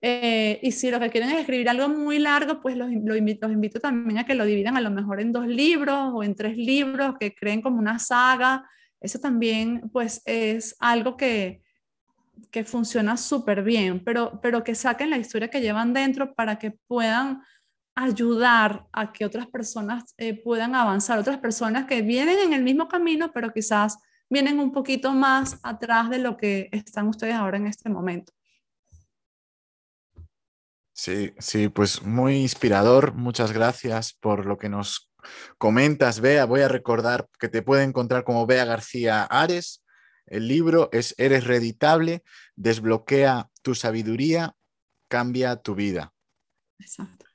Eh, 0.05 0.59
y 0.61 0.73
si 0.73 0.91
lo 0.91 0.99
que 0.99 1.09
quieren 1.09 1.29
es 1.29 1.39
escribir 1.39 1.69
algo 1.69 1.87
muy 1.87 2.19
largo, 2.19 2.59
pues 2.59 2.75
los, 2.75 2.91
invito, 2.91 3.47
los, 3.47 3.55
invito, 3.55 3.79
también 3.79 4.17
a 4.19 4.25
que 4.25 4.35
lo 4.35 4.43
dividan 4.43 4.75
a 4.75 4.81
lo 4.81 4.91
mejor 4.91 5.21
en 5.21 5.31
dos 5.31 5.47
libros 5.47 6.11
o 6.13 6.23
en 6.23 6.35
tres 6.35 6.57
libros, 6.57 7.15
que 7.17 7.33
creen 7.33 7.61
como 7.61 7.79
una 7.79 7.99
saga. 7.99 8.69
Eso 8.99 9.19
también 9.19 9.89
pues 9.93 10.21
es 10.25 10.75
algo 10.79 11.15
que, 11.15 11.61
que 12.51 12.65
funciona 12.65 13.15
súper 13.15 13.63
bien, 13.63 14.03
pero, 14.03 14.41
pero 14.41 14.61
que 14.61 14.75
saquen 14.75 15.09
la 15.09 15.17
historia 15.17 15.49
que 15.49 15.61
llevan 15.61 15.93
dentro 15.93 16.33
para 16.35 16.59
que 16.59 16.71
puedan 16.71 17.41
ayudar 17.95 18.85
a 18.91 19.13
que 19.13 19.23
otras 19.23 19.47
personas 19.47 20.13
eh, 20.17 20.33
puedan 20.33 20.75
avanzar, 20.75 21.17
otras 21.17 21.37
personas 21.37 21.85
que 21.85 22.01
vienen 22.01 22.39
en 22.39 22.51
el 22.51 22.63
mismo 22.63 22.89
camino, 22.89 23.31
pero 23.33 23.53
quizás 23.53 23.97
vienen 24.29 24.59
un 24.59 24.73
poquito 24.73 25.13
más 25.13 25.61
atrás 25.63 26.09
de 26.09 26.19
lo 26.19 26.35
que 26.35 26.67
están 26.73 27.07
ustedes 27.07 27.35
ahora 27.35 27.55
en 27.55 27.67
este 27.67 27.89
momento. 27.89 28.33
Sí, 30.93 31.34
sí, 31.39 31.69
pues 31.69 32.04
muy 32.04 32.37
inspirador. 32.37 33.13
Muchas 33.13 33.52
gracias 33.52 34.13
por 34.13 34.46
lo 34.46 34.58
que 34.58 34.69
nos 34.69 35.12
comentas, 35.58 36.19
Bea. 36.19 36.46
Voy 36.46 36.62
a 36.62 36.67
recordar 36.67 37.27
que 37.39 37.50
te 37.50 37.63
puede 37.63 37.83
encontrar 37.83 38.23
como 38.23 38.46
Bea 38.46 38.63
García 38.65 39.23
Ares. 39.23 39.83
El 40.27 40.48
libro 40.48 40.89
es 40.91 41.15
Eres 41.17 41.46
Reditable, 41.46 42.23
desbloquea 42.56 43.50
tu 43.62 43.75
sabiduría, 43.75 44.56
cambia 45.08 45.56
tu 45.58 45.75
vida. 45.75 46.13
Exacto. 46.79 47.25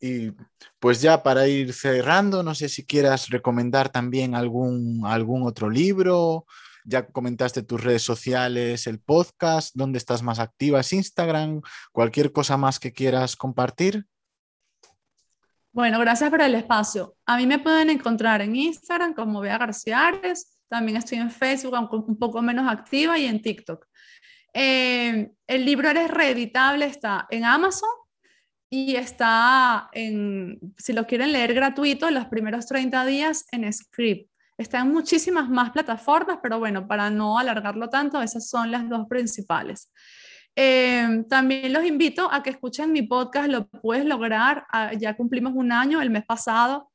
Y 0.00 0.32
pues 0.78 1.02
ya 1.02 1.22
para 1.22 1.46
ir 1.46 1.74
cerrando, 1.74 2.42
no 2.42 2.54
sé 2.54 2.70
si 2.70 2.86
quieras 2.86 3.28
recomendar 3.28 3.90
también 3.90 4.34
algún, 4.34 5.02
algún 5.04 5.46
otro 5.46 5.68
libro 5.68 6.46
ya 6.84 7.06
comentaste 7.06 7.62
tus 7.62 7.82
redes 7.82 8.02
sociales, 8.02 8.86
el 8.86 9.00
podcast, 9.00 9.74
¿dónde 9.74 9.98
estás 9.98 10.22
más 10.22 10.38
activa? 10.38 10.80
¿Es 10.80 10.92
Instagram? 10.92 11.60
¿Cualquier 11.92 12.32
cosa 12.32 12.56
más 12.56 12.78
que 12.78 12.92
quieras 12.92 13.36
compartir? 13.36 14.06
Bueno, 15.72 16.00
gracias 16.00 16.30
por 16.30 16.40
el 16.42 16.54
espacio. 16.54 17.14
A 17.26 17.36
mí 17.36 17.46
me 17.46 17.60
pueden 17.60 17.90
encontrar 17.90 18.42
en 18.42 18.56
Instagram 18.56 19.14
como 19.14 19.40
Bea 19.40 19.58
García 19.58 20.12
también 20.68 20.98
estoy 20.98 21.18
en 21.18 21.30
Facebook, 21.30 21.74
aunque 21.74 21.96
un 21.96 22.16
poco 22.16 22.40
menos 22.40 22.70
activa, 22.70 23.18
y 23.18 23.26
en 23.26 23.42
TikTok. 23.42 23.86
Eh, 24.54 25.30
el 25.46 25.64
libro 25.64 25.88
Eres 25.88 26.10
Reeditable 26.10 26.86
está 26.86 27.26
en 27.30 27.44
Amazon 27.44 27.90
y 28.70 28.94
está 28.94 29.88
en, 29.92 30.60
si 30.78 30.92
lo 30.92 31.06
quieren 31.06 31.32
leer 31.32 31.54
gratuito, 31.54 32.10
los 32.10 32.26
primeros 32.26 32.66
30 32.66 33.04
días 33.04 33.46
en 33.50 33.70
Script. 33.72 34.29
Está 34.60 34.80
en 34.80 34.92
muchísimas 34.92 35.48
más 35.48 35.70
plataformas, 35.70 36.38
pero 36.42 36.58
bueno, 36.58 36.86
para 36.86 37.08
no 37.08 37.38
alargarlo 37.38 37.88
tanto, 37.88 38.20
esas 38.20 38.46
son 38.46 38.70
las 38.70 38.86
dos 38.90 39.06
principales. 39.08 39.90
Eh, 40.54 41.24
también 41.30 41.72
los 41.72 41.86
invito 41.86 42.30
a 42.30 42.42
que 42.42 42.50
escuchen 42.50 42.92
mi 42.92 43.00
podcast, 43.00 43.48
lo 43.48 43.68
puedes 43.68 44.04
lograr, 44.04 44.66
ah, 44.70 44.92
ya 44.92 45.16
cumplimos 45.16 45.54
un 45.54 45.72
año 45.72 46.02
el 46.02 46.10
mes 46.10 46.26
pasado 46.26 46.92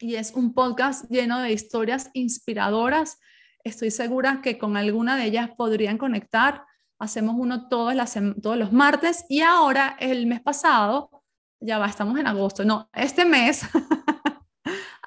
y 0.00 0.16
es 0.16 0.32
un 0.32 0.52
podcast 0.52 1.08
lleno 1.08 1.38
de 1.38 1.52
historias 1.52 2.10
inspiradoras. 2.12 3.20
Estoy 3.62 3.92
segura 3.92 4.40
que 4.42 4.58
con 4.58 4.76
alguna 4.76 5.16
de 5.16 5.26
ellas 5.26 5.50
podrían 5.56 5.96
conectar. 5.96 6.64
Hacemos 6.98 7.36
uno 7.38 7.68
todos, 7.68 7.94
las, 7.94 8.18
todos 8.42 8.56
los 8.56 8.72
martes 8.72 9.26
y 9.28 9.42
ahora 9.42 9.96
el 10.00 10.26
mes 10.26 10.40
pasado, 10.40 11.22
ya 11.60 11.78
va, 11.78 11.86
estamos 11.86 12.18
en 12.18 12.26
agosto, 12.26 12.64
no, 12.64 12.90
este 12.92 13.24
mes 13.24 13.62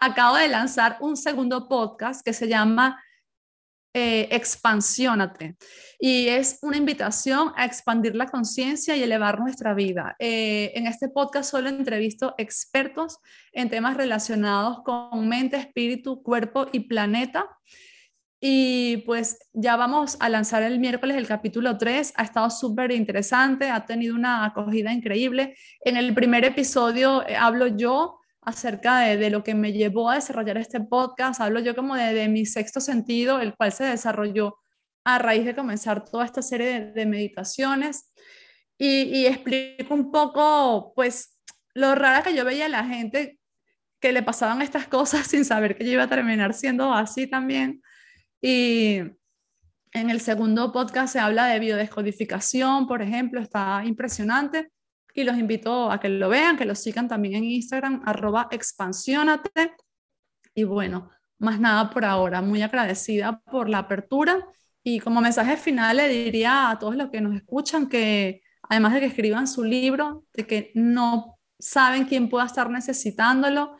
acabo 0.04 0.36
de 0.36 0.50
lanzar 0.50 0.98
un 1.00 1.16
segundo 1.16 1.68
podcast 1.70 2.26
que 2.26 2.34
se 2.34 2.48
llama 2.48 3.02
eh, 3.96 4.28
expansiónate. 4.32 5.56
Y 6.00 6.28
es 6.28 6.60
una 6.62 6.78
invitación 6.78 7.54
a 7.56 7.66
expandir 7.66 8.16
la 8.16 8.28
conciencia 8.28 8.98
y 8.98 9.04
elevar 9.04 9.40
nuestra 9.40 9.74
vida. 9.74 10.16
Eh, 10.20 10.72
en 10.76 10.88
este 10.88 11.08
podcast 11.08 11.52
solo 11.52 11.70
entrevisto 11.70 12.36
expertos 12.38 13.20
en 13.54 13.70
temas 13.70 13.96
relacionados 13.96 14.82
con 14.84 15.30
mente, 15.30 15.58
espíritu, 15.58 16.22
cuerpo 16.22 16.68
y 16.74 16.82
planeta. 16.82 17.48
Y 18.42 18.98
pues 19.06 19.38
ya 19.54 19.78
vamos 19.78 20.18
a 20.20 20.28
lanzar 20.28 20.64
el 20.64 20.80
miércoles 20.80 21.16
el 21.16 21.28
capítulo 21.28 21.78
3. 21.78 22.14
Ha 22.18 22.24
estado 22.24 22.50
súper 22.50 22.92
interesante, 22.92 23.70
ha 23.70 23.86
tenido 23.86 24.16
una 24.16 24.44
acogida 24.44 24.92
increíble. 24.92 25.56
En 25.86 25.96
el 25.96 26.14
primer 26.14 26.44
episodio 26.44 27.26
eh, 27.26 27.38
hablo 27.38 27.68
yo 27.68 28.20
acerca 28.46 29.00
de, 29.00 29.30
lo 29.30 29.44
que 29.44 29.56
me 29.56 29.74
llevó 29.74 30.10
a 30.10 30.16
desarrollar 30.16 30.58
este 30.58 30.80
podcast. 30.82 31.42
Hablo 31.42 31.60
yo 31.60 31.76
como 31.76 31.96
de, 31.96 32.28
mi 32.28 32.46
sexto 32.46 32.80
sentido, 32.80 33.40
el 33.40 33.56
cual 33.56 33.72
se 33.72 33.86
desarrolló 33.86 34.58
a 35.04 35.20
raíz 35.20 35.46
de 35.46 35.56
comenzar 35.56 36.06
toda 36.06 36.26
esta 36.26 36.42
serie 36.42 36.92
de, 36.92 37.06
meditaciones. 37.06 38.14
Y, 38.78 39.26
explico 39.26 39.94
un 39.94 40.12
poco, 40.12 40.94
pues, 40.96 41.40
lo 41.74 41.96
rara 41.96 42.24
que 42.24 42.36
yo 42.36 42.46
veía 42.46 42.66
a 42.66 42.70
la 42.70 42.84
gente 42.86 43.40
que 44.00 44.12
le 44.12 44.24
pasaban 44.24 44.62
estas 44.62 44.88
cosas 44.88 45.28
sin 45.28 45.46
saber 45.46 45.78
que 45.78 45.86
yo 45.86 45.94
iba 45.94 46.04
a 46.04 46.10
terminar 46.10 46.54
siendo 46.54 46.94
así 46.94 47.28
también. 47.28 47.82
Y 48.42 48.98
en 49.94 50.10
el 50.10 50.20
segundo 50.22 50.72
podcast 50.72 51.14
se 51.14 51.20
habla 51.20 51.48
de 51.48 51.60
biodescodificación, 51.60 52.88
por 52.88 53.02
ejemplo, 53.02 53.40
está 53.40 53.84
impresionante 53.86 54.72
y 55.14 55.24
los 55.24 55.38
invito 55.38 55.92
a 55.92 56.00
que 56.00 56.10
lo 56.10 56.30
vean, 56.30 56.58
que 56.58 56.66
lo 56.66 56.76
sigan 56.76 57.08
también 57.08 57.36
en 57.36 57.44
Instagram, 57.46 58.02
arroba 58.06 58.48
expansionate. 58.52 59.76
Y 60.56 60.64
bueno, 60.64 61.10
más 61.40 61.60
nada 61.60 61.90
por 61.90 62.06
ahora, 62.06 62.42
muy 62.42 62.62
agradecida 62.62 63.40
por 63.40 63.70
la 63.70 63.80
apertura 63.80 64.48
y 64.84 65.00
como 65.00 65.22
mensaje 65.22 65.56
final 65.58 65.98
le 65.98 66.10
diría 66.10 66.70
a 66.70 66.80
todos 66.80 66.96
los 66.96 67.10
que 67.10 67.22
nos 67.22 67.36
escuchan 67.36 67.88
que 67.88 68.42
además 68.64 68.94
de 68.94 69.02
que 69.02 69.06
escriban 69.08 69.48
su 69.48 69.64
libro, 69.64 70.26
de 70.34 70.48
que 70.48 70.72
no 70.76 71.40
saben 71.60 72.06
quién 72.06 72.30
pueda 72.30 72.46
estar 72.46 72.70
necesitándolo, 72.70 73.78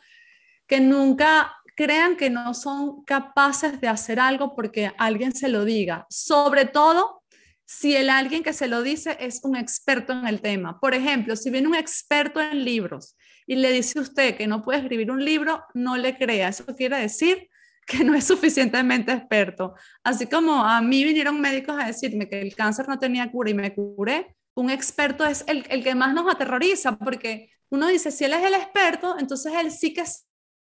que 0.68 0.80
nunca 0.80 1.54
crean 1.76 2.16
que 2.16 2.30
no 2.30 2.54
son 2.54 3.04
capaces 3.04 3.82
de 3.82 3.88
hacer 3.88 4.20
algo 4.20 4.56
porque 4.56 4.92
alguien 4.98 5.34
se 5.34 5.50
lo 5.50 5.66
diga. 5.66 6.06
Sobre 6.10 6.66
todo 6.66 7.23
si 7.66 7.96
el 7.96 8.10
alguien 8.10 8.44
que 8.44 8.54
se 8.54 8.68
lo 8.68 8.82
dice 8.82 9.18
es 9.20 9.42
un 9.44 9.56
experto 9.56 10.14
en 10.14 10.28
el 10.28 10.42
tema. 10.42 10.80
Por 10.80 10.94
ejemplo, 10.94 11.36
si 11.36 11.50
viene 11.50 11.68
un 11.68 11.76
experto 11.76 12.42
en 12.42 12.64
libros 12.64 13.16
y 13.48 13.56
le 13.56 13.72
dice 13.72 14.00
usted 14.00 14.36
que 14.36 14.48
no 14.48 14.62
puede 14.62 14.80
escribir 14.80 15.12
un 15.12 15.24
libro, 15.24 15.64
no 15.74 15.98
le 15.98 16.18
crea. 16.18 16.50
Eso 16.50 16.66
quiere 16.76 16.98
decir 16.98 17.50
que 17.88 18.04
no 18.04 18.14
es 18.14 18.26
suficientemente 18.26 19.12
experto. 19.12 19.76
Así 20.04 20.28
como 20.28 20.64
a 20.64 20.82
mí 20.82 21.04
vinieron 21.04 21.40
médicos 21.40 21.78
a 21.80 21.88
decirme 21.88 22.30
que 22.30 22.42
el 22.42 22.56
cáncer 22.56 22.88
no 22.88 23.00
tenía 23.00 23.32
cura 23.32 23.50
y 23.50 23.54
me 23.54 23.74
curé, 23.74 24.36
un 24.56 24.70
experto 24.70 25.26
es 25.26 25.44
el, 25.48 25.66
el 25.70 25.84
que 25.84 25.96
más 25.96 26.14
nos 26.14 26.32
aterroriza 26.32 26.98
porque 26.98 27.50
uno 27.70 27.88
dice, 27.88 28.12
si 28.12 28.24
él 28.24 28.34
es 28.34 28.44
el 28.44 28.54
experto, 28.54 29.18
entonces 29.18 29.52
él 29.56 29.72
sí 29.72 29.94
que 29.94 30.04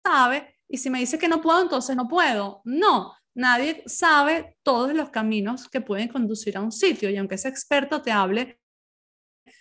sabe 0.05 0.55
y 0.67 0.77
si 0.77 0.89
me 0.89 0.99
dice 0.99 1.17
que 1.17 1.29
no 1.29 1.41
puedo, 1.41 1.61
entonces 1.61 1.95
no 1.95 2.07
puedo. 2.07 2.61
No, 2.65 3.13
nadie 3.37 3.83
sabe 3.85 4.57
todos 4.63 4.93
los 4.93 5.11
caminos 5.11 5.69
que 5.69 5.79
pueden 5.79 6.07
conducir 6.07 6.57
a 6.57 6.61
un 6.61 6.71
sitio 6.71 7.09
y 7.09 7.17
aunque 7.17 7.35
ese 7.35 7.47
experto 7.47 8.01
te 8.01 8.11
hable 8.11 8.59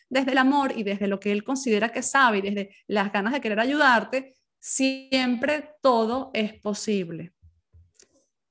desde 0.09 0.33
el 0.33 0.39
amor 0.39 0.72
y 0.74 0.83
desde 0.83 1.07
lo 1.07 1.20
que 1.20 1.31
él 1.31 1.45
considera 1.45 1.93
que 1.93 2.03
sabe 2.03 2.39
y 2.39 2.43
desde 2.43 2.77
las 2.87 3.12
ganas 3.12 3.35
de 3.35 3.41
querer 3.41 3.61
ayudarte, 3.61 4.35
siempre 4.59 5.74
todo 5.83 6.31
es 6.33 6.55
posible. 6.55 7.35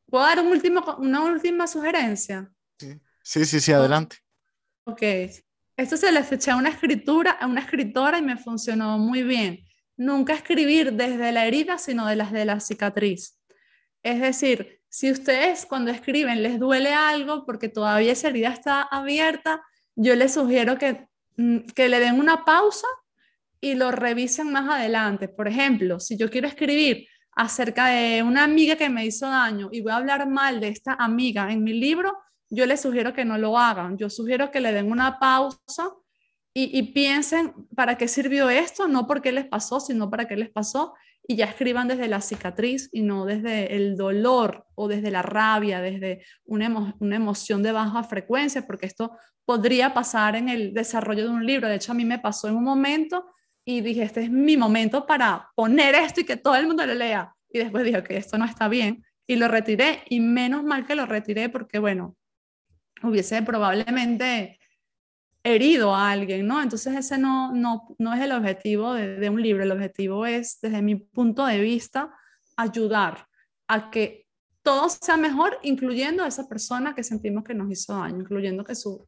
¿Puedo 0.06 0.24
dar 0.24 0.40
un 0.42 0.48
último, 0.48 0.84
una 1.00 1.24
última 1.24 1.66
sugerencia? 1.66 2.52
Sí, 3.24 3.46
sí, 3.46 3.60
sí, 3.60 3.72
adelante. 3.72 4.18
Ok. 4.84 5.02
Esto 5.76 5.98
se 5.98 6.12
le 6.12 6.20
eché 6.20 6.52
a 6.52 6.56
una 6.56 6.70
escritura, 6.70 7.32
a 7.32 7.48
una 7.48 7.62
escritora 7.62 8.20
y 8.20 8.22
me 8.22 8.38
funcionó 8.38 9.00
muy 9.00 9.24
bien. 9.24 9.66
Nunca 9.98 10.36
escribir 10.36 10.94
desde 10.94 11.32
la 11.32 11.48
herida, 11.48 11.80
sino 11.80 12.06
de 12.06 12.16
las 12.16 12.32
de 12.32 12.46
la 12.46 12.60
cicatriz. 12.60 13.35
Es 14.06 14.22
decir, 14.22 14.82
si 14.88 15.10
ustedes 15.10 15.66
cuando 15.66 15.90
escriben 15.90 16.44
les 16.44 16.60
duele 16.60 16.94
algo 16.94 17.44
porque 17.44 17.70
todavía 17.70 18.12
esa 18.12 18.28
herida 18.28 18.50
está 18.50 18.84
abierta, 18.84 19.64
yo 19.96 20.14
les 20.16 20.36
sugiero 20.36 20.78
que, 20.78 21.08
mm, 21.38 21.62
que 21.74 21.90
le 21.90 22.00
den 22.00 22.20
una 22.20 22.46
pausa 22.46 22.86
y 23.60 23.74
lo 23.74 23.90
revisen 23.92 24.52
más 24.52 24.70
adelante. 24.70 25.28
Por 25.28 25.48
ejemplo, 25.48 26.00
si 26.00 26.18
yo 26.18 26.30
quiero 26.30 26.48
escribir 26.48 27.08
acerca 27.32 27.88
de 27.88 28.22
una 28.22 28.44
amiga 28.44 28.76
que 28.76 28.90
me 28.90 29.08
hizo 29.08 29.28
daño 29.28 29.70
y 29.72 29.82
voy 29.82 29.92
a 29.92 29.96
hablar 29.96 30.30
mal 30.30 30.60
de 30.60 30.68
esta 30.68 30.94
amiga 30.94 31.52
en 31.52 31.64
mi 31.64 31.74
libro, 31.74 32.16
yo 32.52 32.68
les 32.68 32.82
sugiero 32.82 33.12
que 33.12 33.26
no 33.26 33.40
lo 33.40 33.58
hagan. 33.58 33.98
Yo 33.98 34.12
sugiero 34.12 34.52
que 34.52 34.60
le 34.60 34.72
den 34.72 34.92
una 34.92 35.18
pausa 35.18 35.90
y, 36.54 36.94
piensen 36.94 37.54
para 37.76 37.98
qué 37.98 38.08
sirvió 38.08 38.52
esto, 38.52 38.88
no 38.88 39.08
por 39.08 39.24
qué 39.24 39.32
les 39.32 39.48
pasó, 39.48 39.80
sino 39.80 40.12
para 40.12 40.28
qué 40.28 40.38
les 40.38 40.52
pasó 40.52 40.94
y 41.28 41.36
ya 41.36 41.46
escriban 41.46 41.88
desde 41.88 42.08
la 42.08 42.22
cicatriz 42.22 42.90
y 42.92 43.02
no 43.02 43.26
desde 43.26 43.76
el 43.76 43.96
dolor 43.96 44.66
o 44.76 44.88
desde 44.88 45.12
la 45.12 45.22
rabia, 45.22 45.82
desde 45.82 46.24
una, 46.46 46.96
emoción 47.00 47.64
de 47.64 47.72
baja 47.72 48.04
frecuencia, 48.04 48.66
porque 48.68 48.86
esto 48.86 49.18
podría 49.46 49.94
pasar 49.94 50.36
en 50.36 50.50
el 50.50 50.74
desarrollo 50.74 51.24
de 51.24 51.30
un 51.30 51.46
libro. 51.46 51.68
De 51.68 51.76
hecho, 51.76 51.92
a 51.92 51.96
mí 51.96 52.06
me 52.06 52.20
pasó 52.20 52.48
en 52.48 52.56
un 52.56 52.64
momento 52.64 53.26
y 53.66 53.82
dije, 53.82 54.04
este 54.04 54.24
es 54.24 54.30
mi 54.30 54.58
momento 54.58 55.06
para 55.08 55.50
poner 55.56 55.96
esto 55.96 56.22
y 56.22 56.26
que 56.26 56.38
todo 56.38 56.56
el 56.56 56.68
mundo 56.68 56.86
lo 56.86 56.94
lea. 56.94 57.34
Y 57.50 57.60
después 57.60 57.84
dije, 57.84 58.04
que 58.04 58.18
esto 58.18 58.38
no 58.38 58.46
está 58.46 58.68
bien. 58.68 59.04
Y 59.28 59.38
lo 59.38 59.48
retiré 59.48 60.04
y 60.10 60.20
menos 60.20 60.64
mal 60.64 60.86
que 60.86 60.94
lo 60.94 61.06
retiré 61.08 61.50
porque, 61.50 61.80
bueno, 61.80 62.16
hubiese 63.02 63.42
probablemente 63.42 64.60
herido 65.46 65.94
a 65.94 66.10
alguien, 66.10 66.48
¿no? 66.48 66.62
Entonces 66.62 66.96
ese 66.96 67.20
no, 67.20 67.52
no, 67.54 67.96
no 68.00 68.14
es 68.16 68.22
el 68.22 68.32
objetivo 68.32 68.96
de, 68.96 69.30
un 69.30 69.42
libro, 69.42 69.64
el 69.64 69.72
objetivo 69.72 70.26
es, 70.26 70.60
desde 70.60 70.82
mi 70.82 70.96
punto 70.96 71.46
de 71.46 71.60
vista, 71.60 72.12
ayudar 72.58 73.28
a 73.68 73.92
que 73.92 74.26
todo 74.64 74.90
sea 74.90 75.18
mejor, 75.18 75.60
incluyendo 75.62 76.24
a 76.24 76.28
esa 76.28 76.50
persona 76.50 76.96
que 76.96 77.04
sentimos 77.04 77.44
que 77.44 77.54
nos 77.54 77.72
hizo 77.72 77.94
daño, 77.94 78.22
incluyendo 78.22 78.64
que, 78.64 78.74
su, 78.74 79.08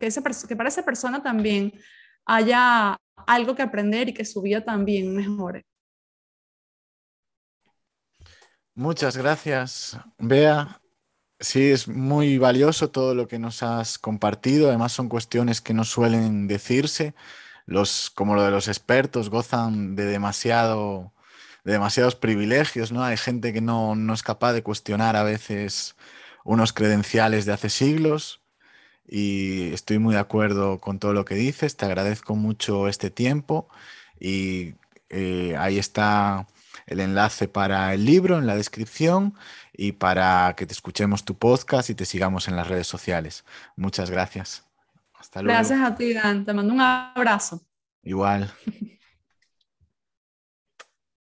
que, 0.00 0.06
esa, 0.06 0.22
que 0.48 0.56
para 0.56 0.68
esa 0.68 0.84
persona 0.84 1.22
también 1.22 1.72
haya 2.26 2.96
algo 3.26 3.54
que 3.54 3.62
aprender 3.62 4.08
y 4.08 4.14
que 4.14 4.24
su 4.24 4.42
vida 4.42 4.64
también 4.64 5.14
mejore. 5.14 5.64
Muchas 8.74 9.16
gracias, 9.16 9.96
Bea. 10.18 10.80
Sí, 11.40 11.70
es 11.70 11.86
muy 11.86 12.36
valioso 12.38 12.90
todo 12.90 13.14
lo 13.14 13.28
que 13.28 13.38
nos 13.38 13.62
has 13.62 13.98
compartido. 13.98 14.68
Además, 14.68 14.92
son 14.92 15.08
cuestiones 15.08 15.60
que 15.60 15.72
no 15.72 15.84
suelen 15.84 16.48
decirse. 16.48 17.14
Los, 17.66 18.10
como 18.10 18.34
lo 18.34 18.42
de 18.42 18.50
los 18.50 18.66
expertos, 18.68 19.30
gozan 19.30 19.94
de 19.94 20.06
demasiado, 20.06 21.12
de 21.64 21.72
demasiados 21.72 22.16
privilegios, 22.16 22.92
¿no? 22.92 23.04
Hay 23.04 23.16
gente 23.16 23.52
que 23.52 23.60
no, 23.60 23.94
no 23.94 24.14
es 24.14 24.22
capaz 24.22 24.52
de 24.52 24.62
cuestionar 24.64 25.16
a 25.16 25.22
veces 25.22 25.96
unos 26.44 26.72
credenciales 26.72 27.46
de 27.46 27.52
hace 27.52 27.70
siglos. 27.70 28.42
Y 29.06 29.72
estoy 29.72 29.98
muy 29.98 30.14
de 30.14 30.20
acuerdo 30.20 30.80
con 30.80 30.98
todo 30.98 31.12
lo 31.14 31.24
que 31.24 31.34
dices. 31.36 31.76
Te 31.76 31.86
agradezco 31.86 32.36
mucho 32.36 32.88
este 32.88 33.10
tiempo. 33.10 33.68
Y 34.20 34.74
eh, 35.10 35.56
ahí 35.58 35.78
está 35.78 36.46
el 36.88 37.00
enlace 37.00 37.48
para 37.48 37.94
el 37.94 38.04
libro 38.04 38.38
en 38.38 38.46
la 38.46 38.56
descripción 38.56 39.34
y 39.72 39.92
para 39.92 40.54
que 40.56 40.66
te 40.66 40.72
escuchemos 40.72 41.24
tu 41.24 41.38
podcast 41.38 41.90
y 41.90 41.94
te 41.94 42.04
sigamos 42.04 42.48
en 42.48 42.56
las 42.56 42.66
redes 42.66 42.86
sociales. 42.86 43.44
Muchas 43.76 44.10
gracias. 44.10 44.64
Hasta 45.18 45.42
luego. 45.42 45.56
Gracias 45.56 45.80
a 45.80 45.94
ti, 45.94 46.12
Dan. 46.12 46.44
Te 46.44 46.52
mando 46.52 46.72
un 46.72 46.80
abrazo. 46.80 47.60
Igual. 48.02 48.50